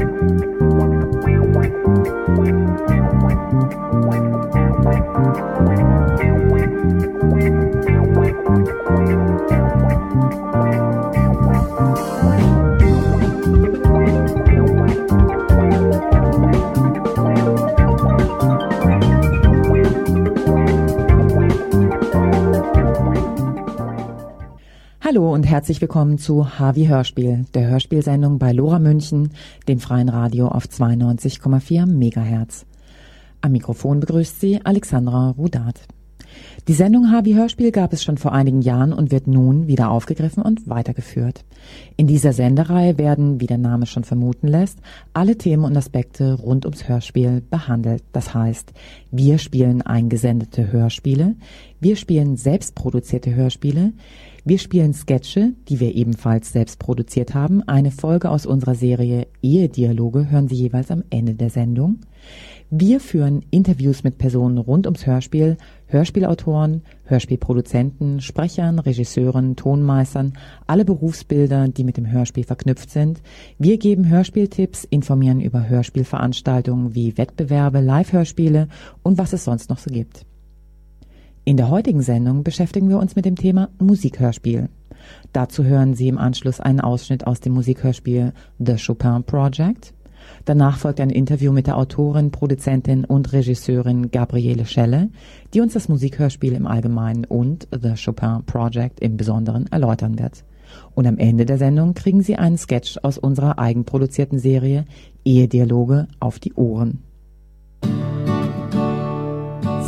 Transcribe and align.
Hallo 0.00 0.18
und 0.18 0.59
herzlich 25.50 25.80
willkommen 25.80 26.16
zu 26.16 26.60
Harvey 26.60 26.86
Hörspiel, 26.86 27.44
der 27.54 27.66
Hörspielsendung 27.66 28.38
bei 28.38 28.52
Lora 28.52 28.78
München, 28.78 29.30
dem 29.66 29.80
freien 29.80 30.08
Radio 30.08 30.46
auf 30.46 30.66
92,4 30.66 31.86
Megahertz. 31.86 32.66
Am 33.40 33.50
Mikrofon 33.50 33.98
begrüßt 33.98 34.40
sie 34.40 34.60
Alexandra 34.64 35.30
Rudat. 35.30 35.88
Die 36.68 36.72
Sendung 36.72 37.10
Harvey 37.10 37.32
Hörspiel 37.32 37.72
gab 37.72 37.92
es 37.92 38.04
schon 38.04 38.16
vor 38.16 38.32
einigen 38.32 38.62
Jahren 38.62 38.92
und 38.92 39.10
wird 39.10 39.26
nun 39.26 39.66
wieder 39.66 39.90
aufgegriffen 39.90 40.40
und 40.44 40.68
weitergeführt. 40.68 41.44
In 41.96 42.06
dieser 42.06 42.32
Sendereihe 42.32 42.96
werden, 42.96 43.40
wie 43.40 43.48
der 43.48 43.58
Name 43.58 43.86
schon 43.86 44.04
vermuten 44.04 44.46
lässt, 44.46 44.78
alle 45.14 45.36
Themen 45.36 45.64
und 45.64 45.76
Aspekte 45.76 46.34
rund 46.34 46.64
ums 46.64 46.88
Hörspiel 46.88 47.42
behandelt. 47.50 48.04
Das 48.12 48.34
heißt, 48.34 48.72
wir 49.10 49.38
spielen 49.38 49.82
eingesendete 49.82 50.70
Hörspiele, 50.70 51.34
wir 51.80 51.96
spielen 51.96 52.36
selbstproduzierte 52.36 53.34
Hörspiele, 53.34 53.92
wir 54.44 54.58
spielen 54.58 54.94
Sketche, 54.94 55.52
die 55.68 55.80
wir 55.80 55.94
ebenfalls 55.94 56.52
selbst 56.52 56.78
produziert 56.78 57.34
haben. 57.34 57.62
Eine 57.68 57.90
Folge 57.90 58.30
aus 58.30 58.46
unserer 58.46 58.74
Serie 58.74 59.26
Ehedialoge 59.42 60.30
hören 60.30 60.48
Sie 60.48 60.56
jeweils 60.56 60.90
am 60.90 61.04
Ende 61.10 61.34
der 61.34 61.50
Sendung. 61.50 62.00
Wir 62.70 63.00
führen 63.00 63.44
Interviews 63.50 64.04
mit 64.04 64.16
Personen 64.16 64.56
rund 64.56 64.86
ums 64.86 65.04
Hörspiel, 65.04 65.56
Hörspielautoren, 65.86 66.82
Hörspielproduzenten, 67.04 68.20
Sprechern, 68.20 68.78
Regisseuren, 68.78 69.56
Tonmeistern, 69.56 70.34
alle 70.66 70.84
Berufsbilder, 70.84 71.68
die 71.68 71.84
mit 71.84 71.96
dem 71.96 72.10
Hörspiel 72.10 72.44
verknüpft 72.44 72.90
sind. 72.90 73.22
Wir 73.58 73.76
geben 73.76 74.08
Hörspieltipps, 74.08 74.84
informieren 74.84 75.40
über 75.40 75.68
Hörspielveranstaltungen 75.68 76.94
wie 76.94 77.18
Wettbewerbe, 77.18 77.80
Live-Hörspiele 77.80 78.68
und 79.02 79.18
was 79.18 79.32
es 79.32 79.44
sonst 79.44 79.68
noch 79.68 79.78
so 79.78 79.90
gibt. 79.90 80.24
In 81.44 81.56
der 81.56 81.70
heutigen 81.70 82.02
Sendung 82.02 82.44
beschäftigen 82.44 82.90
wir 82.90 82.98
uns 82.98 83.16
mit 83.16 83.24
dem 83.24 83.34
Thema 83.34 83.70
Musikhörspiel. 83.78 84.68
Dazu 85.32 85.64
hören 85.64 85.94
Sie 85.94 86.08
im 86.08 86.18
Anschluss 86.18 86.60
einen 86.60 86.80
Ausschnitt 86.80 87.26
aus 87.26 87.40
dem 87.40 87.54
Musikhörspiel 87.54 88.34
The 88.58 88.76
Chopin 88.76 89.24
Project. 89.24 89.94
Danach 90.44 90.76
folgt 90.76 91.00
ein 91.00 91.08
Interview 91.08 91.50
mit 91.50 91.66
der 91.66 91.78
Autorin, 91.78 92.30
Produzentin 92.30 93.06
und 93.06 93.32
Regisseurin 93.32 94.10
Gabriele 94.10 94.66
Schelle, 94.66 95.08
die 95.54 95.62
uns 95.62 95.72
das 95.72 95.88
Musikhörspiel 95.88 96.52
im 96.52 96.66
Allgemeinen 96.66 97.24
und 97.24 97.66
The 97.72 97.94
Chopin 97.94 98.42
Project 98.44 99.00
im 99.00 99.16
Besonderen 99.16 99.66
erläutern 99.72 100.18
wird. 100.18 100.44
Und 100.94 101.06
am 101.06 101.16
Ende 101.16 101.46
der 101.46 101.56
Sendung 101.56 101.94
kriegen 101.94 102.22
Sie 102.22 102.36
einen 102.36 102.58
Sketch 102.58 102.98
aus 103.02 103.16
unserer 103.16 103.58
eigenproduzierten 103.58 104.38
Serie 104.38 104.84
Ehedialoge 105.24 106.06
auf 106.20 106.38
die 106.38 106.52
Ohren. 106.52 107.02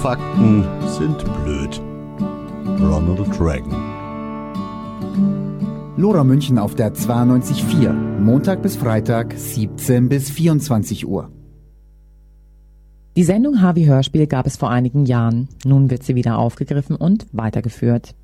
Fakten 0.03 0.65
sind 0.89 1.19
blöd. 1.45 1.81
Ronald 2.81 3.41
Reagan. 3.41 3.71
Lora 5.97 6.25
München 6.25 6.59
auf 6.59 6.75
der 6.75 6.93
92.4. 6.93 7.93
Montag 8.19 8.63
bis 8.63 8.75
Freitag, 8.75 9.33
17 9.37 10.09
bis 10.09 10.29
24 10.29 11.07
Uhr. 11.07 11.31
Die 13.15 13.23
Sendung 13.23 13.63
Harvey 13.63 13.85
Hörspiel 13.85 14.27
gab 14.27 14.49
es 14.49 14.57
vor 14.57 14.71
einigen 14.71 15.07
Jahren. 15.07 15.49
Nun 15.65 15.89
wird 15.89 16.03
sie 16.03 16.17
wieder 16.17 16.37
aufgegriffen 16.37 16.97
und 16.97 17.29
weitergeführt. 17.31 18.17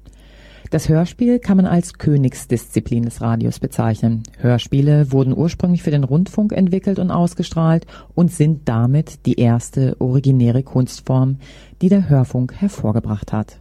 Das 0.70 0.90
Hörspiel 0.90 1.38
kann 1.38 1.56
man 1.56 1.64
als 1.64 1.94
Königsdisziplin 1.94 3.04
des 3.04 3.22
Radios 3.22 3.58
bezeichnen. 3.58 4.22
Hörspiele 4.36 5.10
wurden 5.12 5.34
ursprünglich 5.34 5.82
für 5.82 5.90
den 5.90 6.04
Rundfunk 6.04 6.52
entwickelt 6.52 6.98
und 6.98 7.10
ausgestrahlt 7.10 7.86
und 8.14 8.30
sind 8.30 8.68
damit 8.68 9.24
die 9.24 9.40
erste 9.40 9.96
originäre 9.98 10.62
Kunstform, 10.62 11.38
die 11.80 11.88
der 11.88 12.08
Hörfunk 12.08 12.54
hervorgebracht 12.54 13.32
hat. 13.32 13.58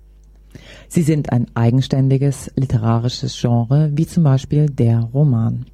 Sie 0.88 1.04
sind 1.04 1.32
ein 1.32 1.48
eigenständiges 1.54 2.52
literarisches 2.56 3.40
Genre, 3.40 3.92
wie 3.94 4.08
zum 4.08 4.24
Beispiel 4.24 4.68
der 4.68 5.02
Roman. 5.02 5.66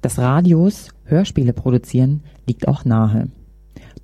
Das 0.00 0.18
Radios 0.18 0.90
Hörspiele 1.04 1.52
produzieren 1.52 2.22
liegt 2.46 2.68
auch 2.68 2.84
nahe. 2.84 3.28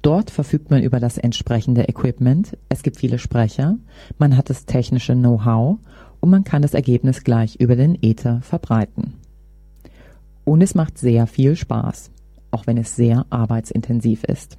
Dort 0.03 0.31
verfügt 0.31 0.71
man 0.71 0.83
über 0.83 0.99
das 0.99 1.19
entsprechende 1.19 1.89
Equipment, 1.89 2.57
es 2.71 2.83
gibt 2.83 2.97
viele 2.97 3.19
Sprecher, 3.19 3.77
man 4.19 4.37
hat 4.37 4.49
das 4.49 4.65
technische 4.65 5.15
Know-how 5.15 5.79
und 6.21 6.31
man 6.31 6.45
kann 6.45 6.63
das 6.63 6.75
Ergebnis 6.75 7.23
gleich 7.23 7.57
über 7.57 7.77
den 7.77 7.99
Äther 8.03 8.41
verbreiten. 8.41 9.15
Und 10.45 10.63
es 10.63 10.75
macht 10.75 10.99
sehr 10.99 11.27
viel 11.27 11.55
Spaß, 11.55 12.11
auch 12.51 12.67
wenn 12.67 12.79
es 12.79 12.97
sehr 12.97 13.27
arbeitsintensiv 13.29 14.25
ist. 14.25 14.57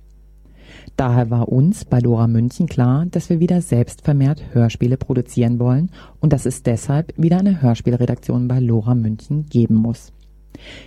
Daher 0.96 1.30
war 1.30 1.50
uns 1.50 1.86
bei 1.86 2.00
Lora 2.00 2.28
München 2.28 2.68
klar, 2.68 3.06
dass 3.10 3.30
wir 3.30 3.40
wieder 3.40 3.62
selbst 3.62 4.04
vermehrt 4.04 4.44
Hörspiele 4.54 4.98
produzieren 4.98 5.60
wollen 5.60 5.92
und 6.20 6.34
dass 6.34 6.46
es 6.46 6.64
deshalb 6.64 7.14
wieder 7.18 7.40
eine 7.40 7.62
Hörspielredaktion 7.62 8.48
bei 8.48 8.60
Lora 8.60 8.96
München 8.96 9.46
geben 9.48 9.76
muss. 9.76 10.12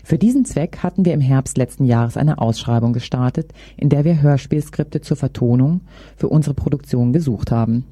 Für 0.05 0.19
diesen 0.19 0.45
Zweck 0.45 0.79
hatten 0.83 1.05
wir 1.05 1.15
im 1.15 1.21
Herbst 1.21 1.57
letzten 1.57 1.85
Jahres 1.85 2.17
eine 2.17 2.39
Ausschreibung 2.39 2.93
gestartet, 2.93 3.53
in 3.77 3.89
der 3.89 4.05
wir 4.05 4.23
Hörspielskripte 4.23 5.01
zur 5.01 5.17
Vertonung 5.17 5.81
für 6.17 6.29
unsere 6.29 6.55
Produktion 6.55 7.13
gesucht 7.13 7.51
haben. 7.51 7.85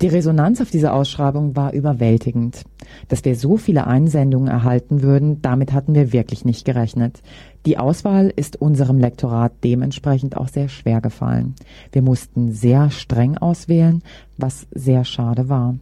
Die 0.00 0.08
Resonanz 0.08 0.62
auf 0.62 0.70
diese 0.70 0.94
Ausschreibung 0.94 1.56
war 1.56 1.74
überwältigend. 1.74 2.64
Dass 3.08 3.22
wir 3.26 3.36
so 3.36 3.58
viele 3.58 3.86
Einsendungen 3.86 4.48
erhalten 4.48 5.02
würden, 5.02 5.42
damit 5.42 5.74
hatten 5.74 5.94
wir 5.94 6.14
wirklich 6.14 6.46
nicht 6.46 6.64
gerechnet. 6.64 7.22
Die 7.66 7.76
Auswahl 7.76 8.32
ist 8.34 8.56
unserem 8.56 8.96
Lektorat 8.96 9.52
dementsprechend 9.62 10.38
auch 10.38 10.48
sehr 10.48 10.70
schwer 10.70 11.02
gefallen. 11.02 11.54
Wir 11.92 12.00
mussten 12.00 12.50
sehr 12.50 12.90
streng 12.90 13.36
auswählen, 13.36 14.02
was 14.38 14.66
sehr 14.70 15.04
schade 15.04 15.50
war. 15.50 15.76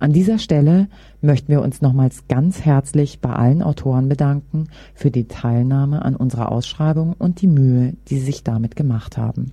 An 0.00 0.12
dieser 0.12 0.38
Stelle 0.38 0.88
möchten 1.20 1.52
wir 1.52 1.62
uns 1.62 1.80
nochmals 1.80 2.26
ganz 2.26 2.64
herzlich 2.64 3.20
bei 3.20 3.30
allen 3.30 3.62
Autoren 3.62 4.08
bedanken 4.08 4.66
für 4.94 5.12
die 5.12 5.28
Teilnahme 5.28 6.04
an 6.04 6.16
unserer 6.16 6.50
Ausschreibung 6.50 7.14
und 7.16 7.40
die 7.40 7.46
Mühe, 7.46 7.94
die 8.08 8.18
sie 8.18 8.26
sich 8.26 8.42
damit 8.42 8.74
gemacht 8.74 9.16
haben. 9.16 9.52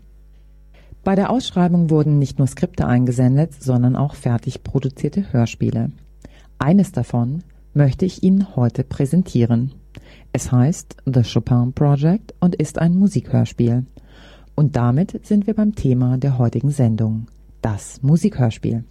Bei 1.07 1.15
der 1.15 1.29
Ausschreibung 1.29 1.89
wurden 1.89 2.19
nicht 2.19 2.37
nur 2.37 2.47
Skripte 2.47 2.85
eingesendet, 2.85 3.53
sondern 3.63 3.95
auch 3.95 4.13
fertig 4.13 4.61
produzierte 4.61 5.31
Hörspiele. 5.31 5.91
Eines 6.59 6.91
davon 6.91 7.45
möchte 7.73 8.03
ich 8.03 8.23
Ihnen 8.23 8.57
heute 8.57 8.83
präsentieren. 8.83 9.71
Es 10.33 10.51
heißt 10.51 10.97
The 11.05 11.21
Chopin 11.23 11.71
Project 11.71 12.33
und 12.41 12.55
ist 12.55 12.77
ein 12.79 12.97
Musikhörspiel. 12.97 13.85
Und 14.53 14.75
damit 14.75 15.25
sind 15.25 15.47
wir 15.47 15.53
beim 15.53 15.75
Thema 15.75 16.17
der 16.17 16.37
heutigen 16.37 16.71
Sendung, 16.71 17.27
das 17.61 18.03
Musikhörspiel. 18.03 18.83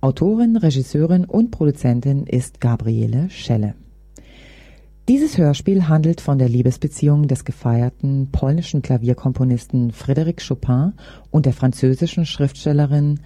Autorin, 0.00 0.56
Regisseurin 0.56 1.24
und 1.24 1.52
Produzentin 1.52 2.26
ist 2.26 2.60
Gabriele 2.60 3.30
Schelle. 3.30 3.76
Dieses 5.08 5.36
Hörspiel 5.36 5.88
handelt 5.88 6.20
von 6.20 6.38
der 6.38 6.48
Liebesbeziehung 6.48 7.26
des 7.26 7.44
gefeierten 7.44 8.28
polnischen 8.30 8.82
Klavierkomponisten 8.82 9.90
Frédéric 9.90 10.46
Chopin 10.46 10.92
und 11.32 11.44
der 11.44 11.52
französischen 11.52 12.24
Schriftstellerin 12.24 13.18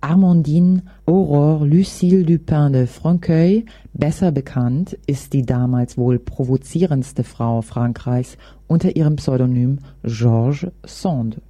Armandine 0.00 0.84
Aurore 1.04 1.66
Lucille 1.66 2.24
Dupin 2.24 2.72
de 2.72 2.86
Franqueuil, 2.86 3.66
besser 3.92 4.32
bekannt, 4.32 4.96
ist 5.06 5.34
die 5.34 5.44
damals 5.44 5.98
wohl 5.98 6.18
provozierendste 6.18 7.24
Frau 7.24 7.60
Frankreichs 7.60 8.38
unter 8.66 8.96
ihrem 8.96 9.16
Pseudonym 9.16 9.80
Georges 10.04 10.72
Sand. 10.86 11.42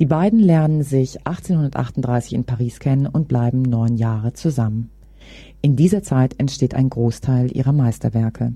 Die 0.00 0.06
beiden 0.06 0.38
lernen 0.38 0.82
sich 0.82 1.26
1838 1.26 2.34
in 2.34 2.44
Paris 2.44 2.78
kennen 2.78 3.06
und 3.06 3.26
bleiben 3.26 3.62
neun 3.62 3.96
Jahre 3.96 4.34
zusammen. 4.34 4.90
In 5.62 5.76
dieser 5.76 6.02
Zeit 6.02 6.38
entsteht 6.38 6.74
ein 6.74 6.90
Großteil 6.90 7.56
ihrer 7.56 7.72
Meisterwerke. 7.72 8.52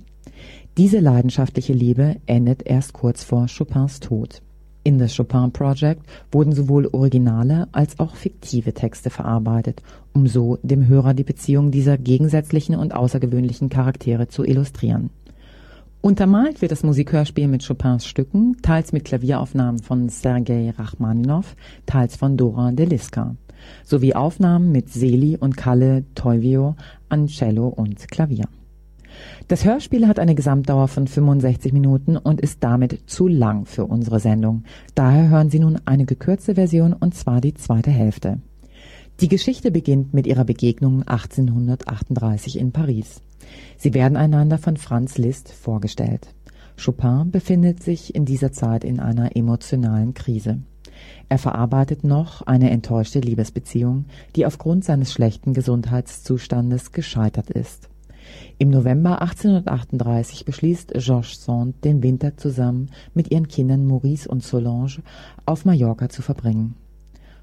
Diese 0.78 1.00
leidenschaftliche 1.00 1.74
Liebe 1.74 2.16
endet 2.24 2.62
erst 2.66 2.94
kurz 2.94 3.22
vor 3.22 3.46
Chopins 3.46 4.00
Tod. 4.00 4.40
In 4.84 4.98
The 4.98 5.14
Chopin 5.14 5.52
Project 5.52 6.00
wurden 6.30 6.52
sowohl 6.52 6.88
originale 6.92 7.68
als 7.72 7.98
auch 7.98 8.16
fiktive 8.16 8.72
Texte 8.72 9.10
verarbeitet, 9.10 9.82
um 10.14 10.26
so 10.26 10.58
dem 10.62 10.88
Hörer 10.88 11.12
die 11.12 11.24
Beziehung 11.24 11.70
dieser 11.70 11.98
gegensätzlichen 11.98 12.74
und 12.74 12.94
außergewöhnlichen 12.94 13.68
Charaktere 13.68 14.28
zu 14.28 14.44
illustrieren. 14.44 15.10
Untermalt 16.00 16.62
wird 16.62 16.72
das 16.72 16.84
Musikhörspiel 16.84 17.48
mit 17.48 17.66
Chopins 17.66 18.06
Stücken, 18.06 18.56
teils 18.62 18.92
mit 18.92 19.04
Klavieraufnahmen 19.04 19.82
von 19.82 20.08
Sergei 20.08 20.70
Rachmaninow, 20.70 21.54
teils 21.84 22.16
von 22.16 22.38
Dora 22.38 22.72
Deliska, 22.72 23.36
sowie 23.84 24.14
Aufnahmen 24.14 24.72
mit 24.72 24.88
Seli 24.88 25.36
und 25.36 25.58
Kalle 25.58 26.04
Teuvio 26.14 26.76
an 27.10 27.26
Cello 27.26 27.68
und 27.68 28.08
Klavier. 28.10 28.46
Das 29.48 29.64
Hörspiel 29.64 30.08
hat 30.08 30.18
eine 30.18 30.34
Gesamtdauer 30.34 30.88
von 30.88 31.06
65 31.06 31.72
Minuten 31.72 32.16
und 32.16 32.40
ist 32.40 32.62
damit 32.64 33.00
zu 33.06 33.28
lang 33.28 33.66
für 33.66 33.84
unsere 33.84 34.20
Sendung. 34.20 34.64
Daher 34.94 35.28
hören 35.28 35.50
Sie 35.50 35.58
nun 35.58 35.80
eine 35.84 36.06
gekürzte 36.06 36.54
Version 36.54 36.92
und 36.92 37.14
zwar 37.14 37.40
die 37.40 37.54
zweite 37.54 37.90
Hälfte. 37.90 38.40
Die 39.20 39.28
Geschichte 39.28 39.70
beginnt 39.70 40.14
mit 40.14 40.26
ihrer 40.26 40.44
Begegnung 40.44 41.02
1838 41.02 42.58
in 42.58 42.72
Paris. 42.72 43.22
Sie 43.76 43.94
werden 43.94 44.16
einander 44.16 44.58
von 44.58 44.76
Franz 44.76 45.18
Liszt 45.18 45.52
vorgestellt. 45.52 46.28
Chopin 46.82 47.30
befindet 47.30 47.82
sich 47.82 48.14
in 48.14 48.24
dieser 48.24 48.52
Zeit 48.52 48.84
in 48.84 48.98
einer 48.98 49.36
emotionalen 49.36 50.14
Krise. 50.14 50.60
Er 51.28 51.38
verarbeitet 51.38 52.04
noch 52.04 52.42
eine 52.42 52.70
enttäuschte 52.70 53.20
Liebesbeziehung, 53.20 54.06
die 54.36 54.46
aufgrund 54.46 54.84
seines 54.84 55.12
schlechten 55.12 55.54
Gesundheitszustandes 55.54 56.92
gescheitert 56.92 57.50
ist. 57.50 57.88
Im 58.58 58.70
November 58.70 59.22
1838 59.22 60.44
beschließt 60.44 60.92
Georges 60.94 61.44
Sand, 61.44 61.84
den 61.84 62.02
Winter 62.02 62.36
zusammen 62.36 62.90
mit 63.14 63.30
ihren 63.30 63.48
Kindern 63.48 63.86
Maurice 63.86 64.28
und 64.28 64.42
Solange 64.42 65.02
auf 65.46 65.64
Mallorca 65.64 66.08
zu 66.08 66.22
verbringen. 66.22 66.74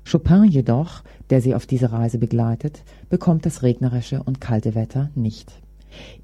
Chopin 0.09 0.45
jedoch, 0.45 1.03
der 1.29 1.41
sie 1.41 1.53
auf 1.53 1.65
diese 1.65 1.91
Reise 1.91 2.17
begleitet, 2.17 2.83
bekommt 3.09 3.45
das 3.45 3.63
regnerische 3.63 4.23
und 4.23 4.41
kalte 4.41 4.75
Wetter 4.75 5.11
nicht. 5.15 5.51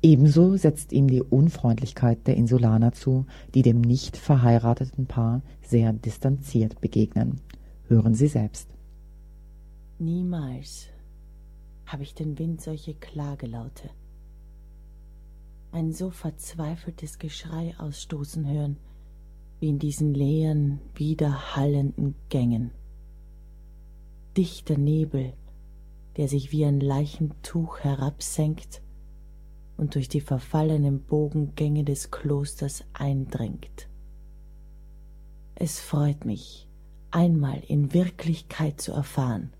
Ebenso 0.01 0.57
setzt 0.57 0.91
ihm 0.91 1.07
die 1.07 1.21
Unfreundlichkeit 1.21 2.27
der 2.27 2.35
Insulaner 2.35 2.91
zu, 2.91 3.25
die 3.53 3.61
dem 3.61 3.81
nicht 3.81 4.17
verheirateten 4.17 5.07
Paar 5.07 5.41
sehr 5.61 5.93
distanziert 5.93 6.81
begegnen. 6.81 7.41
Hören 7.87 8.13
Sie 8.13 8.27
selbst. 8.27 8.69
Niemals 9.97 10.87
habe 11.85 12.03
ich 12.03 12.13
den 12.13 12.37
Wind 12.37 12.61
solche 12.61 12.93
Klagelaute, 12.93 13.89
ein 15.75 15.91
so 15.91 16.09
verzweifeltes 16.09 17.19
Geschrei 17.19 17.75
ausstoßen 17.77 18.47
hören, 18.49 18.77
wie 19.59 19.67
in 19.67 19.77
diesen 19.77 20.13
leeren, 20.13 20.79
widerhallenden 20.95 22.15
Gängen. 22.29 22.71
Dichter 24.37 24.77
Nebel, 24.77 25.33
der 26.15 26.29
sich 26.29 26.53
wie 26.53 26.63
ein 26.63 26.79
Leichentuch 26.79 27.79
herabsenkt 27.79 28.81
und 29.75 29.95
durch 29.95 30.07
die 30.07 30.21
verfallenen 30.21 31.01
Bogengänge 31.01 31.83
des 31.83 32.09
Klosters 32.09 32.85
eindringt. 32.93 33.89
Es 35.55 35.81
freut 35.81 36.23
mich, 36.23 36.69
einmal 37.11 37.61
in 37.67 37.93
Wirklichkeit 37.93 38.79
zu 38.79 38.93
erfahren, 38.93 39.51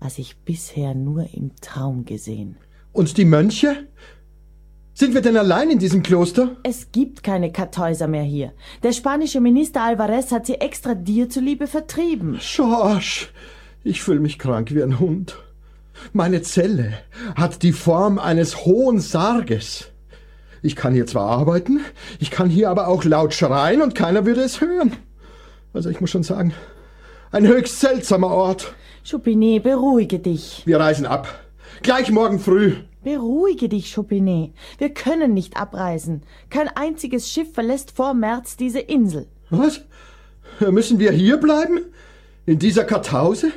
was 0.00 0.18
ich 0.18 0.38
bisher 0.38 0.94
nur 0.94 1.34
im 1.34 1.54
Traum 1.56 2.06
gesehen. 2.06 2.56
Und 2.94 3.18
die 3.18 3.26
Mönche? 3.26 3.88
Sind 4.96 5.12
wir 5.12 5.22
denn 5.22 5.36
allein 5.36 5.70
in 5.70 5.80
diesem 5.80 6.04
Kloster? 6.04 6.54
Es 6.62 6.92
gibt 6.92 7.24
keine 7.24 7.50
Kartäuser 7.50 8.06
mehr 8.06 8.22
hier. 8.22 8.52
Der 8.84 8.92
spanische 8.92 9.40
Minister 9.40 9.82
Alvarez 9.82 10.30
hat 10.30 10.46
sie 10.46 10.60
extra 10.60 10.94
dir 10.94 11.28
zuliebe 11.28 11.66
vertrieben. 11.66 12.38
George, 12.40 13.26
ich 13.82 14.02
fühle 14.02 14.20
mich 14.20 14.38
krank 14.38 14.72
wie 14.72 14.84
ein 14.84 15.00
Hund. 15.00 15.36
Meine 16.12 16.42
Zelle 16.42 16.92
hat 17.34 17.64
die 17.64 17.72
Form 17.72 18.20
eines 18.20 18.66
hohen 18.66 19.00
Sarges. 19.00 19.90
Ich 20.62 20.76
kann 20.76 20.94
hier 20.94 21.08
zwar 21.08 21.28
arbeiten, 21.28 21.80
ich 22.20 22.30
kann 22.30 22.48
hier 22.48 22.70
aber 22.70 22.86
auch 22.86 23.02
laut 23.02 23.34
schreien 23.34 23.82
und 23.82 23.96
keiner 23.96 24.24
würde 24.26 24.42
es 24.42 24.60
hören. 24.60 24.92
Also 25.72 25.90
ich 25.90 26.00
muss 26.00 26.10
schon 26.10 26.22
sagen, 26.22 26.54
ein 27.32 27.48
höchst 27.48 27.80
seltsamer 27.80 28.28
Ort. 28.28 28.74
Choupinet, 29.02 29.64
beruhige 29.64 30.20
dich. 30.20 30.62
Wir 30.66 30.78
reisen 30.78 31.04
ab. 31.04 31.26
Gleich 31.82 32.12
morgen 32.12 32.38
früh. 32.38 32.76
Beruhige 33.04 33.68
dich, 33.68 33.92
Choupinet. 33.92 34.52
Wir 34.78 34.92
können 34.92 35.34
nicht 35.34 35.56
abreisen. 35.56 36.22
Kein 36.50 36.68
einziges 36.68 37.30
Schiff 37.30 37.52
verlässt 37.52 37.92
vor 37.92 38.14
März 38.14 38.56
diese 38.56 38.80
Insel. 38.80 39.28
Was? 39.50 39.82
Müssen 40.58 40.98
wir 40.98 41.12
hier 41.12 41.36
bleiben? 41.36 41.80
In 42.46 42.58
dieser 42.58 42.84
Kartause? 42.84 43.52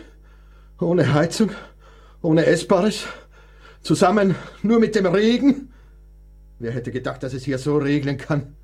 Ohne 0.80 1.14
Heizung? 1.14 1.50
ohne 2.22 2.46
Essbares, 2.46 3.08
zusammen 3.82 4.36
nur 4.64 4.80
mit 4.80 4.96
dem 4.96 5.06
Regen. 5.06 5.72
Wer 6.60 6.72
hätte 6.72 6.92
gedacht, 6.92 7.24
dass 7.24 7.34
es 7.34 7.46
hier 7.46 7.58
so 7.58 7.78
regnen 7.78 8.18
kann? 8.18 8.56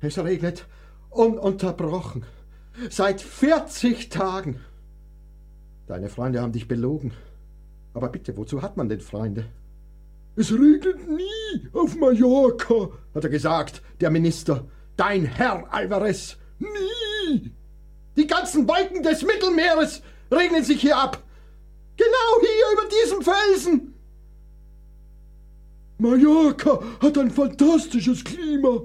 Es 0.00 0.18
regnet 0.18 0.66
ununterbrochen. 1.10 2.24
Seit 2.90 3.20
40 3.20 4.08
Tagen. 4.08 4.60
Deine 5.86 6.08
Freunde 6.08 6.40
haben 6.40 6.52
dich 6.52 6.68
belogen. 6.68 7.12
Aber 7.94 8.08
bitte, 8.08 8.36
wozu 8.36 8.62
hat 8.62 8.76
man 8.76 8.88
denn 8.88 9.00
Freunde? 9.00 9.46
Es 10.34 10.50
regnet 10.50 11.08
nie 11.08 11.68
auf 11.72 11.94
Mallorca, 11.96 12.88
hat 13.14 13.24
er 13.24 13.30
gesagt, 13.30 13.82
der 14.00 14.10
Minister. 14.10 14.66
Dein 14.96 15.24
Herr 15.24 15.72
Alvarez. 15.72 16.36
Nie! 16.58 17.52
Die 18.16 18.26
ganzen 18.26 18.66
Wolken 18.66 19.02
des 19.02 19.22
Mittelmeeres 19.22 20.02
regnen 20.30 20.64
sich 20.64 20.80
hier 20.80 20.96
ab. 20.96 21.22
Genau 21.96 22.40
hier 22.40 22.72
über 22.72 22.88
diesem 22.88 23.22
Felsen. 23.22 23.94
Mallorca 25.98 26.82
hat 27.00 27.18
ein 27.18 27.30
fantastisches 27.30 28.24
Klima. 28.24 28.82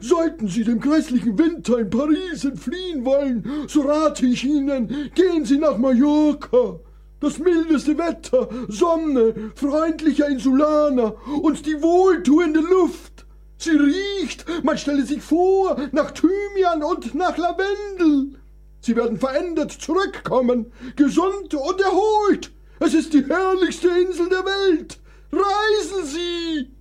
Sollten 0.00 0.48
Sie 0.48 0.64
dem 0.64 0.80
grässlichen 0.80 1.38
Winter 1.38 1.78
in 1.78 1.90
Paris 1.90 2.44
entfliehen 2.44 3.04
wollen, 3.04 3.66
so 3.68 3.82
rate 3.82 4.24
ich 4.24 4.44
Ihnen, 4.44 5.10
gehen 5.14 5.44
Sie 5.44 5.58
nach 5.58 5.76
Mallorca. 5.76 6.80
Das 7.20 7.38
mildeste 7.38 7.96
Wetter, 7.96 8.48
Sonne, 8.68 9.52
freundlicher 9.54 10.28
Insulaner 10.28 11.14
und 11.42 11.64
die 11.64 11.80
wohltuende 11.80 12.60
Luft. 12.60 13.24
Sie 13.56 13.70
riecht, 13.70 14.44
man 14.62 14.76
stelle 14.76 15.06
sich 15.06 15.22
vor, 15.22 15.76
nach 15.92 16.10
Thymian 16.10 16.82
und 16.82 17.14
nach 17.14 17.36
Lavendel. 17.38 18.38
Sie 18.80 18.94
werden 18.96 19.18
verändert 19.18 19.72
zurückkommen, 19.72 20.72
gesund 20.96 21.54
und 21.54 21.80
erholt. 21.80 22.52
Es 22.80 22.92
ist 22.92 23.14
die 23.14 23.24
herrlichste 23.24 23.88
Insel 23.88 24.28
der 24.28 24.44
Welt. 24.44 24.98
Reisen 25.32 26.04
Sie! 26.04 26.74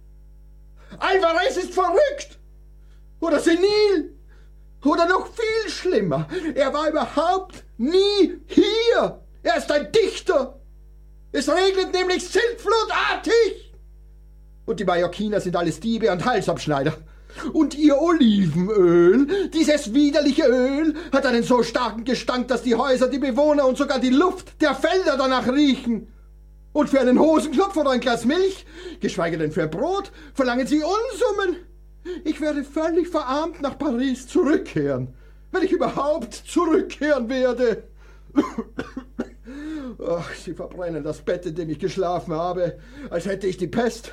Alvarez 0.99 1.57
ist 1.57 1.73
verrückt! 1.73 2.39
Oder 3.21 3.39
senil! 3.39 4.17
Oder 4.83 5.07
noch 5.07 5.27
viel 5.27 5.71
schlimmer, 5.71 6.27
er 6.55 6.73
war 6.73 6.89
überhaupt 6.89 7.63
nie 7.77 8.41
hier! 8.47 9.22
Er 9.43 9.57
ist 9.57 9.71
ein 9.71 9.91
Dichter! 9.91 10.59
Es 11.33 11.49
regnet 11.49 11.93
nämlich 11.93 12.23
sintflutartig! 12.23 13.73
Und 14.65 14.79
die 14.79 14.85
Mallorquiner 14.85 15.41
sind 15.41 15.55
alles 15.55 15.79
Diebe 15.79 16.11
und 16.11 16.25
Halsabschneider. 16.25 16.97
Und 17.51 17.75
ihr 17.75 17.99
Olivenöl, 17.99 19.49
dieses 19.49 19.93
widerliche 19.93 20.45
Öl, 20.45 20.93
hat 21.11 21.25
einen 21.25 21.43
so 21.43 21.63
starken 21.63 22.05
Gestank, 22.05 22.47
dass 22.47 22.61
die 22.61 22.75
Häuser, 22.75 23.07
die 23.07 23.19
Bewohner 23.19 23.67
und 23.67 23.77
sogar 23.77 23.99
die 23.99 24.11
Luft 24.11 24.61
der 24.61 24.75
Felder 24.75 25.17
danach 25.17 25.47
riechen. 25.47 26.13
Und 26.71 26.89
für 26.89 27.01
einen 27.01 27.19
Hosenknopf 27.19 27.75
oder 27.75 27.91
ein 27.91 27.99
Glas 27.99 28.25
Milch, 28.25 28.65
geschweige 28.99 29.37
denn 29.37 29.51
für 29.51 29.67
Brot, 29.67 30.11
verlangen 30.33 30.67
sie 30.67 30.81
Unsummen. 30.83 31.57
Ich 32.23 32.39
werde 32.39 32.63
völlig 32.63 33.09
verarmt 33.09 33.61
nach 33.61 33.77
Paris 33.77 34.27
zurückkehren, 34.27 35.13
wenn 35.51 35.63
ich 35.63 35.71
überhaupt 35.71 36.33
zurückkehren 36.33 37.29
werde. 37.29 37.83
Ach, 40.05 40.33
sie 40.33 40.53
verbrennen 40.53 41.03
das 41.03 41.21
Bett, 41.21 41.45
in 41.45 41.55
dem 41.55 41.69
ich 41.69 41.79
geschlafen 41.79 42.33
habe, 42.33 42.79
als 43.09 43.25
hätte 43.25 43.47
ich 43.47 43.57
die 43.57 43.67
Pest. 43.67 44.11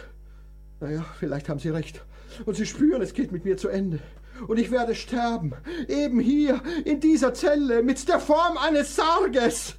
Naja, 0.80 1.04
vielleicht 1.18 1.48
haben 1.48 1.58
Sie 1.58 1.70
recht. 1.70 2.02
Und 2.46 2.56
Sie 2.56 2.66
spüren, 2.66 3.02
es 3.02 3.12
geht 3.12 3.32
mit 3.32 3.44
mir 3.44 3.56
zu 3.56 3.68
Ende. 3.68 3.98
Und 4.46 4.58
ich 4.58 4.70
werde 4.70 4.94
sterben. 4.94 5.52
Eben 5.88 6.20
hier, 6.20 6.62
in 6.84 7.00
dieser 7.00 7.34
Zelle, 7.34 7.82
mit 7.82 8.08
der 8.08 8.20
Form 8.20 8.56
eines 8.56 8.96
Sarges. 8.96 9.74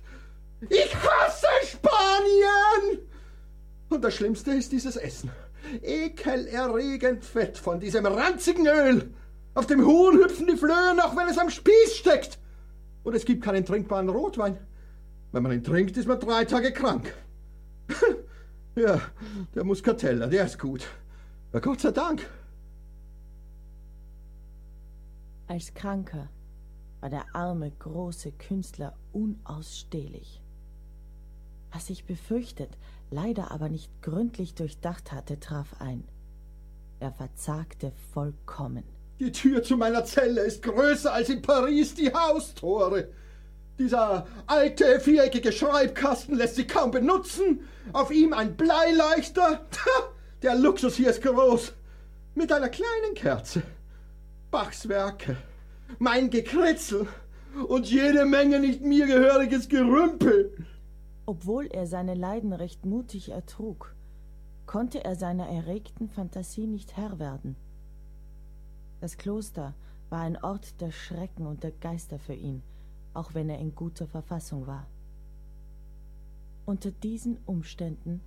Ich 0.69 0.95
hasse 0.95 1.47
Spanien! 1.65 3.07
Und 3.89 4.03
das 4.03 4.13
Schlimmste 4.13 4.51
ist 4.51 4.71
dieses 4.71 4.95
Essen. 4.95 5.31
Ekelerregend 5.81 7.25
Fett 7.25 7.57
von 7.57 7.79
diesem 7.79 8.05
ranzigen 8.05 8.67
Öl. 8.67 9.13
Auf 9.53 9.65
dem 9.65 9.85
Huhn 9.85 10.17
hüpfen 10.17 10.47
die 10.47 10.57
Flöhe 10.57 10.93
noch, 10.95 11.15
wenn 11.15 11.27
es 11.27 11.37
am 11.37 11.49
Spieß 11.49 11.95
steckt. 11.95 12.37
Und 13.03 13.15
es 13.15 13.25
gibt 13.25 13.43
keinen 13.43 13.65
trinkbaren 13.65 14.09
Rotwein. 14.09 14.59
Wenn 15.31 15.43
man 15.43 15.51
ihn 15.53 15.63
trinkt, 15.63 15.97
ist 15.97 16.07
man 16.07 16.19
drei 16.19 16.45
Tage 16.45 16.73
krank. 16.73 17.13
ja, 18.75 19.01
der 19.55 19.63
Muskateller, 19.63 20.27
der 20.27 20.45
ist 20.45 20.59
gut. 20.59 20.87
Ja, 21.53 21.59
Gott 21.59 21.81
sei 21.81 21.91
Dank. 21.91 22.29
Als 25.47 25.73
Kranker 25.73 26.29
war 27.01 27.09
der 27.09 27.25
arme, 27.33 27.71
große 27.71 28.31
Künstler 28.33 28.95
unausstehlich. 29.11 30.41
Was 31.73 31.89
ich 31.89 32.05
befürchtet, 32.05 32.77
leider 33.09 33.51
aber 33.51 33.69
nicht 33.69 33.89
gründlich 34.01 34.55
durchdacht 34.55 35.11
hatte, 35.11 35.39
traf 35.39 35.75
ein. 35.79 36.03
Er 36.99 37.11
verzagte 37.11 37.91
vollkommen. 38.13 38.83
Die 39.19 39.31
Tür 39.31 39.63
zu 39.63 39.77
meiner 39.77 40.05
Zelle 40.05 40.41
ist 40.41 40.63
größer 40.63 41.13
als 41.13 41.29
in 41.29 41.41
Paris 41.41 41.95
die 41.95 42.13
Haustore. 42.13 43.09
Dieser 43.81 44.27
alte, 44.45 44.99
viereckige 44.99 45.51
Schreibkasten 45.51 46.35
lässt 46.35 46.55
sich 46.55 46.67
kaum 46.67 46.91
benutzen. 46.91 47.61
Auf 47.93 48.11
ihm 48.11 48.31
ein 48.31 48.55
Bleileuchter. 48.55 49.65
Der 50.43 50.53
Luxus 50.53 50.97
hier 50.97 51.09
ist 51.09 51.23
groß. 51.23 51.73
Mit 52.35 52.51
einer 52.51 52.69
kleinen 52.69 53.15
Kerze. 53.15 53.63
Bachs 54.51 54.87
Werke. 54.87 55.35
Mein 55.97 56.29
Gekritzel. 56.29 57.07
Und 57.67 57.89
jede 57.89 58.25
Menge 58.25 58.59
nicht 58.59 58.81
mir 58.81 59.07
gehöriges 59.07 59.67
Gerümpel. 59.67 60.55
Obwohl 61.25 61.65
er 61.65 61.87
seine 61.87 62.13
Leiden 62.13 62.53
recht 62.53 62.85
mutig 62.85 63.31
ertrug, 63.31 63.95
konnte 64.67 65.03
er 65.03 65.15
seiner 65.15 65.47
erregten 65.47 66.07
Fantasie 66.07 66.67
nicht 66.67 66.97
Herr 66.97 67.17
werden. 67.17 67.55
Das 68.99 69.17
Kloster 69.17 69.73
war 70.11 70.21
ein 70.21 70.37
Ort 70.37 70.79
der 70.81 70.91
Schrecken 70.91 71.47
und 71.47 71.63
der 71.63 71.71
Geister 71.71 72.19
für 72.19 72.35
ihn, 72.35 72.61
auch 73.13 73.33
wenn 73.33 73.49
er 73.49 73.59
in 73.59 73.75
guter 73.75 74.07
Verfassung 74.07 74.67
war. 74.67 74.87
Unter 76.65 76.91
diesen 76.91 77.37
Umständen 77.45 78.21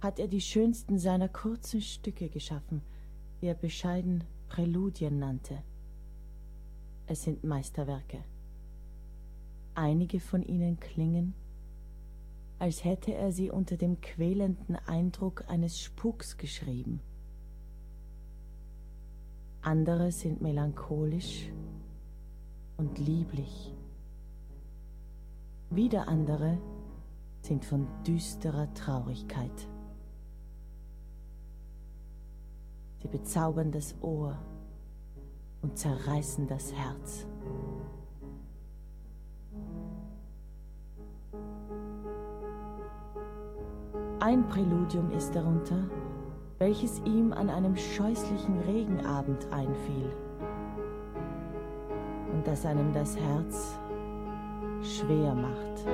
hat 0.00 0.18
er 0.18 0.28
die 0.28 0.40
schönsten 0.40 0.98
seiner 0.98 1.28
kurzen 1.28 1.80
Stücke 1.80 2.28
geschaffen, 2.28 2.82
die 3.40 3.46
er 3.46 3.54
bescheiden 3.54 4.24
Präludien 4.48 5.18
nannte. 5.18 5.62
Es 7.06 7.22
sind 7.22 7.44
Meisterwerke. 7.44 8.24
Einige 9.74 10.20
von 10.20 10.42
ihnen 10.42 10.78
klingen, 10.80 11.34
als 12.58 12.84
hätte 12.84 13.14
er 13.14 13.32
sie 13.32 13.50
unter 13.50 13.76
dem 13.76 14.00
quälenden 14.00 14.76
Eindruck 14.86 15.44
eines 15.48 15.80
Spuks 15.80 16.36
geschrieben. 16.36 17.00
Andere 19.62 20.12
sind 20.12 20.40
melancholisch 20.42 21.50
und 22.76 22.98
lieblich. 22.98 23.72
Wieder 25.72 26.08
andere 26.08 26.58
sind 27.42 27.64
von 27.64 27.86
düsterer 28.04 28.74
Traurigkeit. 28.74 29.68
Sie 32.98 33.06
bezaubern 33.06 33.70
das 33.70 33.94
Ohr 34.02 34.36
und 35.62 35.78
zerreißen 35.78 36.48
das 36.48 36.72
Herz. 36.72 37.24
Ein 44.18 44.48
Präludium 44.48 45.12
ist 45.12 45.36
darunter, 45.36 45.88
welches 46.58 46.98
ihm 47.04 47.32
an 47.32 47.48
einem 47.48 47.76
scheußlichen 47.76 48.58
Regenabend 48.62 49.46
einfiel 49.52 50.12
und 52.32 52.44
das 52.44 52.66
einem 52.66 52.92
das 52.92 53.16
Herz 53.16 53.78
schwer 54.82 55.34
macht. 55.34 55.84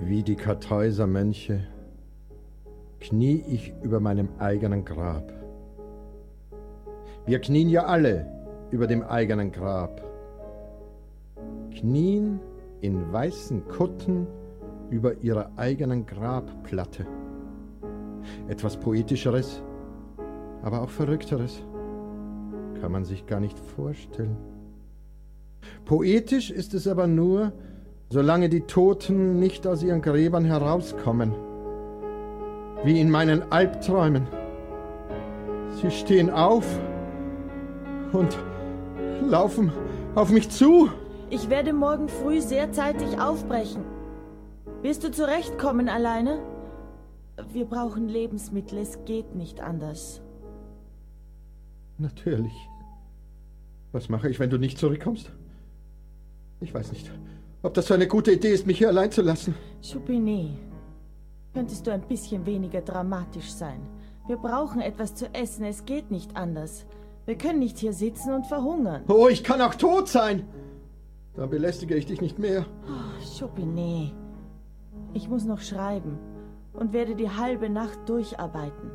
Wie 0.00 0.22
die 0.22 0.36
Kartäusermönche 0.36 1.66
knie 3.00 3.44
ich 3.48 3.72
über 3.82 4.00
meinem 4.00 4.28
eigenen 4.38 4.84
Grab. 4.84 5.32
Wir 7.26 7.40
knien 7.40 7.68
ja 7.68 7.84
alle 7.84 8.26
über 8.70 8.86
dem 8.86 9.02
eigenen 9.02 9.52
Grab. 9.52 10.02
Knien 11.70 12.40
in 12.80 13.12
weißen 13.12 13.68
Kutten 13.68 14.26
über 14.90 15.14
ihrer 15.22 15.50
eigenen 15.56 16.06
Grabplatte. 16.06 17.06
Etwas 18.48 18.76
Poetischeres, 18.76 19.62
aber 20.62 20.82
auch 20.82 20.90
Verrückteres 20.90 21.62
kann 22.80 22.92
man 22.92 23.04
sich 23.04 23.26
gar 23.26 23.40
nicht 23.40 23.58
vorstellen. 23.58 24.36
Poetisch 25.84 26.50
ist 26.50 26.74
es 26.74 26.86
aber 26.86 27.06
nur, 27.06 27.52
solange 28.10 28.48
die 28.48 28.62
Toten 28.62 29.38
nicht 29.38 29.66
aus 29.66 29.82
ihren 29.82 30.02
Gräbern 30.02 30.44
herauskommen, 30.44 31.34
wie 32.84 33.00
in 33.00 33.10
meinen 33.10 33.50
Albträumen. 33.52 34.26
Sie 35.80 35.90
stehen 35.90 36.30
auf 36.30 36.64
und 38.12 38.36
laufen 39.22 39.72
auf 40.14 40.30
mich 40.30 40.48
zu. 40.50 40.88
Ich 41.30 41.50
werde 41.50 41.72
morgen 41.72 42.08
früh 42.08 42.40
sehr 42.40 42.72
zeitig 42.72 43.20
aufbrechen. 43.20 43.84
Wirst 44.82 45.04
du 45.04 45.10
zurechtkommen 45.10 45.88
alleine? 45.88 46.38
Wir 47.52 47.64
brauchen 47.66 48.08
Lebensmittel, 48.08 48.78
es 48.78 49.04
geht 49.04 49.34
nicht 49.34 49.60
anders. 49.60 50.20
Natürlich. 51.98 52.52
Was 53.92 54.08
mache 54.08 54.28
ich, 54.28 54.38
wenn 54.38 54.50
du 54.50 54.58
nicht 54.58 54.78
zurückkommst? 54.78 55.32
Ich 56.60 56.74
weiß 56.74 56.92
nicht, 56.92 57.10
ob 57.62 57.74
das 57.74 57.86
so 57.86 57.94
eine 57.94 58.08
gute 58.08 58.32
Idee 58.32 58.52
ist, 58.52 58.66
mich 58.66 58.78
hier 58.78 58.88
allein 58.88 59.12
zu 59.12 59.22
lassen. 59.22 59.54
Choupini, 59.80 60.58
könntest 61.54 61.86
du 61.86 61.92
ein 61.92 62.02
bisschen 62.02 62.44
weniger 62.44 62.80
dramatisch 62.80 63.50
sein? 63.52 63.80
Wir 64.26 64.36
brauchen 64.36 64.80
etwas 64.80 65.14
zu 65.14 65.32
essen, 65.32 65.64
es 65.64 65.84
geht 65.84 66.10
nicht 66.10 66.36
anders. 66.36 66.86
Wir 67.24 67.38
können 67.38 67.60
nicht 67.60 67.78
hier 67.78 67.92
sitzen 67.92 68.32
und 68.32 68.46
verhungern. 68.46 69.04
Oh, 69.08 69.28
ich 69.28 69.44
kann 69.44 69.60
auch 69.62 69.74
tot 69.74 70.08
sein. 70.08 70.44
Dann 71.34 71.50
belästige 71.50 71.94
ich 71.94 72.06
dich 72.06 72.20
nicht 72.20 72.38
mehr. 72.38 72.66
Oh, 72.86 73.38
Choupini, 73.38 74.12
ich 75.14 75.28
muss 75.28 75.44
noch 75.44 75.60
schreiben 75.60 76.18
und 76.72 76.92
werde 76.92 77.14
die 77.14 77.30
halbe 77.30 77.68
Nacht 77.68 78.08
durcharbeiten. 78.08 78.90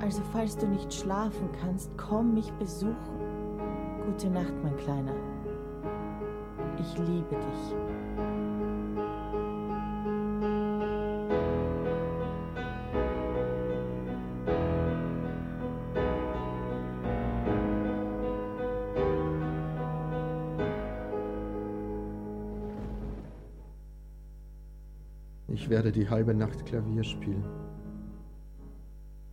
Also 0.00 0.22
falls 0.32 0.56
du 0.56 0.66
nicht 0.66 0.92
schlafen 0.92 1.50
kannst, 1.60 1.90
komm 1.96 2.34
mich 2.34 2.50
besuchen. 2.54 2.96
Gute 4.06 4.30
Nacht, 4.30 4.54
mein 4.62 4.76
Kleiner. 4.76 5.14
Ich 6.78 6.98
liebe 6.98 7.36
dich. 7.36 7.89
Werde 25.70 25.92
die 25.92 26.10
halbe 26.10 26.34
Nacht 26.34 26.66
Klavier 26.66 27.04
spielen. 27.04 27.44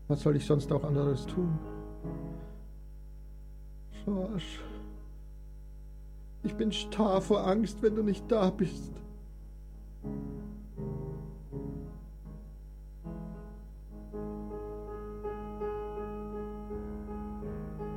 Was 0.07 0.21
soll 0.21 0.37
ich 0.37 0.45
sonst 0.45 0.71
auch 0.71 0.83
anderes 0.83 1.25
tun? 1.25 1.59
George, 4.05 4.59
ich 6.43 6.55
bin 6.55 6.71
starr 6.71 7.19
vor 7.21 7.45
Angst, 7.45 7.81
wenn 7.81 7.95
du 7.95 8.03
nicht 8.03 8.31
da 8.31 8.49
bist. 8.49 8.93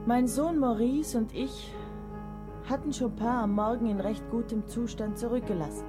Mein 0.07 0.27
Sohn 0.27 0.59
Maurice 0.59 1.17
und 1.17 1.33
ich 1.33 1.73
hatten 2.69 2.91
Chopin 2.91 3.27
am 3.27 3.55
Morgen 3.55 3.87
in 3.87 4.01
recht 4.01 4.29
gutem 4.31 4.67
Zustand 4.67 5.17
zurückgelassen, 5.19 5.85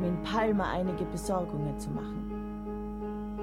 um 0.00 0.06
in 0.06 0.22
Palma 0.22 0.70
einige 0.70 1.04
Besorgungen 1.04 1.78
zu 1.78 1.90
machen. 1.90 3.36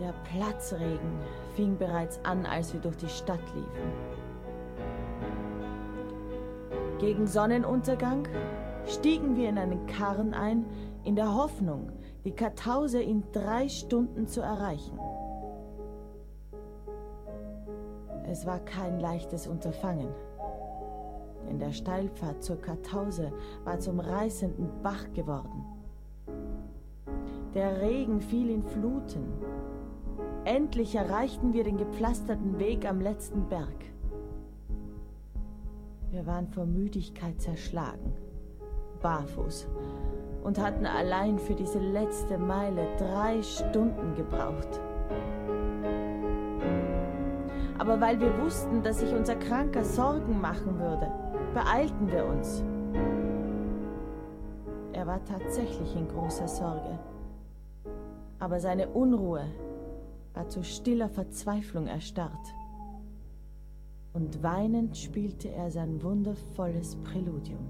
Der 0.00 0.12
Platzregen 0.30 1.18
fing 1.54 1.76
bereits 1.76 2.24
an, 2.24 2.46
als 2.46 2.72
wir 2.72 2.80
durch 2.80 2.96
die 2.96 3.08
Stadt 3.08 3.42
liefen. 3.54 3.92
Gegen 6.98 7.26
Sonnenuntergang 7.26 8.28
stiegen 8.86 9.36
wir 9.36 9.48
in 9.48 9.58
einen 9.58 9.86
Karren 9.86 10.34
ein, 10.34 10.64
in 11.04 11.16
der 11.16 11.34
Hoffnung, 11.34 11.90
die 12.24 12.30
Kartause 12.32 13.02
in 13.02 13.24
drei 13.32 13.68
Stunden 13.68 14.28
zu 14.28 14.40
erreichen. 14.40 14.98
Es 18.30 18.46
war 18.46 18.60
kein 18.60 19.00
leichtes 19.00 19.48
Unterfangen, 19.48 20.08
denn 21.52 21.58
der 21.58 21.72
Steilpfad 21.72 22.42
zur 22.42 22.56
Kartause 22.56 23.30
war 23.64 23.78
zum 23.78 24.00
reißenden 24.00 24.70
Bach 24.82 25.12
geworden. 25.12 25.66
Der 27.54 27.82
Regen 27.82 28.22
fiel 28.22 28.48
in 28.48 28.62
Fluten. 28.62 29.26
Endlich 30.44 30.94
erreichten 30.94 31.52
wir 31.52 31.64
den 31.64 31.76
gepflasterten 31.76 32.58
Weg 32.58 32.88
am 32.88 33.02
letzten 33.02 33.48
Berg. 33.50 33.68
Wir 36.10 36.26
waren 36.26 36.48
vor 36.48 36.64
Müdigkeit 36.64 37.38
zerschlagen, 37.38 38.14
barfuß, 39.02 39.68
und 40.42 40.58
hatten 40.58 40.86
allein 40.86 41.38
für 41.38 41.54
diese 41.54 41.78
letzte 41.78 42.38
Meile 42.38 42.86
drei 42.96 43.42
Stunden 43.42 44.14
gebraucht. 44.14 44.80
Aber 47.78 48.00
weil 48.00 48.18
wir 48.20 48.38
wussten, 48.40 48.82
dass 48.82 49.00
sich 49.00 49.12
unser 49.12 49.36
Kranker 49.36 49.84
Sorgen 49.84 50.40
machen 50.40 50.78
würde, 50.78 51.12
beeilten 51.54 52.10
wir 52.10 52.24
uns. 52.26 52.62
Er 54.92 55.06
war 55.06 55.24
tatsächlich 55.24 55.94
in 55.96 56.08
großer 56.08 56.48
Sorge, 56.48 56.98
aber 58.38 58.60
seine 58.60 58.88
Unruhe 58.88 59.44
war 60.34 60.48
zu 60.48 60.62
stiller 60.62 61.08
Verzweiflung 61.08 61.86
erstarrt. 61.86 62.54
und 64.14 64.42
weinend 64.42 64.96
spielte 64.96 65.48
er 65.50 65.70
sein 65.70 66.02
wundervolles 66.02 66.96
Präludium. 66.96 67.66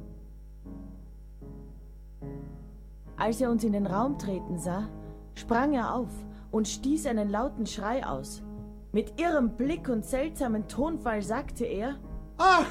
Als 3.16 3.40
er 3.40 3.50
uns 3.50 3.62
in 3.62 3.72
den 3.72 3.86
Raum 3.86 4.18
treten 4.18 4.58
sah, 4.58 4.88
sprang 5.34 5.74
er 5.74 5.94
auf 5.94 6.10
und 6.50 6.66
stieß 6.66 7.06
einen 7.06 7.30
lauten 7.30 7.66
Schrei 7.66 8.04
aus. 8.04 8.42
Mit 8.90 9.20
irrem 9.20 9.50
Blick 9.50 9.88
und 9.88 10.04
seltsamen 10.04 10.66
Tonfall 10.68 11.22
sagte 11.22 11.64
er, 11.64 11.96
Ach! 12.38 12.66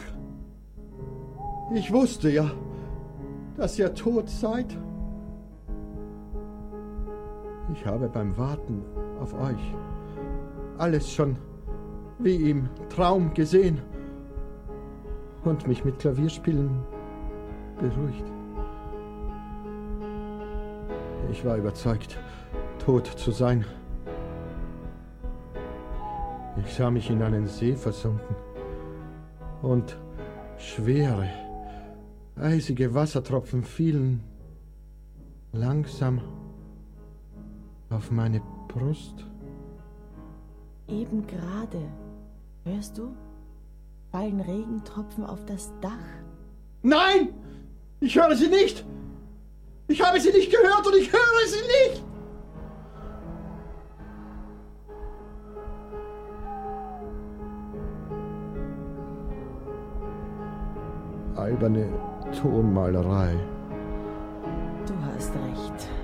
Ich 1.74 1.92
wusste 1.92 2.30
ja, 2.30 2.52
dass 3.56 3.80
ihr 3.80 3.94
tot 3.94 4.30
seid. 4.30 4.78
Ich 7.74 7.86
habe 7.86 8.10
beim 8.10 8.38
Warten 8.38 8.84
auf 9.22 9.34
euch 9.34 9.74
alles 10.78 11.10
schon 11.10 11.38
wie 12.20 12.50
im 12.50 12.68
Traum 12.90 13.34
gesehen 13.34 13.80
und 15.46 15.66
mich 15.68 15.86
mit 15.86 15.98
Klavierspielen 16.00 16.70
beruhigt. 17.80 18.26
Ich 21.32 21.46
war 21.46 21.56
überzeugt, 21.56 22.20
tot 22.84 23.08
zu 23.08 23.32
sein. 23.32 23.64
Ich 26.66 26.74
sah 26.74 26.92
mich 26.92 27.10
in 27.10 27.22
einen 27.22 27.48
See 27.48 27.76
versunken 27.76 28.36
und 29.62 29.98
schwere, 30.58 31.30
eisige 32.36 32.94
Wassertropfen 32.94 33.64
fielen 33.64 34.22
langsam 35.52 36.22
auf 37.90 38.12
meine 38.12 38.42
Brust. 38.68 39.26
eben 40.88 41.26
gerade, 41.28 41.82
hörst 42.66 42.98
du, 42.98 43.16
fallen 44.12 44.42
Regentropfen 44.42 45.26
auf 45.26 45.46
das 45.46 45.72
Dach. 45.82 45.92
Nein! 46.82 47.30
Ich 48.00 48.18
höre 48.18 48.36
sie 48.36 48.48
nicht! 48.48 48.86
Ich 49.88 50.02
habe 50.02 50.20
sie 50.20 50.32
nicht 50.32 50.52
gehört 50.52 50.86
und 50.86 50.96
ich 50.96 51.12
höre 51.12 51.48
sie 51.48 51.62
nicht! 51.62 52.04
Alberne 61.36 62.11
Tonmalerei. 62.32 63.36
Du 64.88 64.94
hast 65.06 65.34
recht. 65.36 66.01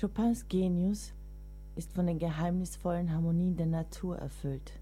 Chopins 0.00 0.48
Genius 0.48 1.12
ist 1.76 1.92
von 1.92 2.06
den 2.06 2.18
geheimnisvollen 2.18 3.12
Harmonien 3.12 3.58
der 3.58 3.66
Natur 3.66 4.16
erfüllt. 4.16 4.72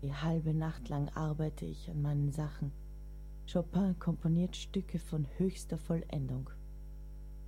Die 0.00 0.14
halbe 0.14 0.54
Nacht 0.54 0.88
lang 0.88 1.08
arbeite 1.16 1.64
ich 1.64 1.90
an 1.90 2.00
meinen 2.00 2.30
Sachen. 2.30 2.70
Chopin 3.52 3.98
komponiert 3.98 4.54
Stücke 4.54 5.00
von 5.00 5.26
höchster 5.38 5.76
Vollendung. 5.76 6.50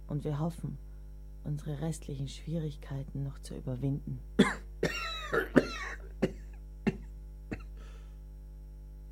Und 0.08 0.24
wir 0.24 0.40
hoffen, 0.40 0.78
unsere 1.44 1.80
restlichen 1.80 2.26
Schwierigkeiten 2.26 3.22
noch 3.22 3.38
zu 3.38 3.54
überwinden. 3.54 4.18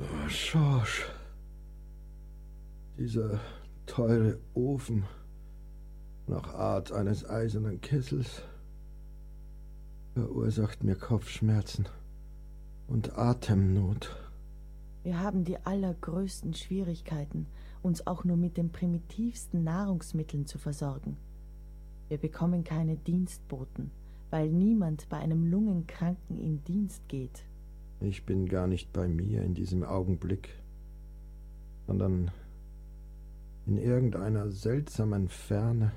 Oh, 0.01 0.27
George, 0.29 1.05
dieser 2.97 3.39
teure 3.87 4.41
Ofen 4.55 5.05
nach 6.29 6.55
Art 6.55 6.93
eines 6.93 7.29
eisernen 7.29 7.81
Kessels 7.81 8.43
verursacht 10.15 10.85
mir 10.85 10.97
Kopfschmerzen 10.97 11.87
und 12.89 13.17
Atemnot. 13.17 14.17
Wir 15.05 15.21
haben 15.21 15.45
die 15.45 15.59
allergrößten 15.59 16.55
Schwierigkeiten, 16.55 17.47
uns 17.83 18.07
auch 18.07 18.25
nur 18.25 18.37
mit 18.37 18.57
den 18.57 18.71
primitivsten 18.71 19.63
Nahrungsmitteln 19.63 20.47
zu 20.47 20.59
versorgen. 20.59 21.17
Wir 22.09 22.19
bekommen 22.19 22.65
keine 22.65 22.97
Dienstboten, 22.97 23.91
weil 24.31 24.49
niemand 24.49 25.09
bei 25.09 25.19
einem 25.19 25.51
Lungenkranken 25.51 26.39
in 26.39 26.65
Dienst 26.65 27.09
geht. 27.09 27.45
Ich 28.01 28.25
bin 28.25 28.47
gar 28.47 28.67
nicht 28.67 28.93
bei 28.93 29.09
mir 29.09 29.43
in 29.43 29.55
diesem 29.55 29.85
Augenblick, 29.85 30.51
sondern 31.87 32.31
in 33.67 33.77
irgendeiner 33.77 34.51
seltsamen 34.51 35.29
Ferne. 35.29 35.93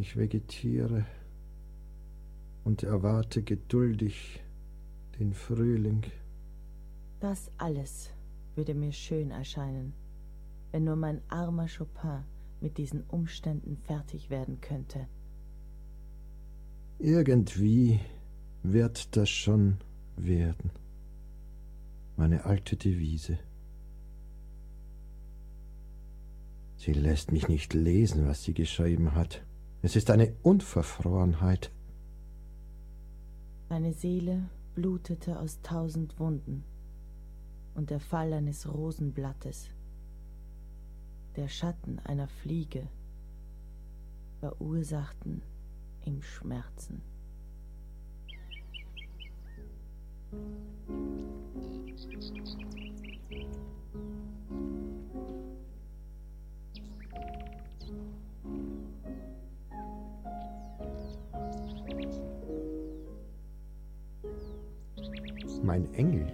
Ich 0.00 0.16
vegetiere 0.16 1.04
und 2.64 2.82
erwarte 2.82 3.42
geduldig 3.42 4.42
den 5.18 5.34
Frühling. 5.34 6.06
Das 7.20 7.50
alles 7.58 8.10
würde 8.54 8.72
mir 8.72 8.92
schön 8.92 9.30
erscheinen, 9.30 9.92
wenn 10.70 10.84
nur 10.84 10.96
mein 10.96 11.20
armer 11.28 11.66
Chopin 11.68 12.24
mit 12.62 12.78
diesen 12.78 13.02
Umständen 13.08 13.76
fertig 13.76 14.30
werden 14.30 14.62
könnte. 14.62 15.06
Irgendwie 16.98 18.00
wird 18.62 19.14
das 19.18 19.28
schon 19.28 19.76
werden. 20.16 20.70
Meine 22.16 22.46
alte 22.46 22.78
Devise. 22.78 23.38
Sie 26.78 26.94
lässt 26.94 27.32
mich 27.32 27.48
nicht 27.48 27.74
lesen, 27.74 28.26
was 28.26 28.44
sie 28.44 28.54
geschrieben 28.54 29.14
hat. 29.14 29.42
Es 29.82 29.96
ist 29.96 30.10
eine 30.10 30.34
Unverfrorenheit. 30.42 31.70
Seine 33.70 33.94
Seele 33.94 34.50
blutete 34.74 35.38
aus 35.38 35.62
tausend 35.62 36.18
Wunden 36.18 36.64
und 37.74 37.88
der 37.88 38.00
Fall 38.00 38.32
eines 38.34 38.70
Rosenblattes, 38.70 39.70
der 41.36 41.48
Schatten 41.48 41.98
einer 42.00 42.28
Fliege 42.28 42.88
verursachten 44.40 45.42
ihm 46.04 46.22
Schmerzen. 46.22 47.00
Mein 65.70 65.94
Engel 65.94 66.26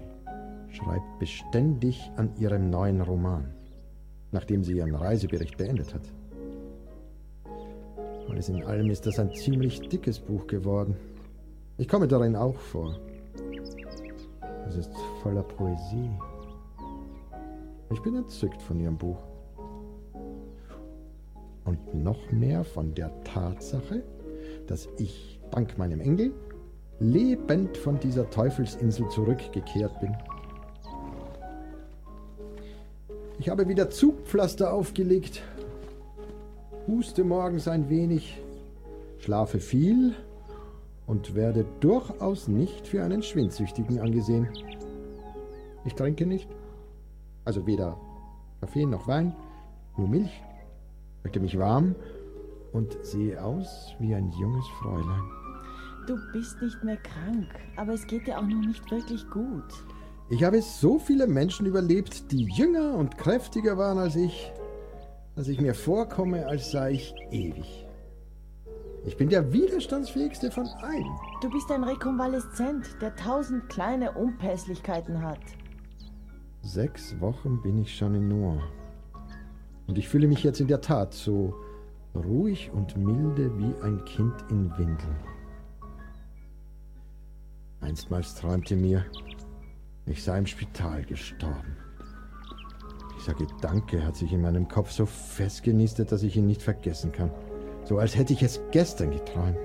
schreibt 0.70 1.18
beständig 1.18 2.10
an 2.16 2.34
ihrem 2.38 2.70
neuen 2.70 3.02
Roman, 3.02 3.52
nachdem 4.32 4.64
sie 4.64 4.78
ihren 4.78 4.94
Reisebericht 4.94 5.58
beendet 5.58 5.92
hat. 5.92 6.10
Alles 8.30 8.48
in 8.48 8.64
allem 8.64 8.88
ist 8.88 9.04
das 9.04 9.18
ein 9.18 9.34
ziemlich 9.34 9.90
dickes 9.90 10.20
Buch 10.20 10.46
geworden. 10.46 10.96
Ich 11.76 11.86
komme 11.86 12.08
darin 12.08 12.34
auch 12.34 12.56
vor. 12.56 12.98
Es 14.66 14.76
ist 14.76 14.94
voller 15.22 15.42
Poesie. 15.42 16.10
Ich 17.92 18.00
bin 18.00 18.16
entzückt 18.16 18.62
von 18.62 18.80
ihrem 18.80 18.96
Buch. 18.96 19.18
Und 21.66 21.94
noch 21.94 22.32
mehr 22.32 22.64
von 22.64 22.94
der 22.94 23.12
Tatsache, 23.22 24.02
dass 24.66 24.88
ich 24.96 25.38
dank 25.50 25.76
meinem 25.76 26.00
Engel 26.00 26.32
lebend 26.98 27.76
von 27.76 28.00
dieser 28.00 28.28
Teufelsinsel 28.30 29.08
zurückgekehrt 29.08 30.00
bin. 30.00 30.16
Ich 33.38 33.48
habe 33.50 33.68
wieder 33.68 33.90
Zugpflaster 33.90 34.72
aufgelegt, 34.72 35.42
huste 36.86 37.22
morgens 37.22 37.68
ein 37.68 37.90
wenig, 37.90 38.40
schlafe 39.18 39.60
viel 39.60 40.14
und 41.06 41.34
werde 41.34 41.66
durchaus 41.80 42.48
nicht 42.48 42.86
für 42.86 43.04
einen 43.04 43.22
Schwindsüchtigen 43.22 44.00
angesehen. 44.00 44.48
Ich 45.84 45.94
trinke 45.94 46.26
nicht, 46.26 46.48
also 47.44 47.66
weder 47.66 47.98
Kaffee 48.60 48.86
noch 48.86 49.06
Wein, 49.06 49.36
nur 49.96 50.08
Milch, 50.08 50.42
halte 51.22 51.40
mich 51.40 51.58
warm 51.58 51.94
und 52.72 52.96
sehe 53.02 53.42
aus 53.42 53.94
wie 53.98 54.14
ein 54.14 54.30
junges 54.32 54.66
Fräulein. 54.80 55.45
Du 56.06 56.16
bist 56.32 56.62
nicht 56.62 56.84
mehr 56.84 56.98
krank, 56.98 57.48
aber 57.74 57.92
es 57.94 58.06
geht 58.06 58.28
dir 58.28 58.38
auch 58.38 58.42
noch 58.42 58.64
nicht 58.64 58.88
wirklich 58.92 59.28
gut. 59.28 59.64
Ich 60.28 60.44
habe 60.44 60.62
so 60.62 61.00
viele 61.00 61.26
Menschen 61.26 61.66
überlebt, 61.66 62.30
die 62.30 62.44
jünger 62.44 62.94
und 62.94 63.18
kräftiger 63.18 63.76
waren 63.76 63.98
als 63.98 64.14
ich, 64.14 64.52
dass 65.34 65.48
ich 65.48 65.60
mir 65.60 65.74
vorkomme, 65.74 66.46
als 66.46 66.70
sei 66.70 66.92
ich 66.92 67.14
ewig. 67.30 67.86
Ich 69.04 69.16
bin 69.16 69.28
der 69.28 69.52
widerstandsfähigste 69.52 70.50
von 70.52 70.66
allen. 70.80 71.06
Du 71.40 71.50
bist 71.50 71.70
ein 71.72 71.82
Rekonvaleszent, 71.82 72.86
der 73.00 73.14
tausend 73.16 73.68
kleine 73.68 74.12
Unpässlichkeiten 74.12 75.22
hat. 75.22 75.40
Sechs 76.62 77.20
Wochen 77.20 77.60
bin 77.62 77.78
ich 77.78 77.96
schon 77.96 78.14
in 78.14 78.28
Noir. 78.28 78.62
Und 79.88 79.98
ich 79.98 80.08
fühle 80.08 80.28
mich 80.28 80.44
jetzt 80.44 80.60
in 80.60 80.68
der 80.68 80.80
Tat 80.80 81.14
so 81.14 81.54
ruhig 82.14 82.70
und 82.72 82.96
milde 82.96 83.56
wie 83.58 83.74
ein 83.82 84.04
Kind 84.04 84.34
in 84.50 84.70
Windeln. 84.76 85.35
Einstmals 87.80 88.34
träumte 88.34 88.76
mir, 88.76 89.04
ich 90.06 90.22
sei 90.22 90.38
im 90.38 90.46
Spital 90.46 91.04
gestorben. 91.04 91.76
Dieser 93.18 93.34
Gedanke 93.34 94.04
hat 94.06 94.16
sich 94.16 94.32
in 94.32 94.42
meinem 94.42 94.68
Kopf 94.68 94.90
so 94.90 95.04
festgenistet, 95.04 96.12
dass 96.12 96.22
ich 96.22 96.36
ihn 96.36 96.46
nicht 96.46 96.62
vergessen 96.62 97.12
kann. 97.12 97.30
So 97.84 97.98
als 97.98 98.16
hätte 98.16 98.32
ich 98.32 98.42
es 98.42 98.60
gestern 98.70 99.10
geträumt. 99.10 99.58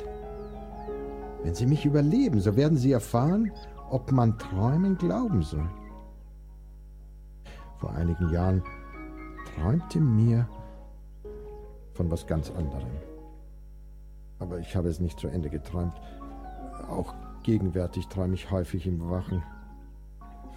Wenn 1.43 1.55
Sie 1.55 1.65
mich 1.65 1.85
überleben, 1.85 2.39
so 2.39 2.55
werden 2.55 2.77
Sie 2.77 2.91
erfahren, 2.91 3.51
ob 3.89 4.11
man 4.11 4.37
Träumen 4.37 4.97
glauben 4.97 5.41
soll. 5.41 5.69
Vor 7.79 7.91
einigen 7.91 8.29
Jahren 8.29 8.63
träumte 9.55 9.99
mir 9.99 10.47
von 11.93 12.09
was 12.09 12.25
ganz 12.25 12.51
anderem. 12.51 12.91
Aber 14.39 14.59
ich 14.59 14.75
habe 14.75 14.87
es 14.87 14.99
nicht 14.99 15.19
zu 15.19 15.27
Ende 15.27 15.49
geträumt. 15.49 15.93
Auch 16.87 17.13
gegenwärtig 17.43 18.07
träume 18.07 18.35
ich 18.35 18.49
häufig 18.51 18.87
im 18.87 19.09
Wachen. 19.09 19.43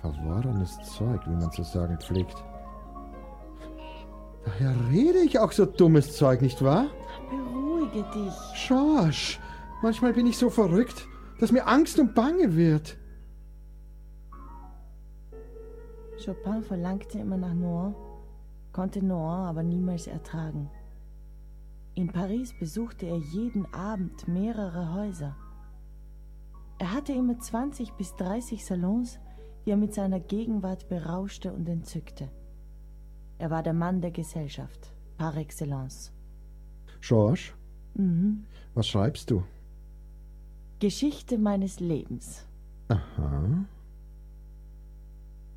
Verworrenes 0.01 0.79
Zeug, 0.83 1.21
wie 1.27 1.35
man 1.35 1.51
zu 1.51 1.63
sagen 1.63 1.99
pflegt. 1.99 2.37
Daher 4.45 4.75
rede 4.91 5.21
ich 5.21 5.39
auch 5.39 5.53
so 5.53 5.65
dummes 5.65 6.17
Zeug, 6.17 6.43
nicht 6.43 6.63
wahr? 6.63 6.87
Beruhige 7.31 8.05
dich. 8.15 8.35
Schorsch, 8.55 9.41
manchmal 9.83 10.13
bin 10.13 10.27
ich 10.27 10.37
so 10.37 10.51
verrückt, 10.51 11.09
dass 11.41 11.53
mir 11.53 11.67
Angst 11.67 11.99
und 11.99 12.15
Bange 12.15 12.55
wird. 12.55 12.99
Chopin 16.25 16.63
verlangte 16.63 17.19
immer 17.19 17.37
nach 17.37 17.55
Noir, 17.55 17.95
konnte 18.73 19.05
Noir 19.05 19.49
aber 19.49 19.63
niemals 19.63 20.07
ertragen. 20.07 20.71
In 21.95 22.09
Paris 22.09 22.53
besuchte 22.59 23.07
er 23.07 23.19
jeden 23.19 23.73
Abend 23.73 24.27
mehrere 24.27 24.95
Häuser. 24.95 25.37
Er 26.79 26.93
hatte 26.93 27.13
immer 27.13 27.39
20 27.39 27.93
bis 27.93 28.15
30 28.17 28.65
Salons, 28.65 29.19
die 29.65 29.71
er 29.71 29.77
mit 29.77 29.95
seiner 29.95 30.21
Gegenwart 30.21 30.89
berauschte 30.89 31.53
und 31.53 31.69
entzückte. 31.69 32.29
Er 33.39 33.51
war 33.51 33.63
der 33.63 33.73
Mann 33.73 34.01
der 34.01 34.11
Gesellschaft, 34.11 34.93
par 35.17 35.37
excellence. 35.37 36.13
George, 37.01 37.53
Mhm. 37.95 38.45
was 38.75 38.89
schreibst 38.89 39.31
du? 39.31 39.45
Geschichte 40.81 41.39
meines 41.39 41.81
Lebens. 41.81 42.47
Aha. 42.89 43.65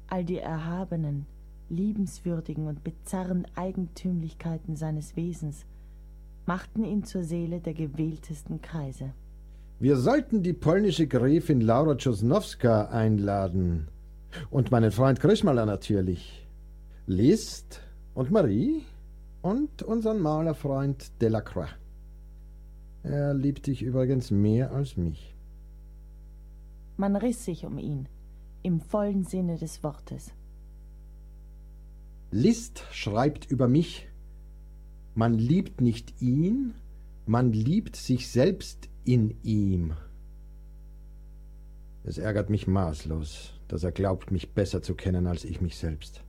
All 0.07 0.23
die 0.23 0.37
erhabenen, 0.37 1.25
liebenswürdigen 1.69 2.67
und 2.67 2.83
bizarren 2.83 3.45
Eigentümlichkeiten 3.55 4.75
seines 4.77 5.15
Wesens 5.17 5.65
machten 6.45 6.85
ihn 6.85 7.03
zur 7.03 7.23
Seele 7.23 7.59
der 7.59 7.73
gewähltesten 7.73 8.61
Kreise. 8.61 9.11
Wir 9.79 9.95
sollten 9.95 10.41
die 10.41 10.53
polnische 10.53 11.05
Gräfin 11.05 11.61
Laura 11.61 11.95
Czosnowska 11.95 12.85
einladen. 12.89 13.89
Und 14.49 14.71
meinen 14.71 14.91
Freund 14.91 15.19
Krischmaler 15.19 15.67
natürlich. 15.67 16.47
Liszt 17.05 17.81
und 18.15 18.31
Marie 18.31 18.81
und 19.43 19.83
unseren 19.83 20.19
Malerfreund 20.19 21.11
Delacroix. 21.21 21.69
Er 23.03 23.35
liebt 23.35 23.67
dich 23.67 23.83
übrigens 23.83 24.31
mehr 24.31 24.71
als 24.71 24.97
mich. 24.97 25.35
Man 26.97 27.15
riss 27.15 27.45
sich 27.45 27.63
um 27.63 27.77
ihn, 27.77 28.09
im 28.63 28.81
vollen 28.81 29.25
Sinne 29.25 29.57
des 29.57 29.83
Wortes. 29.83 30.33
Liszt 32.31 32.83
schreibt 32.91 33.51
über 33.51 33.67
mich, 33.67 34.09
man 35.13 35.35
liebt 35.35 35.81
nicht 35.81 36.19
ihn, 36.19 36.73
man 37.27 37.53
liebt 37.53 37.95
sich 37.95 38.27
selbst 38.29 38.89
in 39.07 39.37
ihm. 39.41 39.93
Es 42.03 42.17
ärgert 42.17 42.49
mich 42.49 42.67
maßlos, 42.67 43.53
dass 43.67 43.83
er 43.83 43.91
glaubt, 43.91 44.31
mich 44.31 44.53
besser 44.53 44.81
zu 44.81 44.95
kennen 44.95 45.27
als 45.27 45.45
ich 45.45 45.61
mich 45.61 45.77
selbst. 45.77 46.23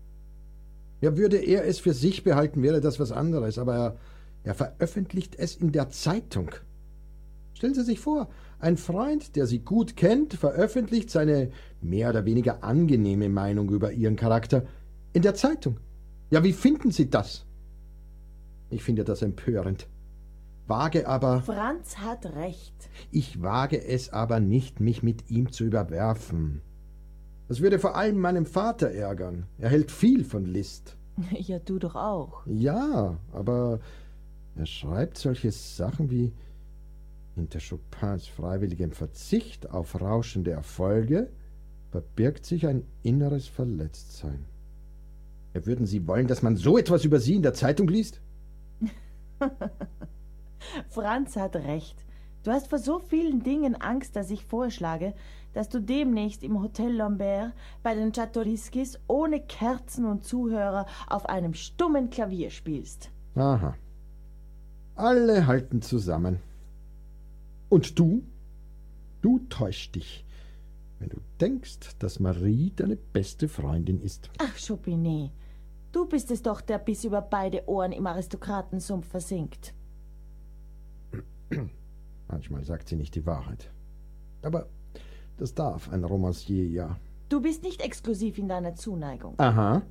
Ja, 1.00 1.16
würde 1.16 1.36
er 1.36 1.66
es 1.66 1.78
für 1.78 1.92
sich 1.92 2.24
behalten, 2.24 2.62
wäre 2.62 2.80
das 2.80 2.98
was 2.98 3.12
anderes, 3.12 3.58
aber 3.58 3.74
er, 3.74 3.96
er 4.44 4.54
veröffentlicht 4.54 5.36
es 5.36 5.56
in 5.56 5.72
der 5.72 5.90
Zeitung. 5.90 6.50
Stellen 7.54 7.74
Sie 7.74 7.84
sich 7.84 8.00
vor, 8.00 8.28
ein 8.60 8.76
Freund, 8.76 9.34
der 9.34 9.46
Sie 9.46 9.60
gut 9.60 9.96
kennt, 9.96 10.34
veröffentlicht 10.34 11.10
seine 11.10 11.50
mehr 11.80 12.10
oder 12.10 12.24
weniger 12.24 12.62
angenehme 12.62 13.28
Meinung 13.28 13.70
über 13.70 13.92
Ihren 13.92 14.16
Charakter 14.16 14.66
in 15.12 15.22
der 15.22 15.34
Zeitung. 15.34 15.78
Ja, 16.30 16.44
wie 16.44 16.52
finden 16.52 16.92
Sie 16.92 17.10
das? 17.10 17.44
Ich 18.70 18.82
finde 18.82 19.04
das 19.04 19.22
empörend. 19.22 19.88
Wage 20.68 21.08
aber, 21.08 21.42
Franz 21.42 21.98
hat 21.98 22.26
recht. 22.36 22.90
ich 23.10 23.40
wage 23.42 23.82
es 23.82 24.12
aber 24.12 24.38
nicht, 24.40 24.80
mich 24.80 25.02
mit 25.02 25.30
ihm 25.30 25.50
zu 25.50 25.64
überwerfen. 25.64 26.62
Das 27.48 27.60
würde 27.60 27.78
vor 27.78 27.96
allem 27.96 28.18
meinem 28.18 28.44
Vater 28.44 28.90
ärgern. 28.90 29.46
Er 29.56 29.70
hält 29.70 29.90
viel 29.90 30.24
von 30.24 30.44
List. 30.44 30.96
Ja, 31.32 31.58
du 31.58 31.78
doch 31.78 31.96
auch. 31.96 32.46
Ja, 32.46 33.18
aber 33.32 33.80
er 34.54 34.66
schreibt 34.66 35.18
solche 35.18 35.50
Sachen 35.50 36.10
wie 36.10 36.32
hinter 37.34 37.60
Chopins 37.60 38.26
freiwilligem 38.26 38.92
Verzicht 38.92 39.70
auf 39.70 40.00
rauschende 40.00 40.50
Erfolge 40.50 41.30
verbirgt 41.90 42.44
sich 42.44 42.66
ein 42.66 42.84
inneres 43.02 43.46
Verletztsein. 43.46 44.44
Würden 45.54 45.86
Sie 45.86 46.06
wollen, 46.06 46.28
dass 46.28 46.42
man 46.42 46.56
so 46.56 46.78
etwas 46.78 47.04
über 47.04 47.18
Sie 47.18 47.34
in 47.34 47.42
der 47.42 47.54
Zeitung 47.54 47.88
liest? 47.88 48.20
Franz 50.88 51.36
hat 51.36 51.56
recht. 51.56 52.04
Du 52.44 52.52
hast 52.52 52.68
vor 52.68 52.78
so 52.78 52.98
vielen 52.98 53.42
Dingen 53.42 53.74
Angst, 53.74 54.16
dass 54.16 54.30
ich 54.30 54.44
vorschlage, 54.44 55.14
dass 55.52 55.68
du 55.68 55.80
demnächst 55.80 56.42
im 56.42 56.62
Hotel 56.62 56.92
Lambert 56.94 57.52
bei 57.82 57.94
den 57.94 58.12
Czartoriskis 58.12 58.98
ohne 59.06 59.40
Kerzen 59.40 60.04
und 60.04 60.24
Zuhörer 60.24 60.86
auf 61.08 61.28
einem 61.28 61.54
stummen 61.54 62.10
Klavier 62.10 62.50
spielst. 62.50 63.10
Aha. 63.34 63.74
Alle 64.94 65.46
halten 65.46 65.82
zusammen. 65.82 66.40
Und 67.68 67.98
du? 67.98 68.22
Du 69.20 69.40
täuschst 69.48 69.96
dich, 69.96 70.24
wenn 71.00 71.08
du 71.08 71.18
denkst, 71.40 71.98
dass 71.98 72.20
Marie 72.20 72.72
deine 72.74 72.96
beste 72.96 73.48
Freundin 73.48 74.00
ist. 74.00 74.30
Ach, 74.38 74.56
Chopinet, 74.64 75.32
du 75.92 76.06
bist 76.06 76.30
es 76.30 76.42
doch, 76.42 76.60
der 76.60 76.78
bis 76.78 77.04
über 77.04 77.20
beide 77.20 77.68
Ohren 77.68 77.92
im 77.92 78.06
Aristokratensumpf 78.06 79.08
versinkt. 79.08 79.74
Manchmal 82.28 82.64
sagt 82.64 82.88
sie 82.88 82.96
nicht 82.96 83.14
die 83.14 83.26
Wahrheit. 83.26 83.70
Aber 84.42 84.68
das 85.36 85.54
darf 85.54 85.90
ein 85.90 86.04
Romancier 86.04 86.66
ja. 86.66 86.98
Du 87.28 87.40
bist 87.40 87.62
nicht 87.62 87.82
exklusiv 87.82 88.38
in 88.38 88.48
deiner 88.48 88.74
Zuneigung. 88.74 89.34
Aha. 89.38 89.82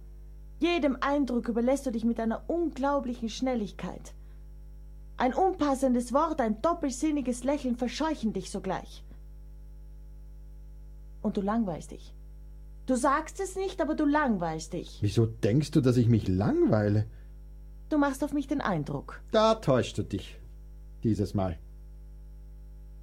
Jedem 0.60 0.98
Eindruck 1.02 1.48
überlässt 1.50 1.86
du 1.86 1.92
dich 1.92 2.04
mit 2.04 2.20
einer 2.20 2.44
unglaublichen 2.48 3.30
Schnelligkeit. 3.30 4.14
Ein 5.18 5.34
unpassendes 5.34 6.14
Wort, 6.14 6.42
ein 6.42 6.62
doppelsinniges 6.62 7.44
Lächeln 7.44 7.76
verscheuchen 7.76 8.34
dich 8.34 8.52
sogleich. 8.52 9.04
Und 11.22 11.38
du 11.38 11.42
langweilst 11.42 11.92
dich. 11.92 12.14
Du 12.86 12.96
sagst 12.96 13.40
es 13.40 13.56
nicht, 13.56 13.82
aber 13.82 13.96
du 13.96 14.06
langweilst 14.06 14.74
dich. 14.74 15.00
Wieso 15.02 15.26
denkst 15.26 15.72
du, 15.72 15.82
dass 15.82 15.98
ich 15.98 16.08
mich 16.08 16.28
langweile? 16.28 17.06
Du 17.90 17.98
machst 17.98 18.24
auf 18.24 18.34
mich 18.34 18.48
den 18.48 18.62
Eindruck. 18.62 19.22
Da 19.32 19.56
täuscht 19.56 19.98
du 19.98 20.04
dich. 20.04 20.40
Dieses 21.04 21.34
Mal. 21.34 21.58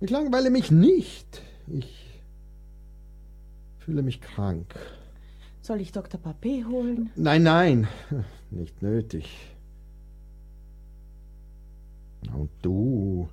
Ich 0.00 0.10
langweile 0.10 0.50
mich 0.50 0.70
nicht. 0.70 1.42
Ich 1.66 2.20
fühle 3.78 4.02
mich 4.02 4.20
krank. 4.20 4.74
Soll 5.60 5.80
ich 5.80 5.92
Dr. 5.92 6.20
Papé 6.20 6.66
holen? 6.66 7.10
Nein, 7.16 7.42
nein, 7.42 7.88
nicht 8.50 8.82
nötig. 8.82 9.54
Und 12.34 12.50
du, 12.62 13.28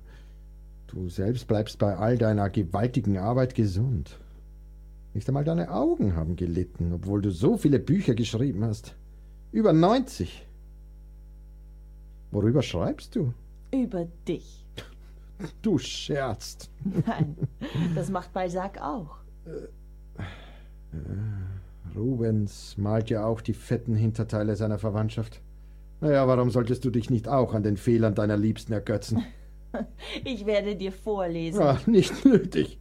du 0.86 1.08
selbst 1.08 1.46
bleibst 1.46 1.78
bei 1.78 1.96
all 1.96 2.16
deiner 2.16 2.48
gewaltigen 2.50 3.18
Arbeit 3.18 3.54
gesund. 3.54 4.18
Nicht 5.14 5.28
einmal 5.28 5.44
deine 5.44 5.70
Augen 5.70 6.16
haben 6.16 6.36
gelitten, 6.36 6.92
obwohl 6.92 7.20
du 7.20 7.30
so 7.30 7.58
viele 7.58 7.78
Bücher 7.78 8.14
geschrieben 8.14 8.64
hast. 8.64 8.94
Über 9.50 9.72
90. 9.74 10.46
Worüber 12.30 12.62
schreibst 12.62 13.14
du? 13.14 13.34
Über 13.72 14.06
dich. 14.28 14.64
Du 15.62 15.78
scherzt. 15.78 16.70
Nein, 17.06 17.36
das 17.94 18.10
macht 18.10 18.32
Balzac 18.32 18.80
auch. 18.80 19.16
Rubens 21.96 22.76
malt 22.76 23.10
ja 23.10 23.24
auch 23.24 23.40
die 23.40 23.54
fetten 23.54 23.94
Hinterteile 23.94 24.56
seiner 24.56 24.78
Verwandtschaft. 24.78 25.40
Naja, 26.00 26.26
warum 26.26 26.50
solltest 26.50 26.84
du 26.84 26.90
dich 26.90 27.10
nicht 27.10 27.28
auch 27.28 27.54
an 27.54 27.62
den 27.62 27.76
Fehlern 27.76 28.14
deiner 28.14 28.36
Liebsten 28.36 28.72
ergötzen? 28.72 29.24
Ich 30.22 30.44
werde 30.44 30.76
dir 30.76 30.92
vorlesen. 30.92 31.62
Ach, 31.62 31.86
nicht 31.86 32.26
nötig. 32.26 32.78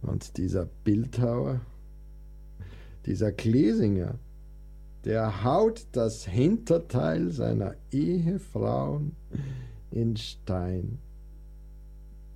Und 0.00 0.38
dieser 0.38 0.64
Bildhauer, 0.84 1.60
dieser 3.04 3.30
Klesinger, 3.30 4.14
der 5.04 5.44
haut 5.44 5.86
das 5.92 6.24
Hinterteil 6.24 7.30
seiner 7.30 7.74
Ehefrauen 7.90 9.16
in 9.90 10.16
Stein. 10.16 10.98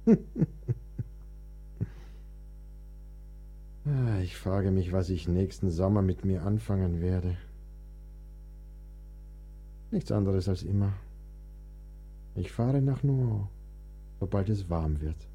Ah, 3.89 4.19
ich 4.19 4.37
frage 4.37 4.73
mich, 4.73 4.91
was 4.91 5.11
ich 5.11 5.29
nächsten 5.29 5.71
Sommer 5.71 6.03
mit 6.03 6.25
mir 6.25 6.43
anfangen 6.43 7.01
werde. 7.01 7.37
Nichts 9.93 10.11
anderes 10.11 10.49
als 10.49 10.65
immer. 10.65 10.93
Ich 12.35 12.51
fahre 12.51 12.83
nach 12.83 13.05
Nohant, 13.05 13.49
sobald 14.19 14.49
es 14.49 14.69
warm 14.69 15.01
wird. 15.01 15.29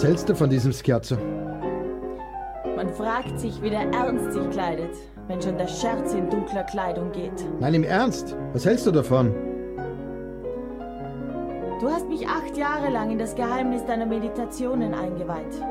Was 0.00 0.08
hältst 0.08 0.30
du 0.30 0.34
von 0.34 0.48
diesem 0.48 0.72
Scherzo? 0.72 1.18
Man 2.74 2.88
fragt 2.88 3.38
sich, 3.38 3.60
wie 3.60 3.68
der 3.68 3.82
Ernst 3.92 4.32
sich 4.32 4.48
kleidet, 4.48 4.96
wenn 5.26 5.42
schon 5.42 5.58
der 5.58 5.68
Scherz 5.68 6.14
in 6.14 6.30
dunkler 6.30 6.64
Kleidung 6.64 7.12
geht. 7.12 7.44
Nein, 7.60 7.74
im 7.74 7.84
Ernst. 7.84 8.34
Was 8.54 8.64
hältst 8.64 8.86
du 8.86 8.92
davon? 8.92 9.34
Du 11.82 11.90
hast 11.90 12.08
mich 12.08 12.26
acht 12.26 12.56
Jahre 12.56 12.90
lang 12.90 13.10
in 13.10 13.18
das 13.18 13.34
Geheimnis 13.34 13.84
deiner 13.84 14.06
Meditationen 14.06 14.94
eingeweiht. 14.94 15.62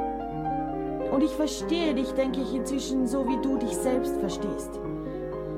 Und 1.11 1.23
ich 1.23 1.31
verstehe 1.31 1.95
dich, 1.95 2.11
denke 2.11 2.41
ich, 2.41 2.53
inzwischen 2.53 3.07
so, 3.07 3.27
wie 3.27 3.41
du 3.41 3.57
dich 3.57 3.75
selbst 3.75 4.15
verstehst. 4.17 4.79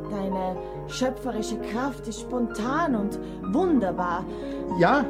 Deine 0.09 0.55
schöpferische 0.87 1.57
Kraft 1.57 2.07
ist 2.07 2.21
spontan 2.21 2.95
und 2.95 3.19
wunderbar. 3.53 4.23
Ja, 4.79 5.03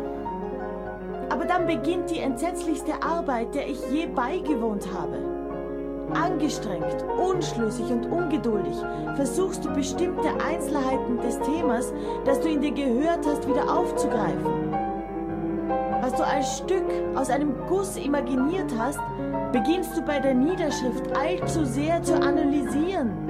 Aber 1.42 1.50
dann 1.50 1.66
beginnt 1.66 2.12
die 2.12 2.20
entsetzlichste 2.20 3.02
Arbeit, 3.02 3.56
der 3.56 3.68
ich 3.68 3.80
je 3.92 4.06
beigewohnt 4.06 4.88
habe. 4.94 5.18
Angestrengt, 6.14 7.04
unschlüssig 7.20 7.90
und 7.90 8.06
ungeduldig 8.12 8.76
versuchst 9.16 9.66
du 9.66 9.74
bestimmte 9.74 10.30
Einzelheiten 10.46 11.18
des 11.18 11.40
Themas, 11.40 11.94
das 12.26 12.42
du 12.42 12.48
in 12.48 12.62
dir 12.62 12.70
gehört 12.70 13.26
hast, 13.26 13.50
wieder 13.50 13.76
aufzugreifen. 13.76 14.72
Was 16.02 16.14
du 16.14 16.24
als 16.24 16.60
Stück 16.60 16.86
aus 17.16 17.32
einem 17.32 17.56
Guss 17.68 17.98
imaginiert 17.98 18.72
hast, 18.78 19.00
beginnst 19.52 19.98
du 19.98 20.04
bei 20.04 20.20
der 20.20 20.36
Niederschrift 20.36 21.18
allzu 21.18 21.66
sehr 21.66 22.04
zu 22.04 22.14
analysieren. 22.22 23.21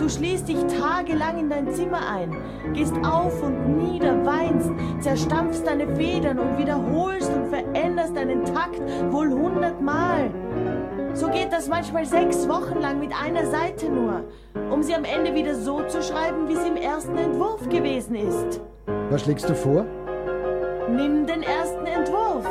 Du 0.00 0.08
schließt 0.08 0.48
dich 0.48 0.56
tagelang 0.78 1.38
in 1.38 1.50
dein 1.50 1.70
Zimmer 1.74 2.00
ein, 2.08 2.34
gehst 2.72 2.94
auf 3.04 3.42
und 3.42 3.76
nieder, 3.76 4.24
weinst, 4.24 4.70
zerstampfst 5.00 5.66
deine 5.66 5.94
Federn 5.94 6.38
und 6.38 6.56
wiederholst 6.56 7.30
und 7.30 7.48
veränderst 7.48 8.16
deinen 8.16 8.42
Takt 8.46 8.80
wohl 9.12 9.30
hundertmal. 9.30 10.30
So 11.12 11.28
geht 11.28 11.52
das 11.52 11.68
manchmal 11.68 12.06
sechs 12.06 12.48
Wochen 12.48 12.80
lang 12.80 12.98
mit 12.98 13.12
einer 13.12 13.44
Seite 13.44 13.90
nur, 13.90 14.24
um 14.70 14.82
sie 14.82 14.94
am 14.94 15.04
Ende 15.04 15.34
wieder 15.34 15.54
so 15.54 15.82
zu 15.82 16.02
schreiben, 16.02 16.48
wie 16.48 16.56
sie 16.56 16.68
im 16.68 16.76
ersten 16.76 17.18
Entwurf 17.18 17.68
gewesen 17.68 18.14
ist. 18.14 18.62
was 19.10 19.20
schlägst 19.20 19.50
du 19.50 19.54
vor? 19.54 19.84
Nimm 20.88 21.26
den 21.26 21.42
ersten 21.42 21.84
Entwurf. 21.84 22.46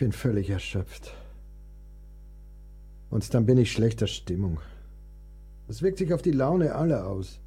Bin 0.00 0.12
völlig 0.12 0.48
erschöpft. 0.48 1.12
Und 3.10 3.34
dann 3.34 3.44
bin 3.44 3.58
ich 3.58 3.70
schlechter 3.70 4.06
Stimmung. 4.06 4.58
Das 5.68 5.82
wirkt 5.82 5.98
sich 5.98 6.14
auf 6.14 6.22
die 6.22 6.32
Laune 6.32 6.74
aller 6.74 7.06
aus. 7.06 7.38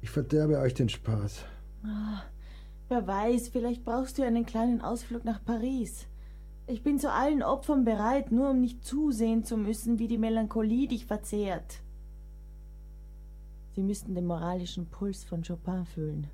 Ich 0.00 0.08
verderbe 0.08 0.58
euch 0.58 0.72
den 0.72 0.88
Spaß. 0.88 1.44
Wer 2.88 3.06
weiß, 3.06 3.48
vielleicht 3.48 3.84
brauchst 3.84 4.16
du 4.16 4.22
einen 4.22 4.46
kleinen 4.46 4.80
Ausflug 4.80 5.26
nach 5.26 5.44
Paris. 5.44 6.06
Ich 6.66 6.82
bin 6.82 6.98
zu 6.98 7.12
allen 7.12 7.42
Opfern 7.42 7.84
bereit, 7.84 8.32
nur 8.32 8.50
um 8.50 8.60
nicht 8.60 8.82
zusehen 8.82 9.44
zu 9.44 9.58
müssen, 9.58 9.98
wie 9.98 10.08
die 10.08 10.16
Melancholie 10.16 10.88
dich 10.88 11.04
verzehrt. 11.04 11.82
Sie 13.74 13.82
müssten 13.82 14.14
den 14.14 14.26
moralischen 14.26 14.86
Puls 14.86 15.22
von 15.22 15.42
Chopin 15.42 15.84
fühlen. 15.84 16.28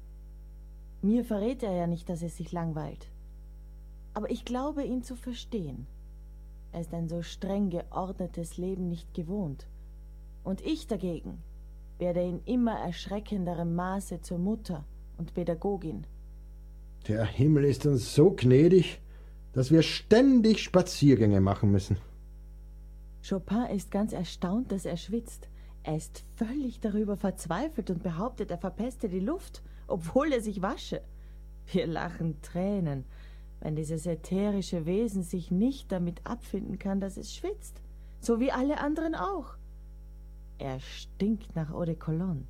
Mir 1.03 1.25
verrät 1.25 1.65
er 1.65 1.73
ja 1.73 1.89
nicht, 1.89 2.09
dass 2.09 2.23
er 2.23 2.29
sich 2.29 2.53
langweilt. 2.53 3.09
Aber 4.15 4.31
ich 4.31 4.45
glaube, 4.45 4.83
ihn 4.85 5.03
zu 5.03 5.17
verstehen. 5.17 5.87
Er 6.73 6.81
ist 6.81 6.95
ein 6.95 7.09
so 7.09 7.23
streng 7.23 7.71
geordnetes 7.71 8.57
Leben 8.57 8.89
nicht 8.89 9.13
gewohnt. 9.15 9.67
Und 10.45 10.61
ich 10.61 10.87
dagegen 10.87 11.43
werde 11.99 12.23
in 12.23 12.43
immer 12.47 12.79
erschreckenderem 12.79 13.75
Maße 13.75 14.23
zur 14.23 14.39
Mutter 14.39 14.85
und 15.19 15.35
Pädagogin. 15.35 16.07
Der 17.09 17.25
Himmel 17.25 17.65
ist 17.65 17.87
uns 17.87 18.15
so 18.15 18.31
gnädig, 18.31 19.01
dass 19.53 19.71
wir 19.71 19.83
ständig 19.83 20.63
Spaziergänge 20.63 21.41
machen 21.41 21.71
müssen. 21.71 21.99
Chopin 23.27 23.67
ist 23.67 23.91
ganz 23.91 24.13
erstaunt, 24.13 24.73
dass 24.73 24.87
er 24.87 24.97
schwitzt. 24.97 25.49
Er 25.83 25.97
ist 25.97 26.25
völlig 26.37 26.81
darüber 26.81 27.17
verzweifelt 27.17 27.91
und 27.91 28.03
behauptet, 28.03 28.51
er 28.51 28.59
verpeste 28.59 29.09
die 29.09 29.21
Luft, 29.21 29.63
obwohl 29.87 30.33
er 30.33 30.41
sich 30.41 30.63
wasche. 30.63 31.03
Wir 31.73 31.87
lachen 31.87 32.41
Tränen, 32.43 33.05
wenn 33.61 33.77
dieses 33.77 34.07
ätherische 34.07 34.87
Wesen 34.87 35.23
sich 35.23 35.51
nicht 35.51 35.93
damit 35.93 36.21
abfinden 36.25 36.79
kann, 36.79 37.01
dass 37.01 37.17
es 37.17 37.35
schwitzt, 37.35 37.81
so 38.21 38.41
wie 38.41 38.53
alle 38.53 38.81
anderen 38.81 39.15
auch. 39.15 39.57
Er 40.59 40.81
stinkt 40.81 41.55
nach 41.57 41.73
Eau 41.73 41.85
de 41.85 41.95
Cologne. 41.95 42.45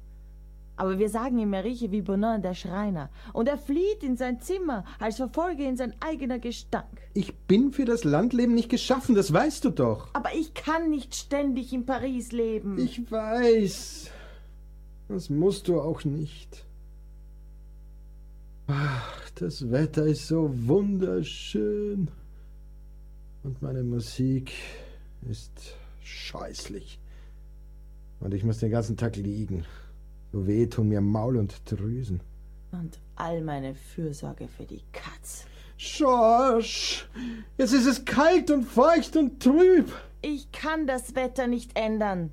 Aber 0.76 0.98
wir 0.98 1.10
sagen 1.10 1.38
ihm, 1.38 1.52
er 1.52 1.62
rieche 1.62 1.90
wie 1.90 2.00
Bonin, 2.00 2.40
der 2.40 2.54
Schreiner. 2.54 3.10
Und 3.34 3.48
er 3.48 3.58
flieht 3.58 4.02
in 4.02 4.16
sein 4.16 4.40
Zimmer, 4.40 4.84
als 4.98 5.16
verfolge 5.16 5.64
ihn 5.64 5.76
sein 5.76 5.92
eigener 6.00 6.38
Gestank. 6.38 7.02
Ich 7.12 7.36
bin 7.36 7.72
für 7.72 7.84
das 7.84 8.02
Landleben 8.02 8.54
nicht 8.54 8.70
geschaffen, 8.70 9.14
das 9.14 9.30
weißt 9.30 9.64
du 9.66 9.70
doch. 9.70 10.08
Aber 10.14 10.34
ich 10.34 10.54
kann 10.54 10.88
nicht 10.88 11.14
ständig 11.14 11.74
in 11.74 11.84
Paris 11.84 12.32
leben. 12.32 12.78
Ich 12.78 13.10
weiß. 13.10 14.10
Das 15.08 15.28
musst 15.28 15.68
du 15.68 15.80
auch 15.80 16.04
nicht. 16.04 16.64
Ach, 18.72 19.30
das 19.34 19.68
Wetter 19.72 20.06
ist 20.06 20.28
so 20.28 20.48
wunderschön. 20.68 22.08
Und 23.42 23.60
meine 23.60 23.82
Musik 23.82 24.52
ist 25.28 25.74
scheußlich. 26.04 27.00
Und 28.20 28.32
ich 28.32 28.44
muss 28.44 28.58
den 28.58 28.70
ganzen 28.70 28.96
Tag 28.96 29.16
liegen. 29.16 29.64
So 30.30 30.46
weh 30.46 30.68
tun 30.68 30.88
mir 30.88 31.00
Maul 31.00 31.36
und 31.36 31.68
Drüsen. 31.68 32.20
Und 32.70 33.00
all 33.16 33.42
meine 33.42 33.74
Fürsorge 33.74 34.46
für 34.46 34.66
die 34.66 34.82
Katz. 34.92 35.46
Schorsch, 35.76 37.08
jetzt 37.58 37.72
ist 37.72 37.86
es 37.86 38.04
kalt 38.04 38.52
und 38.52 38.62
feucht 38.62 39.16
und 39.16 39.42
trüb. 39.42 39.90
Ich 40.22 40.52
kann 40.52 40.86
das 40.86 41.16
Wetter 41.16 41.48
nicht 41.48 41.76
ändern, 41.76 42.30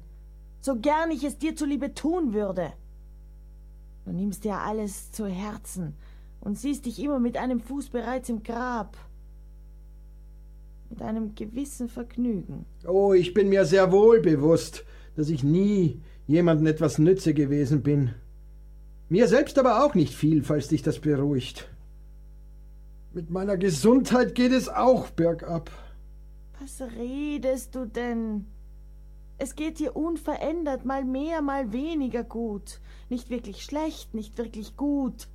so 0.61 0.75
gern 0.75 1.09
ich 1.09 1.23
es 1.23 1.39
dir 1.39 1.55
zuliebe 1.55 1.95
tun 1.95 2.33
würde. 2.33 2.73
Du 4.05 4.11
nimmst 4.11 4.43
dir 4.43 4.57
alles 4.57 5.11
zu 5.11 5.25
Herzen 5.25 5.95
und 6.47 6.57
siehst 6.57 6.85
dich 6.85 6.97
immer 7.03 7.19
mit 7.19 7.35
einem 7.35 7.59
Fuß 7.59 7.89
bereits 7.89 8.29
im 8.29 8.41
Grab. 8.41 8.95
Mit 10.89 11.01
einem 11.01 11.35
gewissen 11.35 11.89
Vergnügen. 11.89 12.65
Oh, 12.87 13.11
ich 13.11 13.33
bin 13.33 13.49
mir 13.49 13.65
sehr 13.65 13.91
wohl 13.91 14.21
bewusst, 14.21 14.85
dass 15.17 15.27
ich 15.27 15.43
nie 15.43 16.01
jemandem 16.25 16.67
etwas 16.67 16.99
nütze 16.99 17.33
gewesen 17.33 17.83
bin. 17.83 18.13
Mir 19.09 19.27
selbst 19.27 19.59
aber 19.59 19.83
auch 19.83 19.93
nicht 19.93 20.15
viel, 20.15 20.41
falls 20.41 20.69
dich 20.69 20.81
das 20.83 20.99
beruhigt. 20.99 21.67
Mit 23.11 23.29
meiner 23.29 23.57
Gesundheit 23.57 24.33
geht 24.33 24.53
es 24.53 24.69
auch 24.69 25.09
bergab. 25.09 25.69
Was 26.61 26.81
redest 26.97 27.75
du 27.75 27.85
denn? 27.85 28.45
Es 29.37 29.55
geht 29.55 29.79
dir 29.79 29.97
unverändert, 29.97 30.85
mal 30.85 31.03
mehr, 31.03 31.41
mal 31.41 31.73
weniger 31.73 32.23
gut. 32.23 32.79
Nicht 33.09 33.29
wirklich 33.29 33.65
schlecht, 33.65 34.13
nicht 34.13 34.37
wirklich 34.37 34.77
gut. 34.77 35.27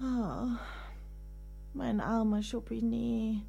Ah, 0.00 0.60
mein 1.74 2.00
armer 2.00 2.40
Chopinet, 2.40 3.42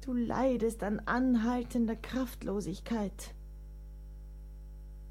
du 0.00 0.12
leidest 0.12 0.82
an 0.82 0.98
anhaltender 1.06 1.94
Kraftlosigkeit. 1.94 3.32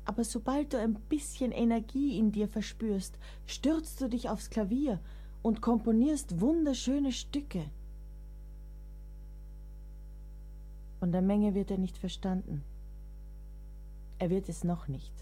Aber 0.03 0.25
sobald 0.25 0.73
du 0.73 0.77
ein 0.77 0.95
bisschen 0.95 1.53
Energie 1.53 2.17
in 2.17 2.33
dir 2.33 2.49
verspürst, 2.49 3.17
stürzt 3.45 4.01
du 4.01 4.09
dich 4.09 4.29
aufs 4.29 4.49
Klavier 4.49 4.99
und 5.41 5.61
komponierst 5.61 6.41
wunderschöne 6.41 7.13
Stücke. 7.13 7.63
Von 10.99 11.13
der 11.13 11.21
Menge 11.21 11.53
wird 11.53 11.71
er 11.71 11.77
nicht 11.77 11.97
verstanden. 11.97 12.65
Er 14.17 14.29
wird 14.29 14.49
es 14.49 14.65
noch 14.65 14.89
nicht. 14.89 15.13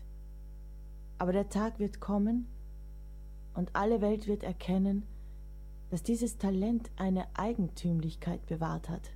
Aber 1.19 1.33
der 1.33 1.49
Tag 1.49 1.77
wird 1.77 1.99
kommen 1.99 2.47
und 3.57 3.75
alle 3.75 3.99
Welt 3.99 4.27
wird 4.27 4.43
erkennen, 4.43 5.03
dass 5.89 6.03
dieses 6.03 6.37
Talent 6.37 6.89
eine 6.95 7.27
Eigentümlichkeit 7.35 8.45
bewahrt 8.45 8.87
hat, 8.87 9.11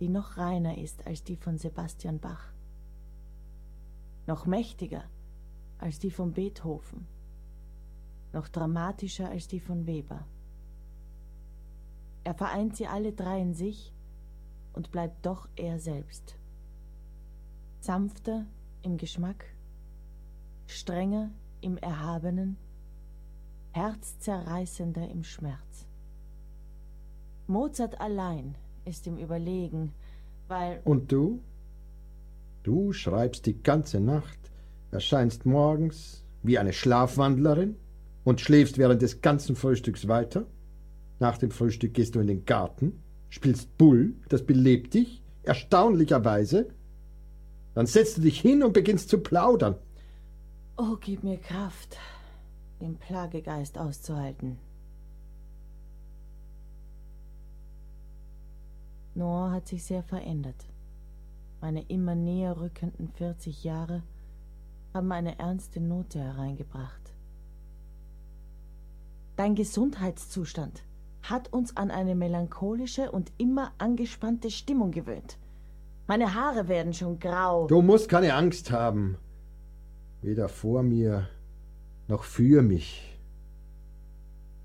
die 0.00 0.08
noch 0.08 0.36
reiner 0.36 0.76
ist 0.76 1.06
als 1.06 1.24
die 1.24 1.36
von 1.36 1.56
Sebastian 1.56 2.18
Bach 2.18 2.52
noch 4.30 4.46
mächtiger 4.46 5.02
als 5.78 5.98
die 5.98 6.12
von 6.12 6.32
Beethoven, 6.32 7.06
noch 8.32 8.46
dramatischer 8.46 9.28
als 9.28 9.48
die 9.48 9.58
von 9.58 9.88
Weber. 9.88 10.24
Er 12.22 12.34
vereint 12.34 12.76
sie 12.76 12.86
alle 12.86 13.12
drei 13.12 13.40
in 13.40 13.54
sich 13.54 13.92
und 14.72 14.92
bleibt 14.92 15.26
doch 15.26 15.48
er 15.56 15.80
selbst. 15.80 16.36
Sanfter 17.80 18.46
im 18.82 18.98
Geschmack, 18.98 19.44
strenger 20.66 21.30
im 21.60 21.76
Erhabenen, 21.78 22.56
herzzerreißender 23.72 25.08
im 25.08 25.24
Schmerz. 25.24 25.86
Mozart 27.46 28.00
allein 28.00 28.54
ist 28.84 29.06
im 29.06 29.18
Überlegen, 29.18 29.92
weil. 30.48 30.80
Und 30.84 31.10
du? 31.10 31.40
Du 32.62 32.92
schreibst 32.92 33.46
die 33.46 33.62
ganze 33.62 34.00
Nacht, 34.00 34.38
erscheinst 34.90 35.46
morgens 35.46 36.24
wie 36.42 36.58
eine 36.58 36.72
Schlafwandlerin 36.72 37.76
und 38.24 38.40
schläfst 38.40 38.78
während 38.78 39.02
des 39.02 39.20
ganzen 39.20 39.56
Frühstücks 39.56 40.08
weiter. 40.08 40.46
Nach 41.18 41.38
dem 41.38 41.50
Frühstück 41.50 41.94
gehst 41.94 42.14
du 42.14 42.20
in 42.20 42.26
den 42.26 42.44
Garten, 42.44 43.02
spielst 43.28 43.76
Bull, 43.78 44.14
das 44.28 44.44
belebt 44.44 44.94
dich, 44.94 45.22
erstaunlicherweise. 45.42 46.68
Dann 47.74 47.86
setzt 47.86 48.18
du 48.18 48.22
dich 48.22 48.40
hin 48.40 48.62
und 48.62 48.72
beginnst 48.72 49.08
zu 49.08 49.18
plaudern. 49.18 49.76
Oh, 50.76 50.96
gib 51.00 51.22
mir 51.22 51.38
Kraft, 51.38 51.98
den 52.80 52.96
Plagegeist 52.96 53.78
auszuhalten. 53.78 54.58
Noah 59.14 59.50
hat 59.50 59.68
sich 59.68 59.84
sehr 59.84 60.02
verändert. 60.02 60.66
Meine 61.60 61.82
immer 61.82 62.14
näher 62.14 62.58
rückenden 62.58 63.08
40 63.08 63.64
Jahre 63.64 64.02
haben 64.94 65.12
eine 65.12 65.38
ernste 65.38 65.80
Note 65.80 66.18
hereingebracht. 66.18 67.12
Dein 69.36 69.54
Gesundheitszustand 69.54 70.84
hat 71.22 71.52
uns 71.52 71.76
an 71.76 71.90
eine 71.90 72.14
melancholische 72.14 73.10
und 73.10 73.32
immer 73.38 73.72
angespannte 73.78 74.50
Stimmung 74.50 74.90
gewöhnt. 74.90 75.38
Meine 76.06 76.34
Haare 76.34 76.68
werden 76.68 76.92
schon 76.92 77.18
grau. 77.18 77.66
Du 77.66 77.82
musst 77.82 78.08
keine 78.08 78.34
Angst 78.34 78.70
haben. 78.70 79.16
Weder 80.22 80.48
vor 80.48 80.82
mir 80.82 81.28
noch 82.10 82.24
für 82.24 82.60
mich. 82.60 83.16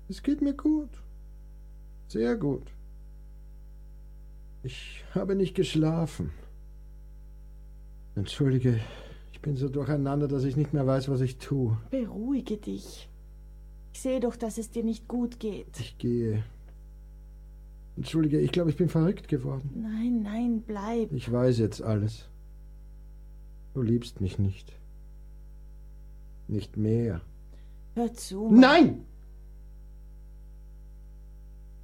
Es 0.08 0.22
geht 0.22 0.42
mir 0.42 0.52
gut. 0.52 0.90
Sehr 2.08 2.36
gut. 2.36 2.72
Ich 4.62 5.04
habe 5.14 5.34
nicht 5.34 5.54
geschlafen. 5.54 6.32
Entschuldige, 8.16 8.80
ich 9.32 9.40
bin 9.40 9.56
so 9.56 9.68
durcheinander, 9.68 10.28
dass 10.28 10.44
ich 10.44 10.56
nicht 10.56 10.72
mehr 10.72 10.86
weiß, 10.86 11.08
was 11.08 11.20
ich 11.20 11.38
tue. 11.38 11.78
Beruhige 11.90 12.56
dich. 12.56 13.08
Ich 13.92 14.00
sehe 14.00 14.20
doch, 14.20 14.36
dass 14.36 14.58
es 14.58 14.70
dir 14.70 14.82
nicht 14.82 15.06
gut 15.06 15.38
geht. 15.38 15.78
Ich 15.78 15.98
gehe. 15.98 16.42
Entschuldige, 17.96 18.40
ich 18.40 18.52
glaube, 18.52 18.70
ich 18.70 18.76
bin 18.76 18.88
verrückt 18.88 19.28
geworden. 19.28 19.70
Nein, 19.74 20.22
nein, 20.22 20.62
bleib. 20.66 21.12
Ich 21.12 21.30
weiß 21.30 21.58
jetzt 21.58 21.80
alles. 21.80 22.28
Du 23.74 23.82
liebst 23.82 24.20
mich 24.20 24.38
nicht. 24.38 24.72
Nicht 26.48 26.76
mehr. 26.76 27.20
Hör 27.96 28.12
zu. 28.12 28.50
Nein! 28.50 29.06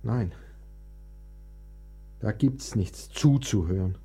Nein. 0.03 0.33
Da 2.21 2.33
gibt's 2.33 2.77
nichts 2.77 3.09
zuzuhören. 3.09 3.97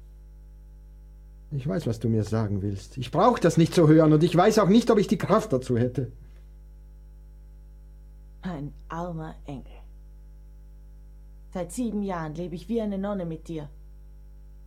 Ich 1.52 1.68
weiß, 1.68 1.86
was 1.86 2.00
du 2.00 2.08
mir 2.08 2.24
sagen 2.24 2.62
willst. 2.62 2.98
Ich 2.98 3.12
brauche 3.12 3.42
das 3.42 3.58
nicht 3.58 3.74
zu 3.74 3.90
hören 3.90 4.14
und 4.14 4.24
ich 4.24 4.36
weiß 4.36 4.60
auch 4.60 4.70
nicht, 4.70 4.90
ob 4.90 5.00
ich 5.00 5.08
die 5.08 5.18
Kraft 5.18 5.52
dazu 5.52 5.78
hätte. 5.78 6.12
Ein 8.42 8.74
armer 8.88 9.36
Engel. 9.46 9.66
Seit 11.54 11.74
sieben 11.74 12.04
Jahren 12.04 12.36
lebe 12.36 12.56
ich 12.56 12.70
wie 12.70 12.82
eine 12.82 12.98
Nonne 12.98 13.26
mit 13.26 13.50
dir. 13.50 13.70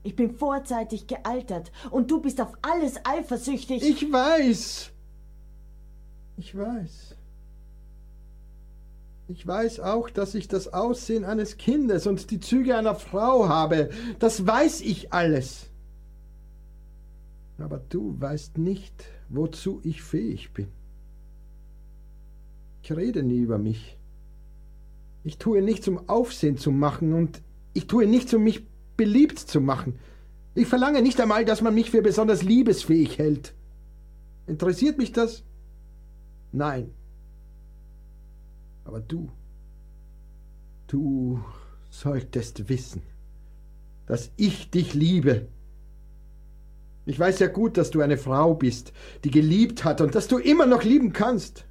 Ich 0.03 0.15
bin 0.15 0.31
vorzeitig 0.31 1.07
gealtert 1.07 1.73
und 1.91 2.11
du 2.11 2.21
bist 2.21 2.41
auf 2.41 2.53
alles 2.61 3.01
eifersüchtig. 3.05 3.83
Ich 3.83 4.13
weiß. 4.13 4.91
Ich 6.37 6.57
weiß. 6.57 7.17
Ich 9.33 9.47
weiß 9.47 9.79
auch, 9.79 10.11
dass 10.11 10.35
ich 10.35 10.49
das 10.49 10.73
Aussehen 10.73 11.25
eines 11.25 11.57
Kindes 11.57 12.09
und 12.09 12.33
die 12.33 12.41
Züge 12.41 12.77
einer 12.77 12.97
Frau 12.97 13.49
habe. 13.49 13.91
Das 14.19 14.45
weiß 14.45 14.81
ich 14.81 15.13
alles. 15.13 15.71
Aber 17.59 17.81
du 17.91 18.21
weißt 18.21 18.59
nicht, 18.59 18.93
wozu 19.29 19.81
ich 19.85 20.03
fähig 20.03 20.53
bin. 20.53 20.67
Ich 22.83 22.91
rede 22.91 23.23
nie 23.23 23.39
über 23.39 23.59
mich. 23.59 23.97
Ich 25.23 25.39
tue 25.39 25.63
nichts, 25.63 25.87
um 25.87 26.09
Aufsehen 26.09 26.57
zu 26.57 26.73
machen, 26.73 27.13
und 27.13 27.41
ich 27.73 27.87
tue 27.87 28.07
nichts, 28.07 28.35
um 28.35 28.43
mich 28.43 28.67
beliebt 28.97 29.39
zu 29.39 29.61
machen. 29.61 29.97
Ich 30.57 30.67
verlange 30.67 31.03
nicht 31.03 31.21
einmal, 31.21 31.45
dass 31.45 31.63
man 31.63 31.75
mich 31.75 31.93
für 31.93 32.03
besonders 32.03 32.43
liebesfähig 32.43 33.19
hält. 33.19 33.55
Interessiert 34.49 34.99
mich 34.99 35.13
das? 35.13 35.45
Nein. 36.51 36.91
Aber 38.85 39.01
du, 39.01 39.31
du 40.87 41.43
solltest 41.91 42.69
wissen, 42.69 43.03
dass 44.07 44.31
ich 44.37 44.71
dich 44.71 44.95
liebe. 44.95 45.47
Ich 47.07 47.19
weiß 47.19 47.39
ja 47.41 47.49
gut, 47.49 47.77
dass 47.77 47.91
du 47.91 48.01
eine 48.01 48.19
Frau 48.19 48.55
bist, 48.55 48.93
die 49.25 49.31
geliebt 49.31 49.85
hat 49.85 50.01
und 50.01 50.15
dass 50.15 50.29
du 50.29 50.39
immer 50.39 50.67
noch 50.67 50.83
lieben 50.83 51.13
kannst. 51.13 51.65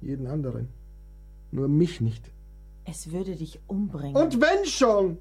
Jeden 0.00 0.26
anderen. 0.26 0.68
Nur 1.50 1.68
mich 1.68 2.00
nicht. 2.00 2.30
Es 2.84 3.12
würde 3.12 3.36
dich 3.36 3.60
umbringen. 3.66 4.16
Und 4.16 4.40
wenn 4.40 4.64
schon! 4.66 5.18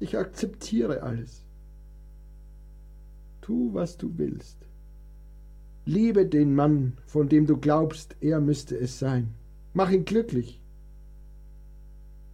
Ich 0.00 0.16
akzeptiere 0.16 1.02
alles. 1.02 1.44
Tu, 3.42 3.72
was 3.74 3.96
du 3.96 4.16
willst. 4.16 4.56
Liebe 5.84 6.26
den 6.26 6.54
Mann, 6.54 6.98
von 7.06 7.28
dem 7.28 7.46
du 7.46 7.56
glaubst, 7.56 8.16
er 8.20 8.40
müsste 8.40 8.76
es 8.76 8.98
sein. 8.98 9.34
Mach 9.72 9.90
ihn 9.90 10.04
glücklich. 10.04 10.60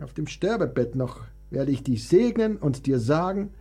Auf 0.00 0.12
dem 0.12 0.26
Sterbebett 0.26 0.94
noch 0.94 1.20
werde 1.50 1.70
ich 1.70 1.82
dich 1.82 2.08
segnen 2.08 2.56
und 2.56 2.86
dir 2.86 2.98
sagen, 2.98 3.54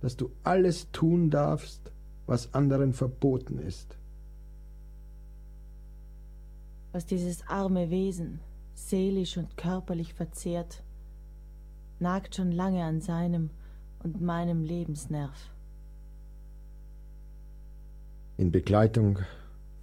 dass 0.00 0.16
du 0.16 0.30
alles 0.42 0.90
tun 0.92 1.30
darfst, 1.30 1.92
was 2.26 2.54
anderen 2.54 2.92
verboten 2.92 3.58
ist. 3.58 3.96
Was 6.92 7.06
dieses 7.06 7.46
arme 7.46 7.90
Wesen, 7.90 8.40
seelisch 8.74 9.36
und 9.36 9.56
körperlich 9.56 10.14
verzehrt, 10.14 10.82
nagt 12.00 12.34
schon 12.34 12.50
lange 12.50 12.82
an 12.82 13.00
seinem 13.00 13.50
und 14.02 14.20
meinem 14.20 14.64
Lebensnerv. 14.64 15.50
In 18.40 18.52
Begleitung 18.52 19.18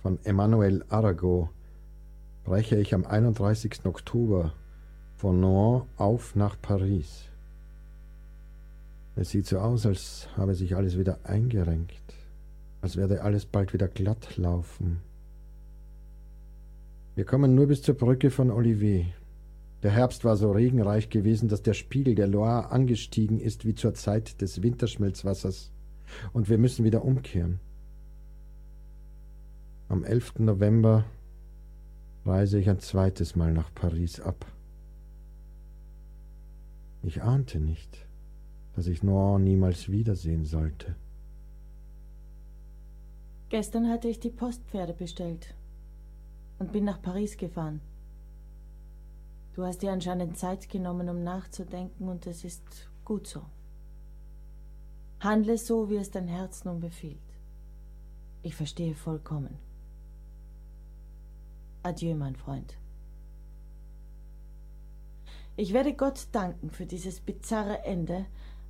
von 0.01 0.17
Emmanuel 0.23 0.83
Arago 0.89 1.51
breche 2.43 2.75
ich 2.77 2.95
am 2.95 3.05
31. 3.05 3.85
Oktober 3.85 4.51
von 5.15 5.39
Nohant 5.39 5.85
auf 5.97 6.35
nach 6.35 6.59
Paris. 6.59 7.25
Es 9.15 9.29
sieht 9.29 9.45
so 9.45 9.59
aus, 9.59 9.85
als 9.85 10.27
habe 10.35 10.55
sich 10.55 10.75
alles 10.75 10.97
wieder 10.97 11.19
eingerenkt, 11.23 12.15
als 12.81 12.97
werde 12.97 13.21
alles 13.21 13.45
bald 13.45 13.73
wieder 13.73 13.87
glatt 13.87 14.37
laufen. 14.37 15.01
Wir 17.13 17.25
kommen 17.25 17.53
nur 17.53 17.67
bis 17.67 17.83
zur 17.83 17.93
Brücke 17.93 18.31
von 18.31 18.49
Olivier. 18.49 19.05
Der 19.83 19.91
Herbst 19.91 20.25
war 20.25 20.35
so 20.35 20.51
regenreich 20.51 21.11
gewesen, 21.11 21.47
dass 21.47 21.61
der 21.61 21.75
Spiegel 21.75 22.15
der 22.15 22.25
Loire 22.25 22.71
angestiegen 22.71 23.39
ist 23.39 23.65
wie 23.65 23.75
zur 23.75 23.93
Zeit 23.93 24.41
des 24.41 24.63
Winterschmelzwassers, 24.63 25.71
und 26.33 26.49
wir 26.49 26.57
müssen 26.57 26.85
wieder 26.85 27.05
umkehren. 27.05 27.59
Am 29.89 30.03
11. 30.03 30.39
November 30.39 31.05
reise 32.25 32.59
ich 32.59 32.69
ein 32.69 32.79
zweites 32.79 33.37
Mal 33.37 33.53
nach 33.53 33.73
Paris 33.73 34.19
ab. 34.19 34.45
Ich 37.03 37.23
ahnte 37.23 37.61
nicht, 37.61 38.05
dass 38.75 38.87
ich 38.87 39.01
Noir 39.01 39.39
niemals 39.39 39.89
wiedersehen 39.89 40.43
sollte. 40.43 40.95
Gestern 43.47 43.89
hatte 43.89 44.09
ich 44.09 44.19
die 44.19 44.29
Postpferde 44.29 44.91
bestellt 44.91 45.55
und 46.59 46.73
bin 46.73 46.83
nach 46.83 47.01
Paris 47.01 47.37
gefahren. 47.37 47.79
Du 49.53 49.63
hast 49.63 49.81
dir 49.81 49.93
anscheinend 49.93 50.37
Zeit 50.37 50.67
genommen, 50.67 51.07
um 51.07 51.23
nachzudenken, 51.23 52.09
und 52.09 52.27
es 52.27 52.43
ist 52.43 52.89
gut 53.05 53.25
so. 53.25 53.41
Handle 55.21 55.57
so, 55.57 55.89
wie 55.89 55.95
es 55.95 56.11
dein 56.11 56.27
Herz 56.27 56.65
nun 56.65 56.81
befiehlt. 56.81 57.17
Ich 58.43 58.53
verstehe 58.53 58.93
vollkommen. 58.93 59.66
Adieu, 61.87 62.15
mein 62.15 62.35
Freund. 62.35 62.77
Ich 65.55 65.71
werde 65.71 65.93
Gott 65.93 66.27
danken 66.33 66.69
für 66.69 66.85
dieses 66.85 67.21
bizarre 67.21 67.85
Ende 67.85 68.25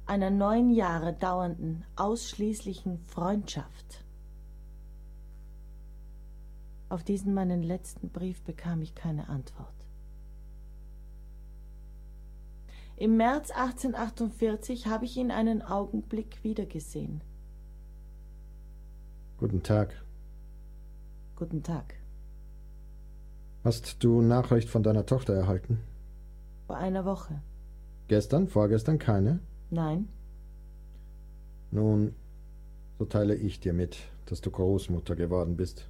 einer 0.05 0.30
neun 0.30 0.70
Jahre 0.70 1.13
dauernden, 1.13 1.84
ausschließlichen 1.95 2.99
Freundschaft. 2.99 4.05
Auf 6.89 7.03
diesen 7.03 7.34
meinen 7.34 7.63
letzten 7.63 8.09
Brief 8.09 8.43
bekam 8.43 8.84
ich 8.84 8.93
keine 8.93 9.28
Antwort. 9.30 9.74
Im 12.97 13.18
März 13.18 13.49
1848 13.49 14.86
habe 14.86 15.05
ich 15.05 15.18
ihn 15.18 15.32
einen 15.32 15.63
Augenblick 15.63 16.43
wiedergesehen. 16.43 17.22
Guten 19.38 19.63
Tag. 19.63 20.03
Guten 21.36 21.63
Tag. 21.63 21.97
Hast 23.68 24.01
du 24.01 24.22
Nachricht 24.22 24.70
von 24.70 24.82
deiner 24.82 25.05
Tochter 25.05 25.34
erhalten? 25.34 25.80
Vor 26.68 26.78
einer 26.78 27.03
Woche. 27.03 27.41
Gestern, 28.07 28.47
vorgestern 28.47 28.97
keine? 28.97 29.41
Nein. 29.70 30.07
Nun, 31.72 32.15
so 32.97 33.03
teile 33.03 33.36
ich 33.36 33.59
dir 33.59 33.74
mit, 33.74 33.97
dass 34.28 34.39
du 34.39 34.51
Großmutter 34.51 35.18
geworden 35.18 35.57
bist. 35.57 35.89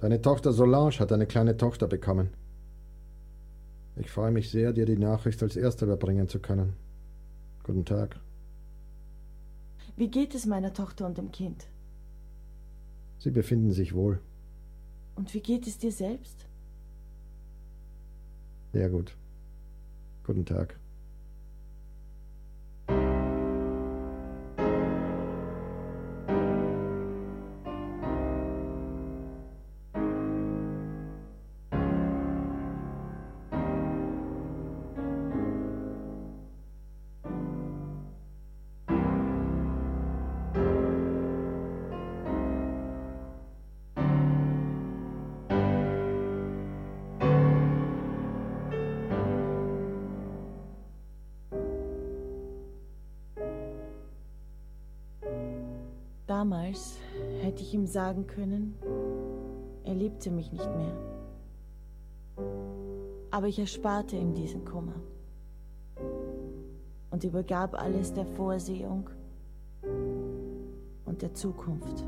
Deine 0.00 0.22
Tochter 0.22 0.54
Solange 0.54 0.98
hat 1.00 1.12
eine 1.12 1.26
kleine 1.26 1.58
Tochter 1.58 1.86
bekommen. 1.86 2.30
Ich 3.96 4.10
freue 4.10 4.30
mich 4.30 4.50
sehr, 4.50 4.72
dir 4.72 4.86
die 4.86 4.96
Nachricht 4.96 5.42
als 5.42 5.54
Erster 5.54 5.84
überbringen 5.84 6.28
zu 6.28 6.38
können. 6.40 6.72
Guten 7.62 7.84
Tag. 7.84 8.18
Wie 9.96 10.08
geht 10.08 10.34
es 10.34 10.46
meiner 10.46 10.72
Tochter 10.72 11.04
und 11.04 11.18
dem 11.18 11.30
Kind? 11.30 11.66
Sie 13.18 13.30
befinden 13.30 13.72
sich 13.72 13.94
wohl. 13.94 14.18
Und 15.14 15.34
wie 15.34 15.40
geht 15.40 15.66
es 15.66 15.76
dir 15.76 15.92
selbst? 15.92 16.46
Sehr 18.72 18.88
gut. 18.88 19.14
Guten 20.24 20.44
Tag. 20.44 20.81
Sagen 57.92 58.26
können, 58.26 58.74
er 59.84 59.94
liebte 59.94 60.30
mich 60.30 60.50
nicht 60.50 60.68
mehr. 60.76 60.96
Aber 63.30 63.48
ich 63.48 63.58
ersparte 63.58 64.16
ihm 64.16 64.34
diesen 64.34 64.64
Kummer 64.64 64.94
und 67.10 67.24
übergab 67.24 67.74
alles 67.74 68.12
der 68.12 68.24
Vorsehung 68.24 69.10
und 71.04 71.22
der 71.22 71.34
Zukunft. 71.34 72.04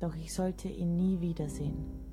Doch 0.00 0.14
ich 0.16 0.32
sollte 0.32 0.68
ihn 0.68 0.96
nie 0.96 1.20
wiedersehen. 1.20 2.09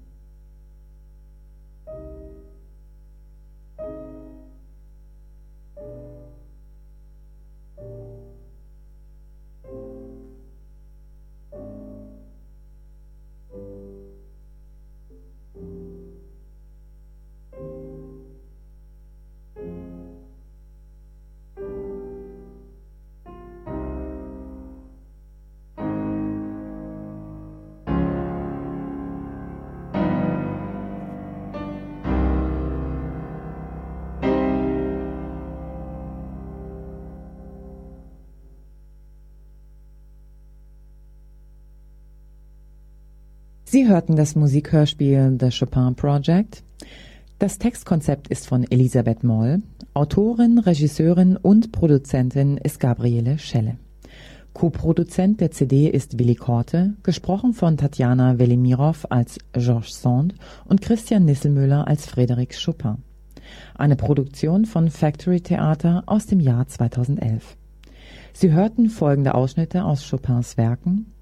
Sie 43.77 43.87
hörten 43.87 44.15
das 44.15 44.35
Musikhörspiel 44.35 45.37
The 45.39 45.51
Chopin 45.51 45.93
Project. 45.93 46.63
Das 47.37 47.59
Textkonzept 47.59 48.27
ist 48.27 48.47
von 48.47 48.63
Elisabeth 48.63 49.23
Moll. 49.23 49.61
Autorin, 49.93 50.57
Regisseurin 50.57 51.37
und 51.37 51.71
Produzentin 51.71 52.57
ist 52.57 52.79
Gabriele 52.79 53.37
Schelle. 53.37 53.77
Co-Produzent 54.53 55.41
der 55.41 55.51
CD 55.51 55.89
ist 55.89 56.17
Willi 56.17 56.33
Korte, 56.33 56.95
gesprochen 57.03 57.53
von 57.53 57.77
Tatjana 57.77 58.39
Velimirow 58.39 59.05
als 59.11 59.37
Georges 59.53 60.01
Sand 60.01 60.33
und 60.65 60.81
Christian 60.81 61.25
Nisselmüller 61.25 61.87
als 61.87 62.11
Frédéric 62.11 62.59
Chopin. 62.59 63.03
Eine 63.75 63.95
Produktion 63.95 64.65
von 64.65 64.89
Factory 64.89 65.41
Theater 65.41 66.01
aus 66.07 66.25
dem 66.25 66.39
Jahr 66.39 66.67
2011. 66.67 67.55
Sie 68.33 68.51
hörten 68.51 68.89
folgende 68.89 69.35
Ausschnitte 69.35 69.85
aus 69.85 70.09
Chopins 70.09 70.57
Werken. 70.57 71.13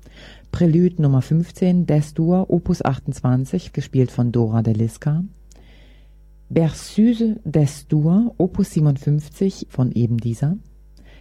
Prelude 0.55 1.01
Nummer 1.01 1.21
15 1.21 1.85
Des-Dur 1.85 2.49
Opus 2.49 2.81
28, 2.81 3.73
gespielt 3.73 4.09
von 4.09 4.31
Dora 4.31 4.61
de 4.61 4.73
Liska. 4.73 5.25
Berceuse 6.47 7.41
des-Dur 7.43 8.33
Opus 8.37 8.71
57 8.71 9.67
von 9.69 9.91
eben 9.91 10.15
dieser. 10.15 10.55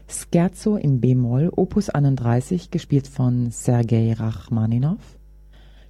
Scherzo 0.06 0.76
in 0.76 1.00
b-Moll 1.00 1.50
Opus 1.56 1.90
31, 1.90 2.70
gespielt 2.70 3.08
von 3.08 3.50
Sergei 3.50 4.12
Rachmaninow. 4.12 5.00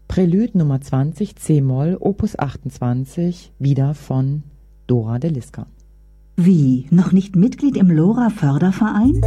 Prelude 0.08 0.56
Nummer 0.56 0.80
20 0.80 1.36
c-Moll 1.36 1.98
Opus 2.00 2.38
28, 2.38 3.52
wieder 3.58 3.92
von 3.92 4.44
Dora 4.86 5.18
de 5.18 5.28
Liska. 5.28 5.66
Wie, 6.36 6.86
noch 6.90 7.12
nicht 7.12 7.36
Mitglied 7.36 7.76
im 7.76 7.90
LoRa 7.90 8.30
Förderverein? 8.30 9.20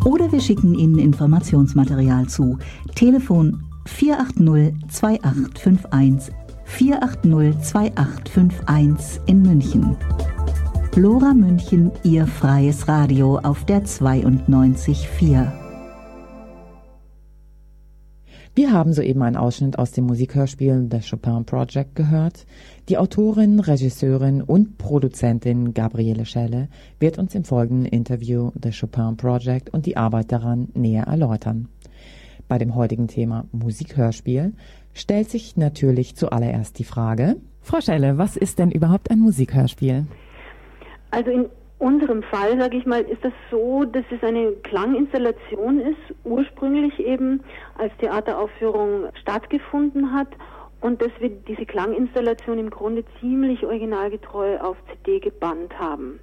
oder 0.06 0.32
wir 0.32 0.39
schicken 0.39 0.76
Ihnen 0.76 0.98
Informationsmaterial 0.98 2.28
zu. 2.28 2.58
Telefon 2.96 3.66
480 3.86 4.76
2851 4.88 6.34
480 6.64 7.60
2851 7.60 9.20
in 9.26 9.41
München. 9.41 9.98
Lora 10.96 11.34
München, 11.34 11.91
Ihr 12.04 12.28
freies 12.28 12.88
Radio 12.88 13.39
auf 13.39 13.66
der 13.66 13.84
92.4. 13.84 15.62
Wir 18.56 18.72
haben 18.72 18.93
soeben 18.93 19.24
einen 19.24 19.36
Ausschnitt 19.36 19.80
aus 19.80 19.93
dem 19.93 20.06
Musikhörspiel 20.06 20.88
The 20.91 20.99
Chopin 20.99 21.43
Project 21.43 21.95
gehört. 21.95 22.45
Die 22.88 22.99
Autorin, 22.99 23.60
Regisseurin 23.60 24.43
und 24.43 24.78
Produzentin 24.78 25.74
Gabriele 25.74 26.28
Schelle 26.28 26.68
wird 26.99 27.18
uns 27.18 27.34
im 27.34 27.45
folgenden 27.45 27.88
Interview 27.88 28.51
The 28.62 28.70
Chopin 28.70 29.18
Project 29.18 29.72
und 29.72 29.88
die 29.88 29.97
Arbeit 29.97 30.32
daran 30.32 30.68
näher 30.76 31.06
erläutern. 31.06 31.68
Bei 32.47 32.60
dem 32.60 32.76
heutigen 32.76 33.08
Thema 33.08 33.45
Musikhörspiel 33.54 34.54
stellt 34.93 35.32
sich 35.32 35.58
natürlich 35.58 36.16
zuallererst 36.16 36.78
die 36.78 36.84
Frage, 36.84 37.38
Frau 37.62 37.82
Schelle, 37.82 38.20
was 38.20 38.38
ist 38.38 38.60
denn 38.60 38.70
überhaupt 38.70 39.10
ein 39.10 39.20
Musikhörspiel? 39.20 40.06
Also 41.10 41.32
in 41.32 41.45
unserem 41.84 42.24
Fall, 42.24 42.58
sage 42.58 42.78
ich 42.78 42.86
mal, 42.86 43.02
ist 43.02 43.24
das 43.24 43.34
so, 43.52 43.84
dass 43.84 44.06
es 44.10 44.24
eine 44.24 44.54
Klanginstallation 44.64 45.82
ist, 45.82 46.16
ursprünglich 46.24 46.98
eben 47.00 47.44
als 47.78 47.92
Theateraufführung 47.98 49.10
stattgefunden 49.22 50.14
hat 50.14 50.30
und 50.80 51.02
dass 51.02 51.12
wir 51.20 51.30
diese 51.30 51.66
Klanginstallation 51.66 52.58
im 52.58 52.70
Grunde 52.70 53.04
ziemlich 53.20 53.66
originalgetreu 53.66 54.58
auf 54.60 54.78
CD 54.88 55.20
gebannt 55.20 55.78
haben. 55.78 56.22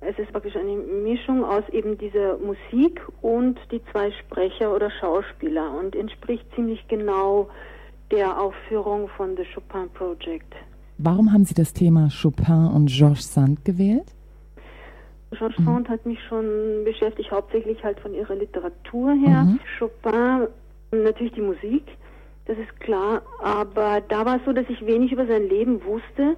Es 0.00 0.18
ist 0.18 0.32
praktisch 0.32 0.56
eine 0.56 0.74
Mischung 0.74 1.44
aus 1.44 1.62
eben 1.70 1.98
dieser 1.98 2.38
Musik 2.38 3.00
und 3.20 3.58
die 3.70 3.80
zwei 3.92 4.10
Sprecher 4.10 4.74
oder 4.74 4.90
Schauspieler 4.90 5.70
und 5.78 5.94
entspricht 5.94 6.46
ziemlich 6.54 6.88
genau 6.88 7.48
der 8.10 8.40
Aufführung 8.40 9.08
von 9.16 9.36
The 9.36 9.44
Chopin 9.54 9.90
Project. 9.90 10.54
Warum 10.96 11.32
haben 11.32 11.44
Sie 11.44 11.54
das 11.54 11.72
Thema 11.74 12.08
Chopin 12.10 12.68
und 12.74 12.86
Georges 12.86 13.32
Sand 13.32 13.64
gewählt? 13.64 14.14
Georges 15.36 15.58
mhm. 15.58 15.64
Sand 15.64 15.88
hat 15.88 16.06
mich 16.06 16.18
schon 16.28 16.84
beschäftigt, 16.84 17.30
hauptsächlich 17.30 17.82
halt 17.82 17.98
von 18.00 18.14
ihrer 18.14 18.34
Literatur 18.34 19.12
her. 19.14 19.44
Mhm. 19.44 19.60
Chopin, 19.78 20.48
natürlich 20.92 21.32
die 21.32 21.40
Musik, 21.40 21.84
das 22.46 22.58
ist 22.58 22.80
klar, 22.80 23.22
aber 23.40 24.00
da 24.08 24.24
war 24.24 24.36
es 24.36 24.44
so, 24.44 24.52
dass 24.52 24.68
ich 24.68 24.84
wenig 24.84 25.12
über 25.12 25.26
sein 25.26 25.48
Leben 25.48 25.84
wusste. 25.84 26.36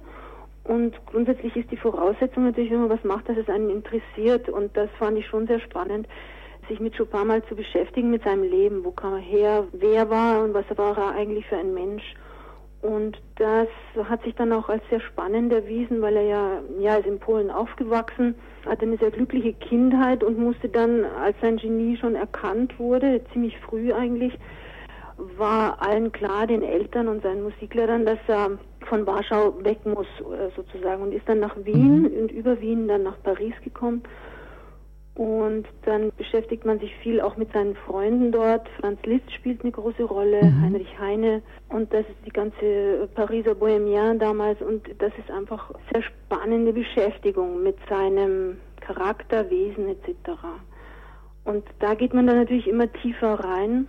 Und 0.63 0.93
grundsätzlich 1.05 1.55
ist 1.55 1.71
die 1.71 1.77
Voraussetzung 1.77 2.45
natürlich, 2.45 2.71
wenn 2.71 2.81
man 2.81 2.89
was 2.89 3.03
macht, 3.03 3.29
dass 3.29 3.37
es 3.37 3.49
einen 3.49 3.69
interessiert. 3.69 4.49
Und 4.49 4.75
das 4.75 4.89
fand 4.97 5.17
ich 5.17 5.27
schon 5.27 5.45
sehr 5.45 5.59
spannend, 5.59 6.07
sich 6.67 6.79
mit 6.79 6.97
Chopin 6.97 7.27
mal 7.27 7.43
zu 7.45 7.55
beschäftigen, 7.55 8.09
mit 8.09 8.23
seinem 8.23 8.43
Leben, 8.43 8.83
wo 8.83 8.91
kam 8.91 9.13
er 9.13 9.19
her, 9.19 9.63
wer 9.73 10.09
war 10.09 10.43
und 10.43 10.53
was 10.53 10.65
war 10.75 10.97
er 10.97 11.11
eigentlich 11.11 11.45
für 11.45 11.57
ein 11.57 11.73
Mensch? 11.73 12.15
Und 12.81 13.19
das 13.37 13.67
hat 14.07 14.23
sich 14.23 14.35
dann 14.35 14.53
auch 14.53 14.69
als 14.69 14.83
sehr 14.89 15.01
spannend 15.01 15.51
erwiesen, 15.51 16.01
weil 16.01 16.17
er 16.17 16.23
ja, 16.23 16.61
ja, 16.79 16.95
ist 16.95 17.07
in 17.07 17.19
Polen 17.19 17.49
aufgewachsen, 17.49 18.35
hatte 18.65 18.83
eine 18.83 18.97
sehr 18.97 19.11
glückliche 19.11 19.53
Kindheit 19.53 20.23
und 20.23 20.37
musste 20.37 20.69
dann, 20.69 21.05
als 21.05 21.35
sein 21.41 21.57
Genie 21.57 21.97
schon 21.97 22.15
erkannt 22.15 22.77
wurde, 22.79 23.21
ziemlich 23.33 23.57
früh 23.59 23.93
eigentlich, 23.93 24.33
war 25.37 25.81
allen 25.81 26.11
klar, 26.11 26.45
den 26.47 26.61
Eltern 26.61 27.07
und 27.07 27.23
seinen 27.23 27.43
Musiklehrern, 27.43 28.05
dass 28.05 28.19
er 28.27 28.51
von 28.81 29.07
Warschau 29.07 29.53
weg 29.63 29.79
muss, 29.85 30.07
äh, 30.19 30.49
sozusagen, 30.55 31.03
und 31.03 31.13
ist 31.13 31.27
dann 31.27 31.39
nach 31.39 31.55
Wien 31.63 32.01
mhm. 32.01 32.21
und 32.21 32.31
über 32.31 32.59
Wien 32.59 32.87
dann 32.87 33.03
nach 33.03 33.21
Paris 33.23 33.53
gekommen 33.63 34.03
und 35.15 35.65
dann 35.85 36.11
beschäftigt 36.17 36.65
man 36.65 36.79
sich 36.79 36.93
viel 36.97 37.21
auch 37.21 37.37
mit 37.37 37.51
seinen 37.53 37.75
Freunden 37.75 38.33
dort. 38.33 38.67
Franz 38.79 38.99
Liszt 39.05 39.31
spielt 39.31 39.61
eine 39.61 39.71
große 39.71 40.03
Rolle, 40.03 40.43
mhm. 40.43 40.61
Heinrich 40.61 40.99
Heine 40.99 41.41
und 41.69 41.93
das 41.93 42.01
ist 42.01 42.25
die 42.25 42.31
ganze 42.31 43.09
Pariser 43.15 43.55
Bohemian 43.55 44.19
damals 44.19 44.61
und 44.61 44.83
das 44.99 45.13
ist 45.17 45.31
einfach 45.31 45.71
sehr 45.91 46.03
spannende 46.03 46.73
Beschäftigung 46.73 47.63
mit 47.63 47.77
seinem 47.89 48.57
Charakter, 48.81 49.49
Wesen 49.49 49.87
etc. 49.87 50.31
Und 51.45 51.63
da 51.79 51.93
geht 51.93 52.13
man 52.13 52.27
dann 52.27 52.37
natürlich 52.37 52.67
immer 52.67 52.91
tiefer 52.91 53.39
rein. 53.39 53.87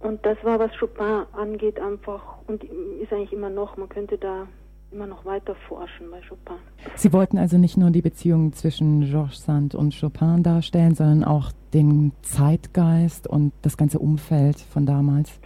Und 0.00 0.24
das 0.24 0.42
war, 0.42 0.58
was 0.58 0.70
Chopin 0.78 1.24
angeht, 1.32 1.78
einfach 1.78 2.38
und 2.46 2.64
ist 2.64 3.12
eigentlich 3.12 3.32
immer 3.32 3.50
noch. 3.50 3.76
Man 3.76 3.88
könnte 3.88 4.18
da 4.18 4.48
immer 4.92 5.06
noch 5.06 5.24
weiter 5.24 5.54
forschen 5.68 6.10
bei 6.10 6.20
Chopin. 6.28 6.56
Sie 6.96 7.12
wollten 7.12 7.38
also 7.38 7.58
nicht 7.58 7.76
nur 7.76 7.90
die 7.90 8.02
Beziehung 8.02 8.52
zwischen 8.52 9.02
Georges 9.02 9.44
Sand 9.44 9.74
und 9.74 9.98
Chopin 9.98 10.42
darstellen, 10.42 10.94
sondern 10.94 11.24
auch 11.24 11.52
den 11.72 12.12
Zeitgeist 12.22 13.26
und 13.26 13.52
das 13.62 13.76
ganze 13.76 13.98
Umfeld 13.98 14.60
von 14.60 14.86
damals? 14.86 15.40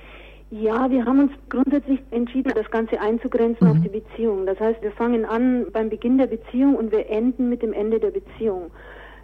Ja, 0.50 0.88
wir 0.90 1.04
haben 1.04 1.20
uns 1.20 1.32
grundsätzlich 1.48 2.00
entschieden, 2.10 2.52
das 2.54 2.70
Ganze 2.70 3.00
einzugrenzen 3.00 3.66
mhm. 3.66 3.72
auf 3.72 3.82
die 3.82 3.88
Beziehung. 3.88 4.46
Das 4.46 4.58
heißt, 4.60 4.82
wir 4.82 4.92
fangen 4.92 5.24
an 5.24 5.66
beim 5.72 5.88
Beginn 5.88 6.16
der 6.16 6.28
Beziehung 6.28 6.76
und 6.76 6.92
wir 6.92 7.10
enden 7.10 7.48
mit 7.48 7.62
dem 7.62 7.72
Ende 7.72 7.98
der 7.98 8.12
Beziehung. 8.12 8.70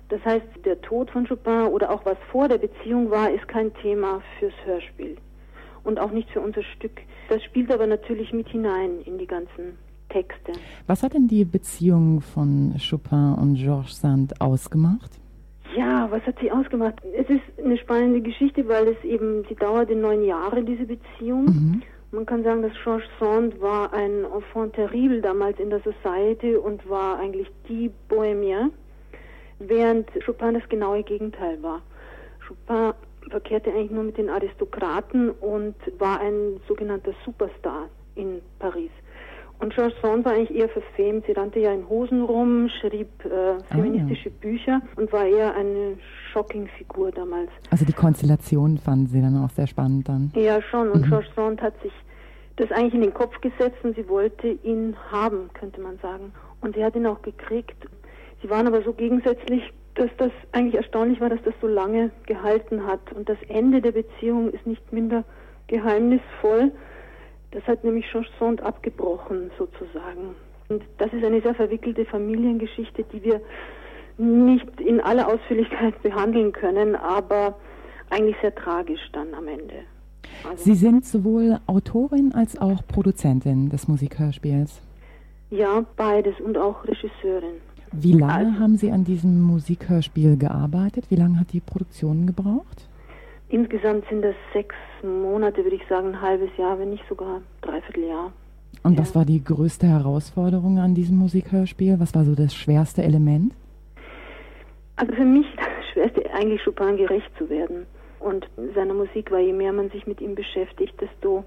Das 0.08 0.24
heißt, 0.24 0.46
der 0.64 0.80
Tod 0.80 1.08
von 1.10 1.26
Chopin 1.26 1.68
oder 1.68 1.90
auch 1.90 2.04
was 2.04 2.16
vor 2.32 2.48
der 2.48 2.58
Beziehung 2.58 3.10
war, 3.10 3.30
ist 3.30 3.46
kein 3.46 3.72
Thema 3.74 4.20
fürs 4.38 4.54
Hörspiel 4.64 5.16
und 5.84 6.00
auch 6.00 6.10
nicht 6.10 6.28
für 6.30 6.40
unser 6.40 6.64
Stück. 6.64 7.00
Das 7.28 7.42
spielt 7.44 7.72
aber 7.72 7.86
natürlich 7.86 8.32
mit 8.32 8.48
hinein 8.48 9.00
in 9.04 9.18
die 9.18 9.26
ganzen 9.26 9.78
Texte. 10.10 10.52
Was 10.86 11.02
hat 11.02 11.14
denn 11.14 11.28
die 11.28 11.44
Beziehung 11.44 12.20
von 12.20 12.74
Chopin 12.78 13.34
und 13.40 13.54
Georges 13.54 14.00
Sand 14.00 14.40
ausgemacht? 14.40 15.10
Ja, 15.76 16.10
was 16.10 16.22
hat 16.22 16.36
sie 16.40 16.50
ausgemacht? 16.50 17.00
Es 17.16 17.28
ist 17.28 17.42
eine 17.64 17.78
spannende 17.78 18.20
Geschichte, 18.20 18.66
weil 18.68 18.88
es 18.88 19.04
eben, 19.04 19.44
sie 19.48 19.54
dauerte 19.54 19.94
neun 19.94 20.24
Jahre, 20.24 20.62
diese 20.62 20.84
Beziehung. 20.84 21.44
Mhm. 21.44 21.82
Man 22.12 22.26
kann 22.26 22.42
sagen, 22.42 22.62
dass 22.62 22.72
Georges 22.82 23.08
Sand 23.20 23.60
war 23.60 23.92
ein 23.92 24.24
Enfant 24.24 24.74
terrible 24.74 25.20
damals 25.20 25.58
in 25.60 25.70
der 25.70 25.80
Society 25.80 26.56
und 26.56 26.88
war 26.88 27.20
eigentlich 27.20 27.46
die 27.68 27.90
Bohemien, 28.08 28.72
während 29.60 30.08
Chopin 30.26 30.54
das 30.54 30.68
genaue 30.68 31.04
Gegenteil 31.04 31.62
war. 31.62 31.82
Chopin 32.46 32.94
verkehrte 33.30 33.70
eigentlich 33.70 33.92
nur 33.92 34.02
mit 34.02 34.18
den 34.18 34.28
Aristokraten 34.28 35.30
und 35.30 35.76
war 35.98 36.18
ein 36.20 36.60
sogenannter 36.66 37.12
Superstar 37.24 37.88
in 38.16 38.40
Paris. 38.58 38.90
Und 39.60 39.74
George 39.74 39.94
Sand 40.00 40.24
war 40.24 40.32
eigentlich 40.32 40.58
eher 40.58 40.70
verfemt. 40.70 41.26
Sie 41.26 41.32
rannte 41.32 41.60
ja 41.60 41.72
in 41.72 41.86
Hosen 41.88 42.22
rum, 42.22 42.70
schrieb 42.80 43.08
äh, 43.26 43.62
feministische 43.70 44.30
ja. 44.30 44.34
Bücher 44.40 44.80
und 44.96 45.12
war 45.12 45.26
eher 45.26 45.54
eine 45.54 45.98
Shocking-Figur 46.32 47.12
damals. 47.12 47.50
Also 47.70 47.84
die 47.84 47.92
Konstellation 47.92 48.78
fanden 48.78 49.06
Sie 49.08 49.20
dann 49.20 49.36
auch 49.36 49.50
sehr 49.50 49.66
spannend 49.66 50.08
dann? 50.08 50.32
Ja, 50.34 50.62
schon. 50.62 50.90
Und 50.90 51.04
mhm. 51.04 51.10
George 51.10 51.28
Sand 51.36 51.60
hat 51.60 51.74
sich 51.82 51.92
das 52.56 52.72
eigentlich 52.72 52.94
in 52.94 53.02
den 53.02 53.14
Kopf 53.14 53.38
gesetzt 53.42 53.78
und 53.82 53.96
sie 53.96 54.08
wollte 54.08 54.48
ihn 54.48 54.96
haben, 55.10 55.50
könnte 55.52 55.80
man 55.80 55.98
sagen. 55.98 56.32
Und 56.62 56.74
sie 56.74 56.84
hat 56.84 56.96
ihn 56.96 57.06
auch 57.06 57.20
gekriegt. 57.20 57.76
Sie 58.42 58.48
waren 58.48 58.66
aber 58.66 58.82
so 58.82 58.94
gegensätzlich, 58.94 59.62
dass 59.94 60.10
das 60.16 60.30
eigentlich 60.52 60.74
erstaunlich 60.74 61.20
war, 61.20 61.28
dass 61.28 61.42
das 61.44 61.54
so 61.60 61.66
lange 61.66 62.10
gehalten 62.24 62.86
hat. 62.86 63.12
Und 63.12 63.28
das 63.28 63.38
Ende 63.48 63.82
der 63.82 63.92
Beziehung 63.92 64.50
ist 64.50 64.66
nicht 64.66 64.90
minder 64.92 65.24
geheimnisvoll 65.66 66.72
Das 67.52 67.64
hat 67.64 67.82
nämlich 67.84 68.06
Chanson 68.06 68.60
abgebrochen, 68.60 69.50
sozusagen. 69.58 70.34
Und 70.68 70.84
das 70.98 71.12
ist 71.12 71.24
eine 71.24 71.40
sehr 71.40 71.54
verwickelte 71.54 72.04
Familiengeschichte, 72.04 73.04
die 73.12 73.24
wir 73.24 73.40
nicht 74.18 74.80
in 74.80 75.00
aller 75.00 75.26
Ausführlichkeit 75.26 76.00
behandeln 76.02 76.52
können, 76.52 76.94
aber 76.94 77.56
eigentlich 78.10 78.36
sehr 78.40 78.54
tragisch 78.54 79.00
dann 79.12 79.34
am 79.34 79.48
Ende. 79.48 79.82
Also 80.48 80.64
Sie 80.64 80.74
sind 80.74 81.04
sowohl 81.04 81.58
Autorin 81.66 82.32
als 82.34 82.60
auch 82.60 82.86
Produzentin 82.86 83.68
des 83.68 83.88
Musikhörspiels. 83.88 84.80
Ja, 85.50 85.84
beides 85.96 86.38
und 86.40 86.56
auch 86.56 86.84
Regisseurin. 86.84 87.60
Wie 87.92 88.12
lange 88.12 88.32
also, 88.32 88.60
haben 88.60 88.76
Sie 88.76 88.92
an 88.92 89.04
diesem 89.04 89.42
Musikhörspiel 89.42 90.36
gearbeitet? 90.36 91.06
Wie 91.08 91.16
lange 91.16 91.40
hat 91.40 91.52
die 91.52 91.60
Produktion 91.60 92.26
gebraucht? 92.26 92.88
Insgesamt 93.50 94.04
sind 94.08 94.22
das 94.22 94.36
sechs 94.52 94.76
Monate, 95.02 95.64
würde 95.64 95.74
ich 95.74 95.86
sagen, 95.88 96.08
ein 96.08 96.20
halbes 96.20 96.50
Jahr, 96.56 96.78
wenn 96.78 96.90
nicht 96.90 97.04
sogar 97.08 97.40
dreiviertel 97.62 98.04
Jahr. 98.04 98.32
Und 98.84 98.94
ja. 98.94 99.00
was 99.00 99.14
war 99.16 99.24
die 99.24 99.42
größte 99.42 99.88
Herausforderung 99.88 100.78
an 100.78 100.94
diesem 100.94 101.18
Musikhörspiel? 101.18 101.98
Was 101.98 102.14
war 102.14 102.24
so 102.24 102.36
das 102.36 102.54
schwerste 102.54 103.02
Element? 103.02 103.52
Also 104.94 105.12
für 105.14 105.24
mich 105.24 105.46
das 105.56 105.86
Schwerste 105.92 106.32
eigentlich 106.32 106.62
Chopin 106.64 106.96
gerecht 106.96 107.30
zu 107.38 107.50
werden. 107.50 107.86
Und 108.20 108.48
seiner 108.74 108.94
Musik 108.94 109.32
war, 109.32 109.40
je 109.40 109.52
mehr 109.52 109.72
man 109.72 109.90
sich 109.90 110.06
mit 110.06 110.20
ihm 110.20 110.36
beschäftigt, 110.36 110.94
desto 111.00 111.44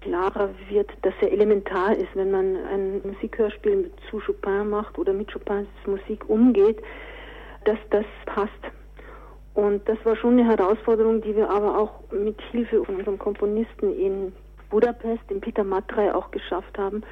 klarer 0.00 0.50
wird, 0.68 0.90
dass 1.02 1.14
er 1.20 1.30
elementar 1.30 1.94
ist, 1.96 2.08
wenn 2.14 2.32
man 2.32 2.56
ein 2.66 3.00
Musikhörspiel 3.04 3.92
zu 4.10 4.18
Chopin 4.18 4.70
macht 4.70 4.98
oder 4.98 5.12
mit 5.12 5.32
Chopins 5.32 5.68
Musik 5.86 6.28
umgeht, 6.28 6.78
dass 7.64 7.78
das 7.90 8.06
passt. 8.26 8.50
Und 9.54 9.86
das 9.86 9.98
war 10.04 10.16
schon 10.16 10.38
eine 10.38 10.46
Herausforderung, 10.46 11.20
die 11.20 11.36
wir 11.36 11.50
aber 11.50 11.78
auch 11.78 12.00
mit 12.10 12.40
Hilfe 12.50 12.84
von 12.84 12.96
unserem 12.96 13.18
Komponisten 13.18 13.94
in 13.98 14.32
Budapest, 14.70 15.20
dem 15.28 15.40
Peter 15.40 15.62
Matrey, 15.62 16.10
auch 16.10 16.30
geschafft 16.30 16.78
haben, 16.78 17.02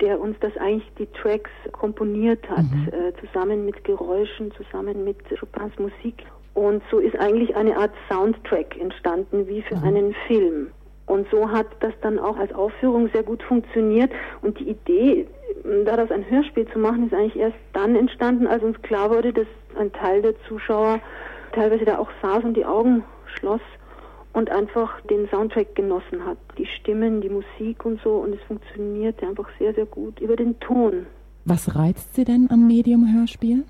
der 0.00 0.18
uns 0.18 0.36
das 0.40 0.56
eigentlich 0.56 0.90
die 0.98 1.06
Tracks 1.06 1.50
komponiert 1.72 2.48
hat, 2.48 2.64
mhm. 2.64 2.88
äh, 2.92 3.12
zusammen 3.20 3.64
mit 3.66 3.84
Geräuschen, 3.84 4.52
zusammen 4.52 5.04
mit 5.04 5.18
Chopins 5.38 5.78
Musik. 5.78 6.24
Und 6.54 6.82
so 6.90 6.98
ist 6.98 7.18
eigentlich 7.18 7.54
eine 7.54 7.76
Art 7.76 7.92
Soundtrack 8.10 8.78
entstanden, 8.80 9.46
wie 9.46 9.60
für 9.62 9.76
mhm. 9.76 9.84
einen 9.84 10.14
Film. 10.26 10.68
Und 11.04 11.28
so 11.30 11.50
hat 11.50 11.66
das 11.80 11.92
dann 12.00 12.18
auch 12.18 12.36
als 12.36 12.52
Aufführung 12.52 13.08
sehr 13.12 13.22
gut 13.22 13.42
funktioniert. 13.42 14.10
Und 14.42 14.58
die 14.58 14.70
Idee, 14.70 15.26
daraus 15.84 16.10
ein 16.10 16.28
Hörspiel 16.28 16.66
zu 16.72 16.78
machen, 16.78 17.06
ist 17.06 17.14
eigentlich 17.14 17.36
erst 17.36 17.56
dann 17.74 17.94
entstanden, 17.94 18.46
als 18.46 18.62
uns 18.62 18.80
klar 18.82 19.10
wurde, 19.10 19.32
dass 19.32 19.46
ein 19.78 19.92
Teil 19.92 20.22
der 20.22 20.34
Zuschauer 20.48 21.00
teilweise 21.56 21.84
da 21.84 21.98
auch 21.98 22.10
saß 22.22 22.44
und 22.44 22.56
die 22.56 22.64
Augen 22.64 23.02
schloss 23.34 23.60
und 24.32 24.50
einfach 24.50 25.00
den 25.02 25.28
Soundtrack 25.28 25.74
genossen 25.74 26.24
hat. 26.24 26.38
Die 26.58 26.66
Stimmen, 26.66 27.20
die 27.20 27.30
Musik 27.30 27.84
und 27.84 28.00
so. 28.02 28.16
Und 28.16 28.34
es 28.34 28.42
funktionierte 28.42 29.26
einfach 29.26 29.48
sehr, 29.58 29.74
sehr 29.74 29.86
gut 29.86 30.20
über 30.20 30.36
den 30.36 30.58
Ton. 30.60 31.06
Was 31.44 31.74
reizt 31.74 32.14
Sie 32.14 32.24
denn 32.24 32.48
am 32.50 32.66
Medium 32.66 33.06
Hörspiel? 33.12 33.64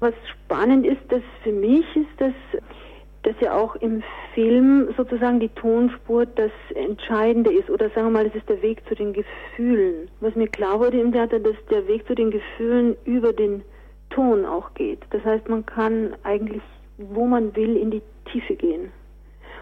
Was 0.00 0.14
spannend 0.32 0.86
ist, 0.86 1.02
dass 1.08 1.22
für 1.44 1.52
mich 1.52 1.84
ist 1.94 2.08
das, 2.18 2.32
dass 3.22 3.34
ja 3.40 3.54
auch 3.54 3.76
im 3.76 4.02
Film 4.34 4.88
sozusagen 4.96 5.40
die 5.40 5.50
Tonspur 5.50 6.24
das 6.24 6.52
Entscheidende 6.74 7.52
ist. 7.52 7.68
Oder 7.68 7.90
sagen 7.90 8.06
wir 8.06 8.10
mal, 8.10 8.26
es 8.26 8.34
ist 8.34 8.48
der 8.48 8.62
Weg 8.62 8.82
zu 8.88 8.94
den 8.94 9.12
Gefühlen. 9.12 10.08
Was 10.20 10.34
mir 10.34 10.48
klar 10.48 10.80
wurde 10.80 11.00
im 11.00 11.12
Theater, 11.12 11.38
dass 11.38 11.56
der 11.70 11.86
Weg 11.86 12.06
zu 12.06 12.14
den 12.14 12.30
Gefühlen 12.30 12.96
über 13.04 13.32
den 13.32 13.62
Ton 14.10 14.44
auch 14.44 14.72
geht. 14.74 15.00
Das 15.10 15.22
heißt, 15.24 15.48
man 15.48 15.66
kann 15.66 16.14
eigentlich, 16.24 16.62
wo 17.12 17.26
man 17.26 17.54
will, 17.56 17.76
in 17.76 17.90
die 17.90 18.02
Tiefe 18.30 18.54
gehen. 18.54 18.90